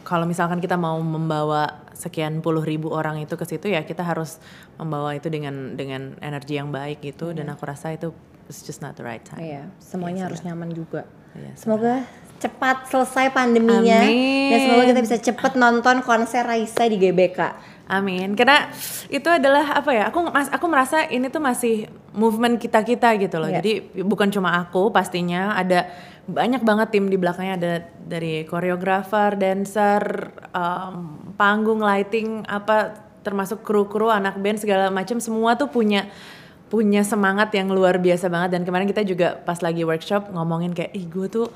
kalau 0.02 0.26
misalkan 0.26 0.58
kita 0.58 0.74
mau 0.78 0.98
membawa 1.00 1.82
sekian 1.94 2.42
puluh 2.42 2.62
ribu 2.62 2.90
orang 2.90 3.22
itu 3.22 3.34
ke 3.38 3.46
situ 3.46 3.70
ya 3.70 3.86
kita 3.86 4.02
harus 4.02 4.42
membawa 4.76 5.14
itu 5.14 5.30
dengan 5.30 5.78
dengan 5.78 6.18
energi 6.18 6.58
yang 6.58 6.74
baik 6.74 6.98
gitu 7.02 7.30
dan 7.30 7.46
aku 7.54 7.62
rasa 7.66 7.94
itu 7.94 8.10
it's 8.50 8.66
just 8.66 8.82
not 8.82 8.98
the 8.98 9.04
right 9.06 9.22
time 9.22 9.38
Iya, 9.40 9.62
semuanya 9.78 10.26
harus 10.26 10.42
nyaman 10.42 10.74
juga. 10.74 11.06
Iya, 11.32 11.52
Semoga 11.56 12.04
cepat 12.42 12.90
selesai 12.90 13.30
pandeminya 13.30 14.02
Amin. 14.02 14.50
dan 14.50 14.58
semoga 14.66 14.84
kita 14.90 15.00
bisa 15.06 15.16
cepet 15.22 15.52
nonton 15.54 16.02
konser 16.02 16.42
Raisa 16.42 16.90
di 16.90 16.98
GBK. 16.98 17.38
Amin. 17.86 18.34
Karena 18.34 18.66
itu 19.06 19.28
adalah 19.30 19.78
apa 19.78 19.90
ya? 19.94 20.10
Aku 20.10 20.26
mas, 20.26 20.50
aku 20.50 20.66
merasa 20.66 21.06
ini 21.06 21.30
tuh 21.30 21.38
masih 21.38 21.86
movement 22.10 22.58
kita 22.58 22.82
kita 22.82 23.14
gitu 23.20 23.38
loh. 23.38 23.46
Iya. 23.46 23.62
Jadi 23.62 23.72
bukan 24.02 24.28
cuma 24.34 24.58
aku 24.58 24.90
pastinya 24.90 25.54
ada 25.54 25.86
banyak 26.22 26.62
banget 26.62 26.88
tim 26.90 27.06
di 27.06 27.16
belakangnya 27.16 27.54
ada 27.56 27.72
dari 27.98 28.46
koreografer, 28.46 29.34
dancer, 29.34 30.02
um, 30.50 30.94
panggung, 31.34 31.78
lighting, 31.78 32.46
apa 32.46 32.94
termasuk 33.20 33.62
kru-kru, 33.62 34.06
anak 34.06 34.38
band 34.38 34.58
segala 34.58 34.86
macam 34.88 35.18
semua 35.18 35.54
tuh 35.54 35.66
punya 35.66 36.06
punya 36.66 37.02
semangat 37.02 37.52
yang 37.52 37.68
luar 37.68 37.98
biasa 37.98 38.26
banget 38.26 38.56
dan 38.56 38.62
kemarin 38.62 38.88
kita 38.88 39.02
juga 39.02 39.36
pas 39.36 39.60
lagi 39.60 39.82
workshop 39.82 40.30
ngomongin 40.30 40.72
kayak 40.72 40.92
ih 40.92 41.04
gue 41.04 41.28
tuh 41.28 41.48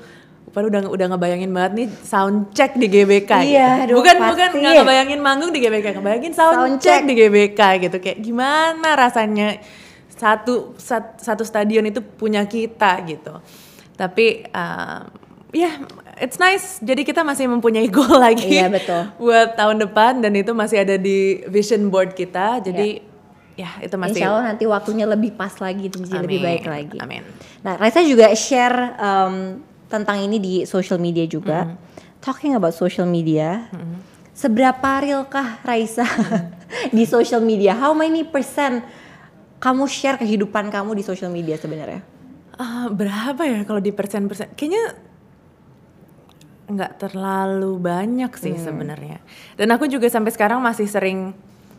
Padahal 0.47 0.71
udah 0.71 0.81
udah 0.87 1.05
ngebayangin 1.11 1.51
banget 1.51 1.71
nih 1.75 1.87
sound 2.01 2.55
check 2.55 2.71
di 2.73 2.87
GBK 2.87 3.31
Iya, 3.43 3.83
gitu. 3.83 3.83
aduh, 3.83 3.95
bukan 3.99 4.15
pasti. 4.15 4.31
bukan 4.31 4.49
nggak 4.55 4.73
ngebayangin 4.79 5.19
manggung 5.19 5.51
di 5.51 5.59
GBK, 5.59 5.99
ngebayangin 5.99 6.31
sound, 6.31 6.55
Sound 6.55 6.75
check 6.79 7.03
check. 7.03 7.03
di 7.03 7.13
GBK 7.13 7.59
gitu 7.83 7.97
kayak 7.99 8.19
gimana 8.23 8.95
rasanya 8.95 9.59
satu 10.07 10.71
sat- 10.79 11.19
satu 11.19 11.43
stadion 11.43 11.83
itu 11.83 11.99
punya 11.99 12.47
kita 12.47 12.95
gitu. 13.03 13.43
Tapi 13.97 14.45
uh, 14.53 15.01
ya 15.51 15.81
it's 16.21 16.37
nice. 16.37 16.77
Jadi 16.79 17.01
kita 17.03 17.25
masih 17.25 17.49
mempunyai 17.49 17.89
goal 17.89 18.21
lagi 18.25 18.47
Iya, 18.47 18.69
betul. 18.69 19.01
buat 19.17 19.57
tahun 19.57 19.81
depan 19.89 20.21
dan 20.21 20.33
itu 20.37 20.53
masih 20.53 20.85
ada 20.85 20.95
di 20.95 21.41
vision 21.49 21.89
board 21.89 22.13
kita. 22.13 22.61
Jadi 22.61 23.01
ya 23.57 23.73
itu 23.81 23.97
masih 23.97 24.21
Insya 24.21 24.29
Allah 24.29 24.45
nanti 24.53 24.69
waktunya 24.69 25.09
lebih 25.09 25.33
pas 25.33 25.51
lagi 25.57 25.89
jadi 25.89 26.21
lebih 26.21 26.39
baik 26.45 26.65
lagi. 26.69 26.97
Amin. 27.01 27.25
Nah, 27.65 27.73
Raisa 27.81 28.05
juga 28.05 28.29
share 28.37 28.93
um, 29.01 29.65
tentang 29.89 30.21
ini 30.21 30.37
di 30.37 30.53
social 30.69 31.01
media 31.01 31.25
juga. 31.25 31.65
Hmm. 31.65 31.75
Talking 32.21 32.59
about 32.59 32.75
social 32.75 33.07
media, 33.07 33.71
seberapa 34.35 34.99
realkah 34.99 35.63
Raisa 35.63 36.03
di 36.97 37.07
social 37.07 37.39
media? 37.39 37.77
How 37.77 37.95
many 37.95 38.27
percent 38.27 38.83
kamu 39.57 39.87
share 39.87 40.17
kehidupan 40.19 40.67
kamu 40.69 40.97
di 40.97 41.03
social 41.07 41.31
media 41.31 41.55
sebenarnya? 41.55 42.16
Ah, 42.57 42.89
berapa 42.89 43.41
ya 43.45 43.61
kalau 43.63 43.77
di 43.77 43.93
persen-persen? 43.93 44.53
Kayaknya 44.53 44.97
nggak 46.67 46.99
terlalu 46.99 47.79
banyak 47.79 48.31
sih 48.35 48.51
Hmm. 48.51 48.63
sebenarnya. 48.63 49.23
Dan 49.55 49.71
aku 49.71 49.87
juga 49.87 50.09
sampai 50.09 50.35
sekarang 50.35 50.59
masih 50.59 50.83
sering 50.85 51.31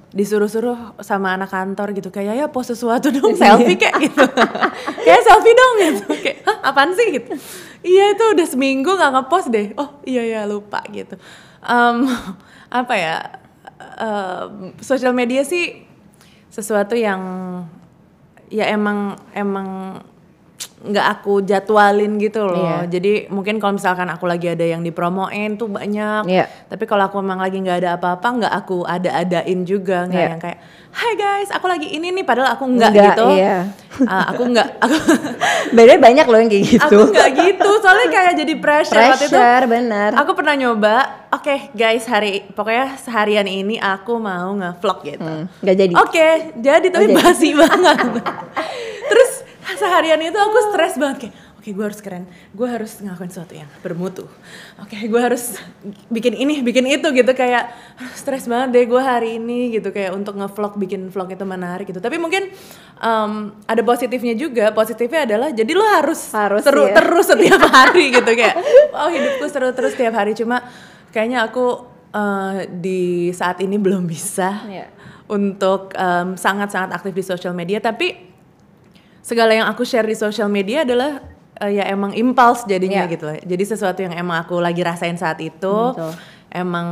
disuruh-suruh 0.08 0.96
sama 1.04 1.36
anak 1.36 1.52
kantor 1.52 1.92
gitu 1.92 2.08
kayak 2.08 2.32
ya 2.32 2.46
post 2.48 2.72
sesuatu 2.72 3.12
dong 3.12 3.36
selfie 3.40 3.76
kayak 3.76 4.08
gitu 4.08 4.24
kayak 5.04 5.20
selfie 5.20 5.52
dong 5.52 5.74
gitu 5.84 6.04
kayak 6.24 6.38
Hah, 6.48 6.72
apaan 6.72 6.96
sih 6.96 7.12
gitu 7.12 7.36
iya 7.84 8.16
itu 8.16 8.24
udah 8.32 8.46
seminggu 8.48 8.88
nggak 8.88 9.12
ngepost 9.12 9.52
deh 9.52 9.76
oh 9.76 10.00
iya 10.08 10.24
ya 10.24 10.40
lupa 10.48 10.80
gitu 10.88 11.20
Em, 11.60 12.08
apa 12.80 12.94
ya 12.96 13.16
em, 14.00 14.72
sosial 14.80 15.12
media 15.12 15.44
sih 15.44 15.84
sesuatu 16.48 16.96
yang 16.96 17.20
ya 18.48 18.64
emang 18.72 19.12
emang 19.36 20.00
nggak 20.78 21.06
aku 21.10 21.42
jadwalin 21.42 22.16
gitu 22.16 22.46
loh. 22.46 22.86
Iya. 22.86 22.86
Jadi 22.86 23.12
mungkin 23.28 23.58
kalau 23.58 23.74
misalkan 23.74 24.06
aku 24.06 24.24
lagi 24.24 24.46
ada 24.46 24.62
yang 24.62 24.80
dipromoin 24.80 25.58
tuh 25.58 25.66
banyak. 25.66 26.30
Iya. 26.30 26.46
Tapi 26.66 26.84
kalau 26.86 27.10
aku 27.10 27.18
memang 27.18 27.42
lagi 27.42 27.58
nggak 27.58 27.78
ada 27.82 27.90
apa-apa, 27.96 28.28
nggak 28.38 28.52
aku 28.54 28.86
ada-adain 28.86 29.60
juga, 29.62 30.06
nggak 30.06 30.22
Iya. 30.22 30.30
yang 30.30 30.40
kayak, 30.40 30.58
Hai 30.88 31.14
guys, 31.14 31.52
aku 31.52 31.68
lagi 31.68 31.84
ini 31.86 32.10
nih, 32.10 32.24
padahal 32.24 32.56
aku 32.56 32.64
nggak 32.64 32.90
gitu. 32.90 33.26
iya. 33.36 33.68
Ah, 34.08 34.30
aku 34.30 34.46
nggak, 34.46 34.78
aku, 34.78 34.94
Beda 35.76 35.98
banyak 35.98 36.22
loh 36.24 36.38
yang 36.38 36.46
kayak 36.48 36.64
gitu. 36.64 36.96
aku 36.96 37.10
nggak 37.10 37.30
gitu. 37.34 37.70
Soalnya 37.82 38.08
kayak 38.08 38.32
jadi 38.38 38.54
pressure. 38.56 38.94
Waktu 38.96 39.26
itu 39.26 39.34
Pressure, 39.34 39.64
benar. 39.66 40.10
Aku 40.16 40.32
pernah 40.32 40.54
nyoba, 40.54 40.96
oke 41.34 41.74
guys 41.74 42.06
hari 42.06 42.46
pokoknya 42.54 42.94
seharian 42.96 43.44
ini 43.44 43.74
aku 43.76 44.16
mau 44.16 44.54
nge-vlog 44.54 44.98
gitu. 45.02 45.26
Hmm, 45.26 45.44
jadi. 45.60 45.92
Oke, 45.98 46.28
jadi 46.56 46.86
tapi 46.88 47.06
jadi. 47.10 47.14
basi 47.18 47.50
banget. 47.58 47.98
Seharian 49.74 50.20
itu 50.20 50.34
aku 50.34 50.58
stres 50.70 50.96
banget 50.96 51.28
kayak, 51.28 51.34
oke 51.58 51.68
gue 51.68 51.84
harus 51.84 52.00
keren, 52.00 52.24
gue 52.50 52.64
harus 52.64 52.92
ngelakuin 52.98 53.28
sesuatu 53.28 53.52
yang 53.52 53.68
bermutu. 53.78 54.24
Oke, 54.78 54.96
gue 54.96 55.20
harus 55.20 55.58
bikin 56.08 56.32
ini, 56.32 56.62
bikin 56.62 56.86
itu 56.86 57.04
gitu 57.04 57.28
kayak 57.30 57.68
"Aduh, 57.98 58.14
stres 58.14 58.46
banget 58.46 58.68
deh 58.72 58.84
gue 58.86 59.02
hari 59.02 59.36
ini 59.36 59.68
gitu 59.70 59.90
kayak 59.90 60.14
untuk 60.14 60.34
ngevlog, 60.34 60.78
bikin 60.78 61.10
vlog 61.10 61.28
itu 61.28 61.44
menarik 61.44 61.84
gitu. 61.84 61.98
Tapi 61.98 62.16
mungkin 62.16 62.48
em, 62.96 63.32
ada 63.62 63.82
positifnya 63.82 64.32
juga. 64.32 64.70
Positifnya 64.70 65.26
adalah 65.26 65.48
jadi 65.50 65.72
lo 65.72 65.84
harus, 65.84 66.20
Harus, 66.30 66.62
seru 66.62 66.88
ya. 66.88 66.94
terus 66.96 67.26
setiap 67.26 67.60
hari 67.76 68.14
gitu 68.14 68.30
kayak, 68.30 68.56
oh 68.94 69.10
hidupku 69.10 69.44
seru 69.46 69.68
terus 69.72 69.92
setiap 69.92 70.14
hari. 70.14 70.32
Cuma 70.32 70.64
kayaknya 71.10 71.44
aku 71.44 71.84
eh, 72.08 72.70
di 72.70 73.02
saat 73.30 73.58
ini 73.58 73.76
belum 73.76 74.06
bisa 74.06 74.64
Iya. 74.64 74.86
untuk 75.26 75.92
em, 75.92 76.32
sangat-sangat 76.34 76.94
aktif 76.94 77.12
di 77.12 77.20
sosial 77.22 77.52
media 77.52 77.76
tapi 77.78 78.27
segala 79.28 79.52
yang 79.52 79.68
aku 79.68 79.84
share 79.84 80.08
di 80.08 80.16
sosial 80.16 80.48
media 80.48 80.88
adalah 80.88 81.20
eh, 81.60 81.76
ya 81.76 81.84
emang 81.84 82.16
impuls 82.16 82.64
jadinya 82.64 83.04
Iya. 83.04 83.12
gitu 83.12 83.26
jadi 83.44 83.64
sesuatu 83.66 84.00
yang 84.00 84.16
emang 84.16 84.40
aku 84.40 84.56
lagi 84.56 84.80
rasain 84.80 85.20
saat 85.20 85.36
itu 85.38 85.68
Betul. 85.92 86.16
emang 86.48 86.88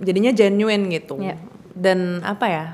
jadinya 0.00 0.32
genuine 0.32 0.88
gitu 0.88 1.20
Iya. 1.20 1.36
dan 1.76 2.24
apa 2.24 2.46
ya 2.48 2.66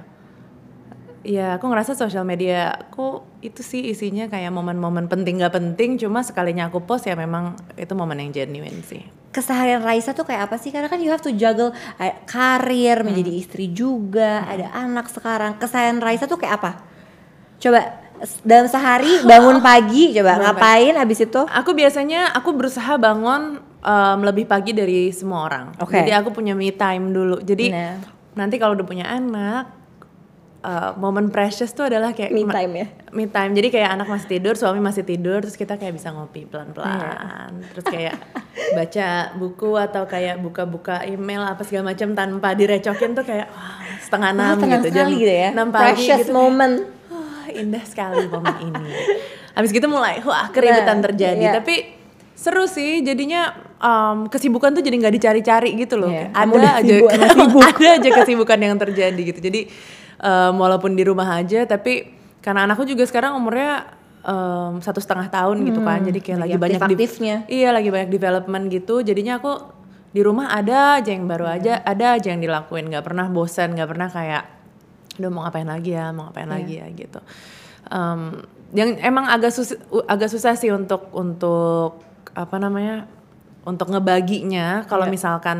ya 1.24 1.57
aku 1.57 1.64
ngerasa 1.66 1.97
sosial 1.97 2.22
media 2.22 2.84
aku 2.84 3.24
itu 3.40 3.64
sih 3.64 3.80
isinya 3.88 4.28
kayak 4.28 4.53
momen-momen 4.53 5.09
penting 5.09 5.40
gak 5.40 5.57
penting 5.57 5.97
cuma 5.97 6.20
sekalinya 6.20 6.68
aku 6.68 6.84
post 6.84 7.09
ya 7.09 7.16
memang 7.16 7.57
itu 7.74 7.97
momen 7.97 8.20
yang 8.20 8.30
genuine 8.30 8.84
sih 8.84 9.01
keseharian 9.34 9.82
Raisa 9.82 10.14
tuh 10.14 10.22
kayak 10.22 10.47
apa 10.47 10.62
sih? 10.62 10.70
Karena 10.70 10.86
kan 10.86 11.03
you 11.03 11.11
have 11.11 11.18
to 11.18 11.34
juggle 11.34 11.74
eh, 11.99 12.14
karir, 12.22 13.03
Hmm. 13.03 13.11
menjadi 13.11 13.34
istri 13.34 13.66
juga, 13.66 14.47
ada 14.47 14.70
anak 14.70 15.11
sekarang. 15.11 15.59
Keseharian 15.59 15.99
Raisa 15.99 16.30
tuh 16.30 16.38
kayak 16.38 16.62
apa? 16.62 16.78
Coba 17.59 17.82
dalam 18.40 18.66
sehari 18.66 19.20
bangun 19.22 19.58
pagi, 19.68 20.12
coba 20.12 20.34
Bangun 20.34 20.44
ngapain 20.46 20.94
abis 20.96 21.18
itu? 21.22 21.40
Aku 21.44 21.72
biasanya 21.72 22.30
aku 22.30 22.52
berusaha 22.52 22.94
bangun 22.94 23.58
em, 23.80 24.18
lebih 24.20 24.44
pagi 24.44 24.70
dari 24.70 25.10
semua 25.10 25.44
orang. 25.44 25.66
Oke. 25.76 25.98
Jadi 25.98 26.12
aku 26.12 26.30
punya 26.30 26.52
me 26.52 26.70
time 26.70 27.10
dulu. 27.10 27.38
Jadi 27.38 27.68
Nah. 27.68 27.98
nanti 28.34 28.56
kalau 28.56 28.72
udah 28.72 28.82
punya 28.82 29.06
anak, 29.06 29.68
eh, 30.60 30.90
momen 30.96 31.28
precious 31.28 31.70
tuh 31.70 31.86
adalah 31.86 32.10
kayak 32.10 32.30
Me 32.30 32.42
time 32.46 32.72
ya? 32.74 32.86
Me 33.12 33.24
time. 33.26 33.52
Jadi 33.52 33.68
kayak 33.70 33.90
anak 33.92 34.08
masih 34.08 34.28
tidur, 34.28 34.54
suami 34.54 34.80
masih 34.80 35.04
tidur, 35.04 35.38
terus 35.38 35.54
kita 35.54 35.76
kayak 35.76 35.94
bisa 35.94 36.08
ngopi 36.10 36.48
pelan-pelan. 36.48 36.96
Iya. 37.60 37.68
Terus 37.76 37.86
kayak 37.86 38.14
baca 38.72 39.08
buku 39.36 39.70
atau 39.76 40.02
kayak 40.04 40.40
buka-buka 40.40 41.04
email 41.04 41.44
apa 41.44 41.62
segala 41.62 41.92
macam 41.92 42.10
tanpa 42.12 42.56
direcokin 42.56 43.12
tuh 43.12 43.22
kayak 43.22 43.52
wah, 43.52 43.76
setengah 44.00 44.30
enam 44.32 44.54
gitu. 44.56 44.88
sekali 44.88 45.14
gitu 45.20 45.34
ya. 45.36 45.48
enam 45.52 45.68
pagi 45.68 45.84
Precious 46.00 46.26
gitu. 46.26 46.32
moment. 46.32 46.74
Indah 47.57 47.82
sekali 47.82 48.26
momen 48.26 48.55
ini. 48.61 48.82
Habis 49.52 49.70
gitu 49.70 49.86
mulai, 49.86 50.18
wah 50.20 50.48
keributan 50.48 50.98
Nah, 50.98 51.05
terjadi. 51.05 51.38
iya. 51.40 51.52
Tapi 51.55 51.74
seru 52.34 52.66
sih, 52.66 53.00
jadinya 53.00 53.48
em, 53.76 54.26
kesibukan 54.26 54.70
tuh 54.70 54.80
jadi 54.80 54.96
nggak 54.96 55.14
dicari-cari 55.14 55.70
gitu 55.76 55.94
loh. 55.96 56.11
Kamu 56.11 56.55
Ada 56.57 56.70
aja, 56.76 56.94
sibuk, 57.30 57.62
ada 57.62 57.88
aja 57.94 58.09
kesibukan 58.12 58.59
yang 58.59 58.74
terjadi 58.74 59.20
gitu. 59.24 59.40
Jadi 59.40 59.61
em, 60.16 60.55
walaupun 60.55 60.92
di 60.92 61.02
rumah 61.02 61.34
aja, 61.34 61.62
tapi 61.64 62.11
karena 62.38 62.64
anakku 62.64 62.82
juga 62.82 63.02
sekarang 63.02 63.34
umurnya 63.34 63.86
em, 64.20 64.80
satu 64.80 64.98
setengah 64.98 65.28
tahun 65.28 65.62
gitu 65.64 65.80
kan, 65.80 66.02
jadi 66.02 66.18
kayak 66.18 66.32
Hmm, 66.32 66.42
lagi 66.42 66.50
lagi, 66.50 66.61
banyak 66.61 66.74
di- 66.74 66.84
aktif-aktifnya. 66.84 67.36
iya 67.46 67.68
lagi 67.70 67.88
banyak 67.88 68.11
development 68.11 68.64
gitu. 68.68 69.00
Jadinya 69.00 69.38
aku 69.38 69.52
di 70.11 70.20
rumah 70.20 70.46
ada 70.48 70.96
aja 70.96 71.11
yang 71.11 71.26
baru 71.26 71.46
aja, 71.48 71.78
ada 71.80 72.14
aja 72.14 72.28
yang 72.28 72.38
dilakuin. 72.38 72.86
nggak 72.86 73.02
pernah 73.02 73.26
bosan, 73.26 73.74
nggak 73.74 73.88
pernah 73.88 74.09
kayak 74.09 74.42
udah 75.16 75.30
mau 75.30 75.42
ngapain 75.44 75.66
lagi 75.66 75.92
ya, 75.92 76.10
mau 76.10 76.28
ngapain 76.28 76.46
Iya. 76.46 76.54
lagi 76.54 76.74
ya 76.78 76.86
gitu. 76.92 77.20
Em, 77.84 78.20
yang 78.72 78.90
emang 78.98 79.28
agak 79.28 79.52
susah 79.52 79.76
agak 80.08 80.28
susah 80.28 80.56
sih 80.56 80.72
untuk 80.72 81.12
untuk 81.12 82.00
apa 82.32 82.56
namanya 82.56 83.06
untuk 83.62 83.88
ngebaginya 83.88 84.82
kalau 84.84 85.06
Iya. 85.06 85.12
misalkan 85.12 85.58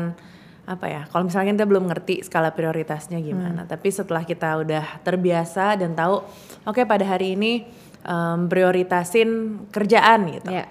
apa 0.65 0.85
ya 0.89 1.01
kalau 1.07 1.29
misalnya 1.29 1.53
kita 1.53 1.69
belum 1.69 1.85
ngerti 1.87 2.25
skala 2.25 2.49
prioritasnya 2.49 3.21
gimana 3.21 3.63
Hmm. 3.63 3.69
tapi 3.69 3.93
setelah 3.93 4.25
kita 4.25 4.57
udah 4.57 5.05
terbiasa 5.05 5.77
dan 5.77 5.93
tahu 5.93 6.25
oke 6.65 6.81
pada 6.83 7.05
hari 7.05 7.37
ini 7.37 7.69
em, 8.01 8.49
prioritasin 8.49 9.29
kerjaan 9.69 10.25
gitu 10.33 10.49
Iya. 10.49 10.65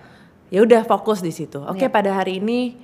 ya 0.50 0.58
udah 0.66 0.82
fokus 0.82 1.22
di 1.22 1.30
situ 1.30 1.62
oke 1.62 1.78
Iya. 1.80 1.94
pada 1.94 2.10
hari 2.12 2.42
ini 2.42 2.74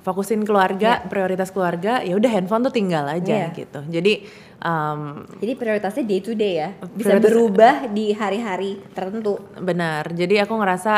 fokusin 0.00 0.42
keluarga 0.42 1.06
prioritas 1.06 1.50
keluarga 1.50 2.02
ya 2.02 2.16
udah 2.16 2.30
handphone 2.30 2.66
tuh 2.66 2.74
tinggal 2.74 3.06
aja 3.06 3.46
Iya. 3.46 3.54
gitu 3.54 3.80
jadi 3.86 4.26
em, 4.60 5.00
Jadi 5.40 5.52
prioritasnya 5.54 6.04
day 6.04 6.20
to 6.20 6.32
day 6.32 6.52
ya. 6.58 6.70
Bisa 6.92 7.16
berubah 7.16 7.88
di 7.88 8.12
hari-hari 8.12 8.80
tertentu. 8.92 9.40
Benar. 9.56 10.12
Jadi 10.12 10.36
aku 10.38 10.54
ngerasa 10.54 10.92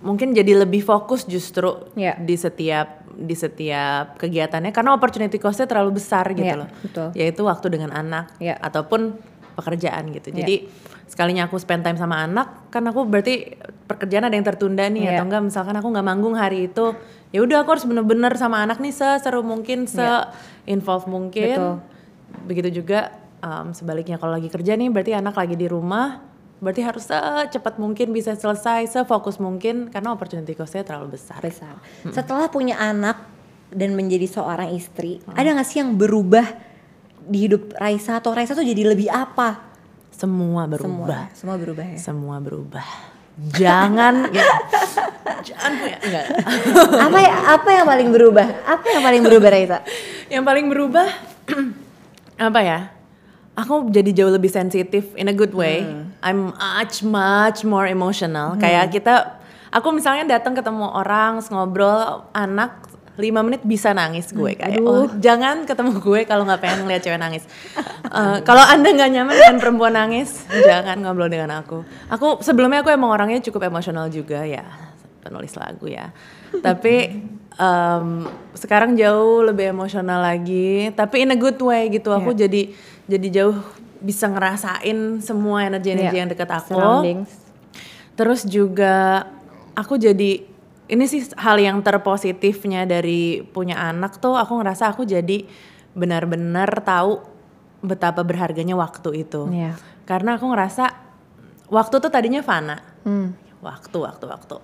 mungkin 0.00 0.32
jadi 0.32 0.56
lebih 0.56 0.80
fokus 0.80 1.24
justru 1.24 1.92
Iya. 1.92 2.16
di 2.16 2.36
setiap 2.36 3.04
di 3.10 3.36
setiap 3.36 4.16
kegiatannya 4.16 4.72
karena 4.72 4.96
opportunity 4.96 5.36
cost-nya 5.36 5.68
terlalu 5.68 6.00
besar 6.00 6.24
gitu 6.32 6.46
Iya, 6.46 6.64
loh. 6.64 6.68
betul. 6.80 7.08
Yaitu 7.12 7.42
waktu 7.44 7.66
dengan 7.68 7.92
anak 7.92 8.32
Iya. 8.40 8.56
ataupun 8.56 9.12
pekerjaan 9.56 10.08
gitu. 10.08 10.32
Iya. 10.32 10.36
Jadi 10.40 10.56
sekalinya 11.04 11.44
aku 11.44 11.58
spend 11.58 11.82
time 11.82 11.98
sama 11.98 12.22
anak 12.22 12.70
kan 12.70 12.86
aku 12.86 13.02
berarti 13.02 13.58
pekerjaan 13.84 14.24
ada 14.24 14.32
yang 14.32 14.46
tertunda 14.46 14.86
nih 14.86 15.10
Iya. 15.10 15.18
atau 15.18 15.24
enggak 15.26 15.42
misalkan 15.42 15.74
aku 15.74 15.90
nggak 15.90 16.06
manggung 16.06 16.38
hari 16.38 16.70
itu 16.70 16.94
ya 17.34 17.42
udah 17.42 17.66
aku 17.66 17.68
harus 17.74 17.84
bener-bener 17.84 18.30
sama 18.38 18.62
anak 18.62 18.78
nih 18.78 18.94
seseru 18.94 19.42
mungkin 19.42 19.90
se 19.90 20.06
involve 20.64 21.10
mungkin 21.10 21.50
Betul. 21.50 21.74
Begitu 22.46 22.82
juga 22.82 23.14
um, 23.40 23.72
sebaliknya 23.72 24.16
kalau 24.16 24.36
lagi 24.36 24.48
kerja 24.48 24.76
nih 24.76 24.88
berarti 24.92 25.12
anak 25.16 25.34
lagi 25.36 25.56
di 25.56 25.66
rumah 25.66 26.22
berarti 26.60 26.84
harus 26.84 27.08
secepat 27.08 27.80
mungkin 27.80 28.12
bisa 28.12 28.36
selesai 28.36 28.92
sefokus 28.92 29.40
mungkin 29.40 29.88
karena 29.88 30.12
opportunity 30.12 30.52
cost-nya 30.52 30.84
terlalu 30.84 31.16
besar 31.16 31.40
besar. 31.40 31.80
Setelah 32.12 32.52
punya 32.52 32.76
anak 32.76 33.16
dan 33.72 33.96
menjadi 33.96 34.28
seorang 34.28 34.76
istri, 34.76 35.24
ada 35.32 35.56
nggak 35.56 35.64
sih 35.64 35.80
yang 35.80 35.96
berubah 35.96 36.44
di 37.24 37.48
hidup 37.48 37.72
Raisa 37.80 38.20
atau 38.20 38.36
Raisa 38.36 38.52
tuh 38.52 38.66
jadi 38.66 38.92
lebih 38.92 39.08
apa? 39.08 39.70
semua 40.20 40.68
Semua, 40.68 40.68
berubah 40.68 41.22
semua 41.32 41.56
berubah 41.56 41.86
ya. 41.86 41.96
semua 41.96 42.36
berubah 42.44 42.86
jangan 43.56 44.28
ya, 44.36 44.44
jangan 45.40 45.72
punya 45.80 45.96
enggak 46.04 46.26
apa 47.00 47.18
ya, 47.24 47.34
apa 47.56 47.68
yang 47.72 47.86
paling 47.88 48.08
berubah? 48.12 48.46
Apa 48.68 48.84
yang 48.84 49.00
paling 49.00 49.22
berubah 49.24 49.48
Raisa? 49.48 49.78
yang 50.28 50.44
paling 50.44 50.66
berubah 50.68 51.08
apa 52.40 52.60
ya? 52.64 52.80
Aku 53.60 53.92
jadi 53.92 54.16
jauh 54.16 54.32
lebih 54.32 54.48
sensitif 54.48 55.12
in 55.20 55.28
a 55.28 55.36
good 55.36 55.52
way. 55.52 55.84
I'm 56.24 56.56
much 56.56 57.04
much 57.04 57.60
more 57.68 57.84
emotional. 57.84 58.56
Kayak 58.56 58.96
kita 58.96 59.36
aku 59.68 59.92
misalnya 59.92 60.40
datang 60.40 60.56
ketemu 60.56 60.88
orang 60.88 61.44
ngobrol 61.52 62.24
anak 62.32 62.88
lima 63.20 63.44
menit 63.44 63.60
bisa 63.60 63.92
nangis 63.92 64.32
gue. 64.32 64.56
Kayak 64.56 64.80
oh 64.80 65.04
jangan 65.20 65.68
ketemu 65.68 66.00
gue 66.00 66.20
kalau 66.24 66.48
nggak 66.48 66.60
pengen 66.64 66.88
ngeliat 66.88 67.04
cewek 67.04 67.20
nangis. 67.20 67.44
Eh, 68.10 68.38
kalau 68.42 68.64
anda 68.64 68.90
nggak 68.90 69.10
nyaman 69.12 69.34
dengan 69.38 69.56
perempuan 69.60 69.94
nangis 69.94 70.48
jangan 70.50 70.98
ngobrol 71.04 71.28
dengan 71.28 71.60
aku. 71.60 71.84
Aku 72.08 72.40
sebelumnya 72.40 72.80
aku 72.80 72.90
emang 72.90 73.12
orangnya 73.12 73.44
cukup 73.44 73.68
emosional 73.68 74.08
juga 74.08 74.42
ya 74.42 74.64
penulis 75.20 75.52
lagu 75.54 75.86
ya 75.86 76.10
tapi 76.58 77.22
em, 77.54 78.06
sekarang 78.52 78.98
jauh 78.98 79.46
lebih 79.46 79.70
emosional 79.70 80.18
lagi. 80.18 80.90
Tapi 80.90 81.22
in 81.22 81.30
a 81.30 81.38
good 81.38 81.58
way 81.58 81.86
gitu. 81.88 82.10
Aku 82.10 82.34
jadi 82.34 82.74
jadi 83.06 83.28
jauh 83.30 83.56
bisa 84.00 84.26
ngerasain 84.26 85.20
semua 85.20 85.62
energi-energi 85.64 86.16
Iya. 86.16 86.22
yang 86.24 86.30
dekat 86.30 86.50
aku. 86.50 86.74
Terus 88.16 88.44
juga 88.44 89.24
aku 89.72 89.96
jadi 89.96 90.44
ini 90.90 91.04
sih 91.06 91.22
hal 91.38 91.62
yang 91.62 91.78
terpositifnya 91.80 92.82
dari 92.82 93.46
punya 93.46 93.78
anak 93.78 94.18
tuh 94.18 94.34
aku 94.34 94.58
ngerasa 94.58 94.90
aku 94.90 95.06
jadi 95.06 95.46
benar-benar 95.94 96.82
tahu 96.82 97.22
betapa 97.80 98.26
berharganya 98.26 98.74
waktu 98.76 99.24
itu. 99.24 99.46
Iya. 99.48 99.78
karena 100.04 100.34
aku 100.34 100.50
ngerasa 100.50 100.90
waktu 101.70 102.02
tuh 102.02 102.10
tadinya 102.10 102.42
fana. 102.42 102.82
Hmm. 103.06 103.30
waktu 103.62 103.94
waktu 103.94 104.26
waktu 104.26 104.56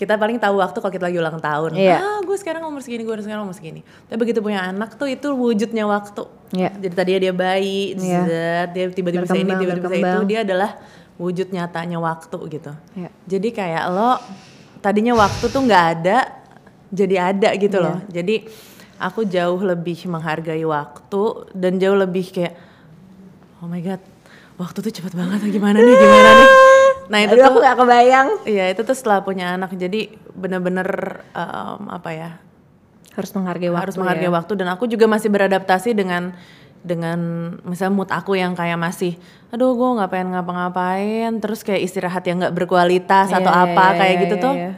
kita 0.00 0.16
paling 0.16 0.40
tahu 0.40 0.56
waktu 0.56 0.80
kalau 0.80 0.88
kita 0.88 1.04
lagi 1.04 1.20
ulang 1.20 1.36
tahun 1.38 1.76
Iya. 1.76 2.00
ah 2.00 2.18
gue 2.20 2.32
sekarang 2.34 2.64
umur 2.64 2.80
segini 2.80 3.04
gue 3.04 3.12
sekarang 3.20 3.44
umur 3.44 3.52
segini 3.52 3.84
tapi 4.08 4.16
begitu 4.18 4.40
punya 4.40 4.64
anak 4.64 4.96
tuh 4.96 5.04
itu 5.04 5.28
wujudnya 5.30 5.84
waktu 5.84 6.24
Iya. 6.50 6.72
jadi 6.80 6.94
tadinya 6.96 7.20
dia 7.20 7.34
bayi 7.36 7.92
Iya. 7.94 8.20
zet, 8.24 8.68
dia 8.72 8.84
tiba-tiba 8.88 9.28
bisa 9.28 9.36
ini 9.36 9.52
tiba-tiba 9.52 9.86
bisa 9.86 10.00
itu 10.00 10.18
dia 10.24 10.40
adalah 10.40 10.70
wujud 11.14 11.52
nyatanya 11.52 12.00
waktu 12.00 12.38
gitu 12.48 12.72
Iya. 12.96 13.10
jadi 13.28 13.48
kayak 13.52 13.84
lo 13.86 14.16
tadinya 14.80 15.12
waktu 15.14 15.44
tuh 15.46 15.60
nggak 15.60 15.84
ada 15.94 16.18
jadi 16.88 17.16
ada 17.28 17.48
gitu 17.54 17.76
Iya. 17.76 17.84
loh 17.84 17.96
jadi 18.08 18.34
aku 18.96 19.20
jauh 19.24 19.60
lebih 19.60 20.00
menghargai 20.06 20.64
waktu 20.64 21.22
dan 21.52 21.76
jauh 21.76 21.94
lebih 21.94 22.24
kayak 22.30 22.56
oh 23.60 23.68
my 23.68 23.78
god 23.78 24.00
waktu 24.56 24.80
tuh 24.80 24.92
cepet 24.94 25.12
banget 25.12 25.44
gimana 25.46 25.76
nih 25.76 25.92
gimana 25.94 26.30
nih 26.34 26.48
nah 27.10 27.18
itu 27.18 27.34
Aduh, 27.34 27.42
tuh 27.42 27.50
aku 27.50 27.58
gak 27.60 27.76
kebayang. 27.76 28.28
Iya 28.46 28.64
itu 28.70 28.80
tuh 28.80 28.94
setelah 28.94 29.20
punya 29.20 29.58
anak 29.58 29.74
jadi 29.74 30.00
bener-bener 30.30 30.86
em, 31.34 31.82
apa 31.90 32.10
ya 32.10 32.30
Harus 33.10 33.34
menghargai 33.34 33.66
waktu. 33.68 33.82
harus 33.82 33.96
menghargai 33.98 34.30
ya. 34.30 34.32
waktu 34.32 34.52
dan 34.54 34.70
aku 34.70 34.86
juga 34.86 35.04
masih 35.04 35.26
beradaptasi 35.28 35.90
dengan 35.92 36.30
dengan 36.80 37.18
misalnya 37.60 37.92
mood 37.92 38.08
aku 38.08 38.38
yang 38.38 38.54
kayak 38.54 38.78
masih 38.78 39.18
aduh 39.50 39.74
gue 39.74 39.88
nggak 39.98 40.08
pengen 40.08 40.32
ngapa-ngapain 40.32 41.28
terus 41.36 41.60
kayak 41.60 41.82
istirahat 41.82 42.24
yang 42.24 42.40
nggak 42.40 42.54
berkualitas 42.54 43.28
atau 43.28 43.50
Iya, 43.50 43.64
apa 43.66 43.84
iya, 43.84 43.98
kayak 43.98 44.14
iya, 44.14 44.22
gitu 44.24 44.34
iya, 44.38 44.44
tuh 44.46 44.54
iya. 44.56 44.72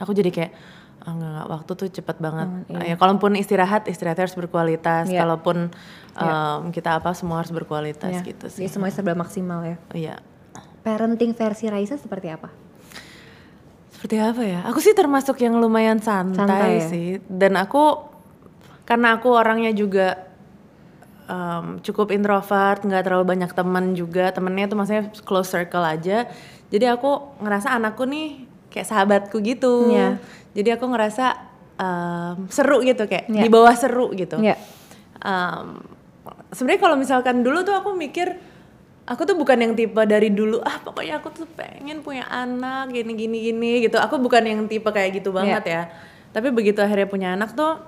aku 0.00 0.10
jadi 0.12 0.30
kayak 0.32 0.52
ah, 0.98 1.12
nggak 1.12 1.30
nggak, 1.30 1.46
waktu 1.46 1.70
tuh 1.76 1.88
cepet 1.92 2.16
banget 2.18 2.48
ya 2.82 2.96
kalaupun 2.96 3.30
istirahat 3.36 3.86
istirahatnya 3.86 4.24
harus 4.24 4.34
berkualitas 4.34 5.04
Iya. 5.06 5.20
kalaupun 5.22 5.70
em, 6.16 6.60
kita 6.72 6.98
apa 6.98 7.14
semua 7.14 7.38
harus 7.38 7.52
berkualitas 7.52 8.10
Iya. 8.10 8.22
gitu 8.26 8.46
sih 8.48 8.64
Jadi 8.64 8.72
semuanya 8.72 8.94
serba 8.96 9.14
maksimal 9.14 9.60
ya. 9.62 9.76
iya 9.94 10.16
Parenting 10.88 11.36
versi 11.36 11.68
Raisa 11.68 12.00
seperti 12.00 12.32
apa? 12.32 12.48
Seperti 13.92 14.16
apa 14.16 14.40
ya? 14.40 14.60
Aku 14.64 14.80
sih 14.80 14.96
termasuk 14.96 15.36
yang 15.36 15.60
lumayan 15.60 16.00
santai, 16.00 16.40
Santai 16.40 16.72
ya? 16.80 16.88
sih. 16.88 17.08
Dan 17.28 17.60
aku 17.60 18.08
karena 18.88 19.20
aku 19.20 19.28
orangnya 19.36 19.68
juga 19.76 20.16
em, 21.28 21.76
cukup 21.84 22.08
introvert, 22.08 22.80
nggak 22.80 23.04
terlalu 23.04 23.36
banyak 23.36 23.52
teman 23.52 23.92
juga. 23.92 24.32
Temennya 24.32 24.72
tuh 24.72 24.76
maksudnya 24.80 25.04
close 25.28 25.52
circle 25.52 25.84
aja. 25.84 26.24
Jadi 26.72 26.84
aku 26.88 27.36
ngerasa 27.44 27.76
anakku 27.76 28.08
nih 28.08 28.48
kayak 28.72 28.88
sahabatku 28.88 29.44
gitu. 29.44 29.92
Iya. 29.92 30.16
Jadi 30.56 30.68
aku 30.72 30.88
ngerasa 30.88 31.26
em, 31.76 32.48
seru 32.48 32.80
gitu 32.80 33.04
kayak 33.04 33.28
Iya. 33.28 33.42
di 33.44 33.50
bawah 33.52 33.76
seru 33.76 34.08
gitu. 34.16 34.40
Iya. 34.40 34.56
Em, 35.20 35.84
Sebenarnya 36.48 36.80
kalau 36.80 36.96
misalkan 36.96 37.44
dulu 37.44 37.60
tuh 37.60 37.76
aku 37.76 37.92
mikir 37.92 38.32
aku 39.08 39.24
tuh 39.24 39.34
bukan 39.34 39.56
yang 39.58 39.72
tipe 39.72 39.96
dari 40.04 40.28
dulu 40.28 40.60
ah 40.60 40.76
pokoknya 40.78 41.16
aku 41.16 41.32
tuh 41.32 41.48
pengen 41.50 41.98
punya 41.98 42.24
anak 42.24 42.88
gini 42.88 43.12
gini 43.14 43.38
gini 43.42 43.72
gitu 43.80 43.96
aku 43.96 44.16
bukan 44.16 44.44
yang 44.44 44.60
tipe 44.64 44.86
kayak 44.86 45.16
gitu 45.16 45.32
banget 45.32 45.64
Iya. 45.64 45.72
ya 45.72 45.82
tapi 46.28 46.52
begitu 46.52 46.78
akhirnya 46.78 47.08
punya 47.08 47.28
anak 47.32 47.52
tuh 47.52 47.80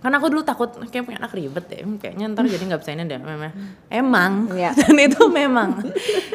karena 0.00 0.16
aku 0.18 0.28
dulu 0.28 0.42
takut 0.42 0.68
kayak 0.84 1.04
punya 1.04 1.16
anak 1.16 1.32
ribet 1.32 1.64
ya 1.66 1.80
kayaknya 1.80 2.24
ntar 2.30 2.44
jadi 2.44 2.60
nggak 2.62 2.80
bisa 2.80 2.92
ini 2.92 3.04
deh 3.04 3.16
memang 3.18 3.52
emang 3.88 4.32
Iya. 4.52 4.70
dan 4.78 4.96
itu 4.98 5.20
memang 5.28 5.70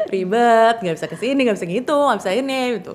ribet 0.08 0.76
nggak 0.80 0.96
bisa 0.96 1.06
ke 1.06 1.18
sini 1.18 1.40
nggak 1.44 1.58
bisa 1.58 1.68
gitu 1.68 1.98
nggak 2.00 2.20
bisa 2.20 2.32
ini 2.34 2.60
gitu 2.78 2.94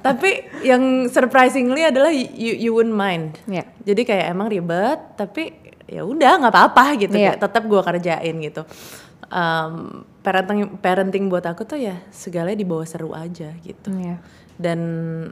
tapi 0.00 0.30
yang 0.62 0.82
surprisingly 1.08 1.82
adalah 1.82 2.10
you, 2.10 2.26
you 2.52 2.70
wouldn't 2.70 2.94
mind 2.94 3.38
Iya. 3.46 3.66
jadi 3.84 4.02
kayak 4.04 4.26
emang 4.30 4.48
ribet 4.48 4.98
tapi 5.14 5.54
ya 5.84 6.00
udah 6.00 6.40
nggak 6.40 6.52
apa-apa 6.52 6.84
gitu 6.96 7.14
Iya. 7.14 7.34
kayak 7.34 7.40
tetap 7.42 7.62
gue 7.64 7.80
kerjain 7.80 8.34
gitu 8.40 8.62
um, 9.28 10.04
parenting 10.24 10.80
parenting 10.80 11.28
buat 11.28 11.44
aku 11.44 11.64
tuh 11.68 11.80
ya 11.80 12.00
segalanya 12.08 12.58
dibawa 12.60 12.84
seru 12.88 13.12
aja 13.12 13.52
gitu 13.60 13.88
Iya. 13.92 14.18
dan 14.56 14.80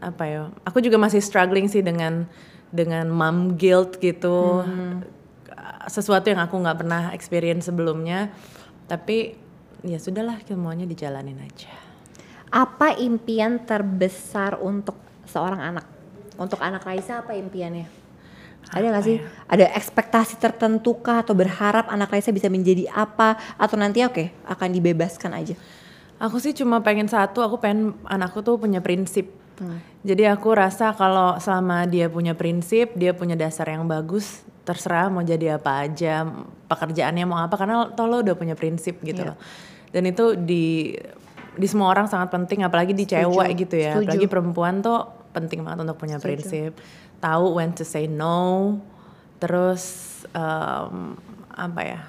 apa 0.01 0.25
ya 0.29 0.43
aku 0.65 0.85
juga 0.85 1.01
masih 1.01 1.21
struggling 1.25 1.67
sih 1.67 1.81
dengan 1.81 2.29
dengan 2.73 3.09
mom 3.09 3.57
guilt 3.57 4.01
gitu 4.01 4.65
sesuatu 5.87 6.31
yang 6.31 6.41
aku 6.41 6.57
nggak 6.57 6.79
pernah 6.79 7.03
experience 7.13 7.69
sebelumnya 7.69 8.33
tapi 8.87 9.35
ya 9.83 9.99
sudahlah 9.99 10.39
semuanya 10.47 10.87
dijalanin 10.87 11.39
aja 11.43 11.73
Apa 12.53 12.93
impian 13.01 13.65
terbesar 13.65 14.61
untuk 14.61 15.01
seorang 15.25 15.73
anak? 15.73 15.89
Untuk 16.37 16.61
anak 16.61 16.85
Raisa 16.85 17.25
apa 17.25 17.33
impiannya? 17.33 18.02
Ada 18.73 18.87
nggak 18.89 19.05
sih? 19.05 19.17
Ada 19.53 19.69
ekspektasi 19.77 20.41
tertentu 20.41 20.97
kah 21.05 21.21
atau 21.21 21.37
berharap 21.37 21.93
anak 21.93 22.09
Raisa 22.09 22.33
bisa 22.33 22.49
menjadi 22.49 22.89
apa 22.89 23.37
atau 23.61 23.77
nanti 23.77 24.01
oke 24.01 24.33
akan 24.49 24.69
dibebaskan 24.73 25.37
aja? 25.37 25.55
Aku 26.17 26.41
sih 26.41 26.57
cuma 26.57 26.81
pengen 26.81 27.11
satu, 27.11 27.45
aku 27.45 27.61
pengen 27.61 27.93
anakku 28.09 28.41
tuh 28.41 28.57
punya 28.57 28.81
prinsip. 28.81 29.29
Jadi 30.03 30.27
aku 30.27 30.51
rasa 30.59 30.91
kalau 30.97 31.39
selama 31.39 31.87
dia 31.87 32.11
punya 32.11 32.35
prinsip, 32.35 32.97
dia 32.99 33.15
punya 33.15 33.39
dasar 33.39 33.71
yang 33.71 33.87
bagus, 33.87 34.43
terserah 34.67 35.07
mau 35.07 35.23
jadi 35.23 35.61
apa 35.61 35.87
aja, 35.87 36.27
pekerjaannya 36.67 37.25
mau 37.29 37.39
apa, 37.39 37.55
karena 37.55 37.87
toh 37.95 38.11
lo 38.11 38.27
udah 38.27 38.35
punya 38.35 38.59
prinsip 38.59 38.99
gitu 39.07 39.23
Iya. 39.23 39.35
loh. 39.35 39.39
Dan 39.95 40.03
itu 40.11 40.35
di 40.35 40.97
di 41.53 41.67
semua 41.69 41.93
orang 41.93 42.09
sangat 42.11 42.33
penting, 42.33 42.65
apalagi 42.67 42.97
di 42.97 43.05
cewek 43.07 43.69
gitu 43.69 43.77
ya, 43.79 43.95
setuju. 43.95 44.09
apalagi 44.09 44.27
perempuan 44.27 44.75
tuh 44.83 45.05
penting 45.37 45.63
banget 45.63 45.85
untuk 45.85 45.97
punya 46.01 46.17
prinsip 46.19 46.75
tahu 47.23 47.55
when 47.55 47.71
to 47.71 47.87
say 47.87 48.05
no 48.05 48.77
terus 49.39 49.83
em, 50.35 51.15
apa 51.49 51.81
ya 51.81 52.01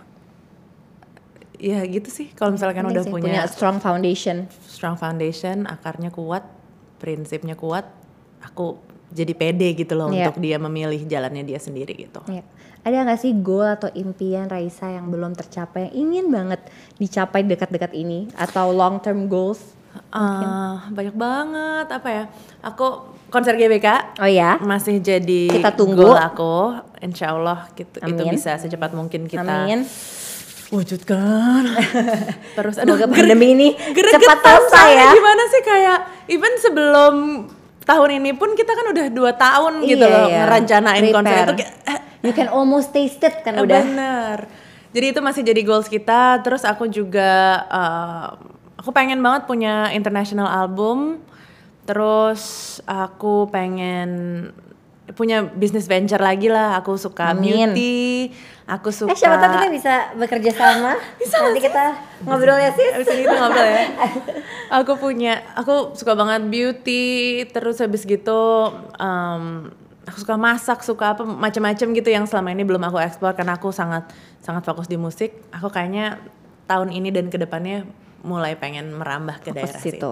ya 1.56 1.80
gitu 1.88 2.10
sih 2.12 2.28
kalau 2.34 2.52
misalkan 2.52 2.84
Ini 2.84 2.92
udah 2.92 3.04
sih, 3.06 3.14
punya 3.14 3.42
strong 3.48 3.80
foundation. 3.80 4.52
strong 4.68 5.00
foundation, 5.00 5.64
akarnya 5.64 6.12
kuat, 6.12 6.44
prinsipnya 7.00 7.56
kuat, 7.56 7.88
aku 8.44 8.76
jadi 9.08 9.32
pede 9.32 9.72
gitu 9.72 9.96
loh 9.96 10.12
Iya. 10.12 10.28
untuk 10.28 10.44
dia 10.44 10.58
memilih 10.60 11.08
jalannya 11.08 11.46
dia 11.46 11.62
sendiri 11.62 11.94
gitu. 11.96 12.20
Iya. 12.28 12.44
Ada 12.84 13.08
nggak 13.08 13.20
sih 13.22 13.32
goal 13.40 13.64
atau 13.64 13.88
impian 13.96 14.52
Raisa 14.52 14.92
yang 14.92 15.08
belum 15.08 15.40
tercapai 15.40 15.88
yang 15.88 15.94
ingin 16.12 16.26
banget 16.28 16.60
dicapai 17.00 17.48
dekat-dekat 17.48 17.96
ini 17.96 18.28
atau 18.36 18.76
long 18.76 19.00
term 19.00 19.32
goals? 19.32 19.64
Ah, 20.10 20.88
banyak 20.88 21.14
banget 21.14 21.88
apa 21.88 22.10
ya? 22.10 22.24
Aku 22.64 22.86
konser 23.28 23.54
GBK 23.54 24.18
Oh 24.18 24.26
ya, 24.26 24.58
masih 24.58 24.98
jadi 24.98 25.50
Kita 25.50 25.70
tunggu. 25.72 26.06
goal 26.06 26.18
aku. 26.18 26.78
Insya 27.00 27.32
Allah 27.32 27.66
gitu, 27.74 27.98
itu 28.00 28.22
bisa 28.28 28.56
secepat 28.56 28.92
mungkin 28.92 29.26
kita 29.26 29.42
amin. 29.66 29.84
wujudkan. 30.70 31.64
Terus 32.58 32.76
aduh, 32.76 32.96
Semoga 32.96 33.06
pandemi 33.08 33.54
ini 33.54 33.68
cepat 33.76 34.38
selesai 34.40 34.90
ya. 34.92 35.10
Gimana 35.12 35.44
sih 35.48 35.62
kayak 35.62 35.98
even 36.28 36.54
sebelum 36.58 37.14
tahun 37.84 38.10
ini 38.16 38.32
pun 38.34 38.54
kita 38.54 38.72
kan 38.72 38.86
udah 38.88 39.06
dua 39.10 39.32
tahun 39.34 39.84
gitu 39.84 40.00
Iya, 40.00 40.08
loh 40.08 40.26
iya. 40.26 40.38
ngerencanain 40.42 41.04
konser 41.06 41.22
Prepare. 41.36 41.44
itu 41.44 41.54
kayak, 41.60 41.74
eh, 41.86 42.00
You 42.24 42.32
can 42.32 42.48
almost 42.48 42.90
taste 42.90 43.20
it 43.20 43.42
kan 43.42 43.54
Eh, 43.54 43.62
udah. 43.62 43.82
Bener. 43.84 44.38
Jadi 44.90 45.06
itu 45.10 45.20
masih 45.20 45.42
jadi 45.44 45.62
goals 45.62 45.86
kita. 45.86 46.40
Terus 46.40 46.64
aku 46.64 46.88
juga 46.88 47.32
uh, 47.68 48.28
aku 48.84 48.92
pengen 48.92 49.24
banget 49.24 49.48
punya 49.48 49.88
international 49.96 50.52
album. 50.52 51.24
Terus 51.88 52.44
aku 52.84 53.48
pengen 53.48 54.52
punya 55.16 55.48
business 55.48 55.88
venture 55.88 56.20
lagi 56.20 56.52
lah. 56.52 56.76
Aku 56.84 57.00
suka 57.00 57.32
Amin. 57.32 57.72
beauty. 57.72 58.28
Aku 58.68 58.92
suka 58.92 59.16
Eh 59.16 59.20
siapa 59.20 59.40
tahu 59.40 59.56
kita 59.56 59.72
bisa 59.72 59.94
bekerja 60.20 60.52
sama. 60.52 61.00
Nanti 61.48 61.62
kita 61.64 61.96
ngobrol 62.28 62.60
ya 62.60 62.76
sis. 62.76 62.92
Abis 62.92 63.08
ini 63.16 63.24
kita 63.24 63.40
ngobrol 63.40 63.68
ya. 63.68 63.84
aku 64.84 64.94
punya, 65.00 65.34
aku 65.56 65.96
suka 65.96 66.16
banget 66.16 66.48
beauty, 66.52 67.44
terus 67.52 67.80
habis 67.80 68.04
gitu 68.04 68.72
um, 69.00 69.72
aku 70.04 70.18
suka 70.24 70.36
masak, 70.36 70.80
suka 70.84 71.16
apa 71.16 71.24
macam-macam 71.24 71.88
gitu 71.96 72.10
yang 72.12 72.28
selama 72.28 72.52
ini 72.52 72.64
belum 72.68 72.84
aku 72.84 73.00
eksplor 73.00 73.36
karena 73.36 73.56
aku 73.56 73.72
sangat 73.72 74.12
sangat 74.44 74.64
fokus 74.68 74.92
di 74.92 74.96
musik. 74.96 75.36
Aku 75.52 75.68
kayaknya 75.72 76.20
tahun 76.68 76.96
ini 76.96 77.12
dan 77.12 77.28
ke 77.28 77.36
depannya 77.36 77.84
mulai 78.24 78.56
pengen 78.56 78.96
merambah 78.96 79.44
ke 79.44 79.52
Fokus 79.52 79.58
daerah 79.60 79.82
situ. 79.84 80.12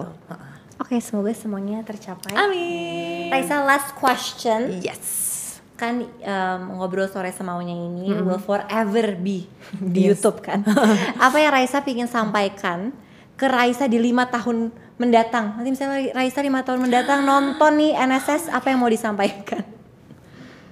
Oke, 0.78 0.96
semoga 1.00 1.32
semuanya 1.32 1.80
tercapai. 1.82 2.36
Amin. 2.36 3.32
Raisa 3.32 3.64
last 3.64 3.96
question. 3.96 4.78
Yes. 4.78 5.32
kan 5.72 5.98
em, 5.98 6.60
ngobrol 6.78 7.10
sore 7.10 7.34
semaunya 7.34 7.74
ini 7.74 8.14
will 8.22 8.38
forever 8.38 9.18
be 9.18 9.50
di 9.74 10.06
YouTube 10.14 10.38
kan. 10.38 10.62
Apa 11.26 11.42
yang 11.42 11.50
Raisa 11.50 11.82
ingin 11.82 12.06
sampaikan 12.06 12.94
ke 13.34 13.50
Raisa 13.50 13.90
di 13.90 13.98
lima 13.98 14.30
tahun 14.30 14.70
mendatang? 14.94 15.58
Nanti 15.58 15.74
misalnya 15.74 16.14
Raisa 16.14 16.38
lima 16.38 16.62
tahun 16.62 16.86
mendatang 16.86 17.26
nonton 17.26 17.82
nih 17.82 17.98
NSS, 17.98 18.54
apa 18.54 18.70
yang 18.70 18.78
mau 18.78 18.86
disampaikan? 18.86 19.66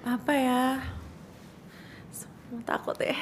Apa 0.07 0.31
ya? 0.31 0.63
Takut 2.63 2.95
ya. 3.03 3.19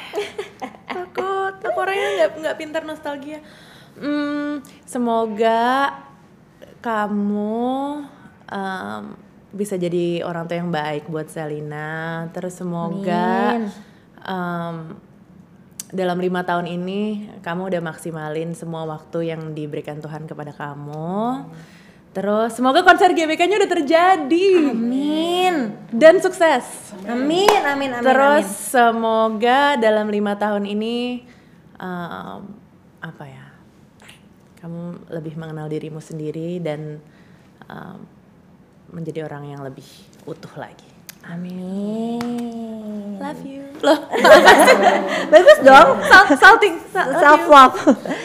takut. 0.92 1.54
Aku 1.56 1.78
orangnya 1.80 2.08
nggak 2.20 2.30
nggak 2.36 2.56
pintar 2.60 2.82
nostalgia. 2.84 3.40
Hmm, 3.98 4.52
semoga 4.86 5.92
kamu 6.78 7.66
em, 8.46 9.02
bisa 9.50 9.74
jadi 9.74 10.22
orang 10.22 10.46
tua 10.46 10.56
yang 10.62 10.70
baik 10.70 11.10
buat 11.10 11.26
Selina. 11.28 12.26
Terus 12.30 12.54
semoga 12.58 13.58
Amin. 13.58 13.68
em, 14.22 14.76
dalam 15.88 16.20
lima 16.20 16.44
tahun 16.44 16.68
ini 16.68 17.32
kamu 17.40 17.72
udah 17.72 17.80
maksimalin 17.80 18.52
semua 18.52 18.84
waktu 18.84 19.32
yang 19.32 19.56
diberikan 19.56 19.98
Tuhan 19.98 20.28
kepada 20.28 20.52
kamu. 20.52 21.48
Terus 22.12 22.56
semoga 22.56 22.82
konser 22.82 23.12
GBK-nya 23.12 23.60
udah 23.60 23.70
terjadi 23.78 24.48
Amin. 24.72 25.76
dan 25.92 26.18
sukses. 26.18 26.92
Amin, 27.06 27.46
amin, 27.62 27.94
amin. 27.94 28.04
Terus 28.04 28.48
amin. 28.48 28.64
semoga 28.74 29.60
dalam 29.76 30.08
lima 30.08 30.34
tahun 30.34 30.66
ini 30.66 31.22
um, 31.78 32.40
apa 32.98 33.24
ya, 33.28 33.47
kamu 34.58 35.10
lebih 35.14 35.34
mengenal 35.38 35.70
dirimu 35.70 36.02
sendiri 36.02 36.58
dan 36.58 36.98
um, 37.66 37.98
menjadi 38.90 39.24
orang 39.24 39.54
yang 39.54 39.62
lebih 39.62 39.86
utuh 40.24 40.50
lagi. 40.56 40.86
Amin. 41.28 43.18
Love 43.20 43.42
you. 43.44 43.62
Loh, 43.84 44.00
Bagus 45.32 45.58
dong. 45.60 45.88
salting. 46.34 46.74
self 46.90 47.42
love. 47.46 47.76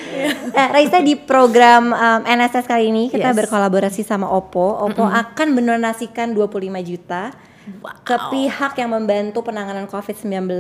eh, 0.58 0.68
Raisa 0.72 1.04
di 1.04 1.14
program 1.20 1.92
um, 1.92 2.22
NSS 2.24 2.66
kali 2.66 2.90
ini 2.90 3.04
kita 3.12 3.34
Yes. 3.34 3.38
berkolaborasi 3.46 4.02
sama 4.02 4.30
Oppo. 4.32 4.88
Oppo 4.88 5.04
akan 5.04 5.48
mendonasikan 5.52 6.32
25 6.32 6.90
juta 6.90 7.34
ke 8.04 8.16
pihak 8.32 8.76
yang 8.76 8.92
membantu 8.92 9.44
penanganan 9.44 9.86
COVID-19. 9.88 10.52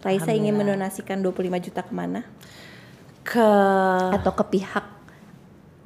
Raisa 0.00 0.30
ingin 0.32 0.56
mendonasikan 0.56 1.20
25 1.20 1.66
juta 1.68 1.80
ke 1.84 1.92
mana? 1.92 2.24
Ke 3.24 3.44
Atau 4.12 4.32
ke 4.32 4.44
pihak 4.56 4.84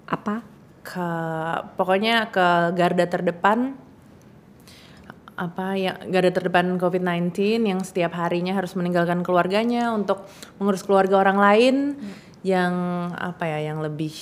apa? 0.09 0.59
ke 0.89 1.11
pokoknya 1.77 2.33
ke 2.33 2.73
garda 2.73 3.05
terdepan 3.05 3.77
apa 5.39 5.77
ya 5.77 5.95
garda 6.09 6.33
terdepan 6.33 6.81
COVID-19 6.81 7.63
yang 7.69 7.81
setiap 7.85 8.17
harinya 8.17 8.57
harus 8.57 8.73
meninggalkan 8.75 9.21
keluarganya 9.21 9.93
untuk 9.93 10.25
mengurus 10.57 10.83
keluarga 10.83 11.21
orang 11.21 11.39
lain 11.39 11.77
yang 12.41 12.75
apa 13.15 13.47
ya 13.47 13.71
yang 13.71 13.85
lebih 13.85 14.17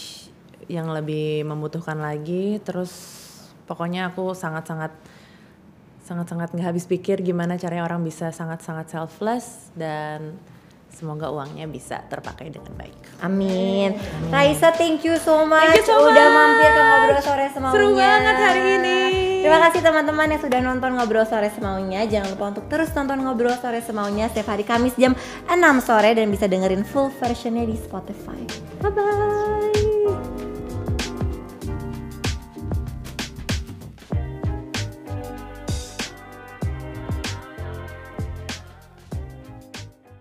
yang 0.66 0.90
lebih 0.90 1.46
membutuhkan 1.46 2.02
lagi 2.02 2.58
terus 2.60 2.92
pokoknya 3.70 4.10
aku 4.10 4.34
sangat-sangat 4.34 4.90
sangat-sangat 6.02 6.50
nggak 6.52 6.68
habis 6.74 6.84
pikir 6.90 7.22
gimana 7.22 7.56
caranya 7.56 7.86
orang 7.86 8.02
bisa 8.02 8.34
sangat-sangat 8.34 8.90
selfless 8.90 9.70
dan 9.78 10.34
semoga 10.96 11.28
uangnya 11.28 11.68
bisa 11.68 12.00
terpakai 12.08 12.48
dengan 12.48 12.72
baik. 12.72 12.96
Amin. 13.20 13.92
Raisa, 14.32 14.72
thank 14.72 15.04
you 15.04 15.20
so 15.20 15.44
much 15.44 15.60
Thank 15.68 15.84
you 15.84 15.92
so 15.92 16.08
udah 16.08 16.26
much. 16.26 16.36
mampir 16.40 16.70
ke 16.72 16.82
ngobrol 16.82 17.20
sore 17.20 17.46
semaunya. 17.52 17.76
Seru 17.76 17.88
banget 17.92 18.36
hari 18.40 18.62
ini. 18.80 18.98
Terima 19.46 19.58
kasih 19.62 19.80
teman-teman 19.84 20.26
yang 20.26 20.42
sudah 20.42 20.58
nonton 20.58 20.90
ngobrol 20.96 21.22
sore 21.22 21.48
semaunya. 21.52 22.00
Jangan 22.08 22.28
lupa 22.34 22.44
untuk 22.56 22.64
terus 22.66 22.90
nonton 22.96 23.18
ngobrol 23.22 23.54
sore 23.54 23.78
semaunya 23.78 24.26
setiap 24.26 24.56
hari 24.56 24.64
Kamis 24.64 24.96
jam 24.96 25.12
6 25.46 25.54
sore 25.84 26.16
dan 26.16 26.32
bisa 26.32 26.48
dengerin 26.48 26.82
full 26.82 27.12
versionnya 27.14 27.62
di 27.62 27.76
Spotify. 27.78 28.40
Bye 28.80 28.90
bye. 28.90 29.75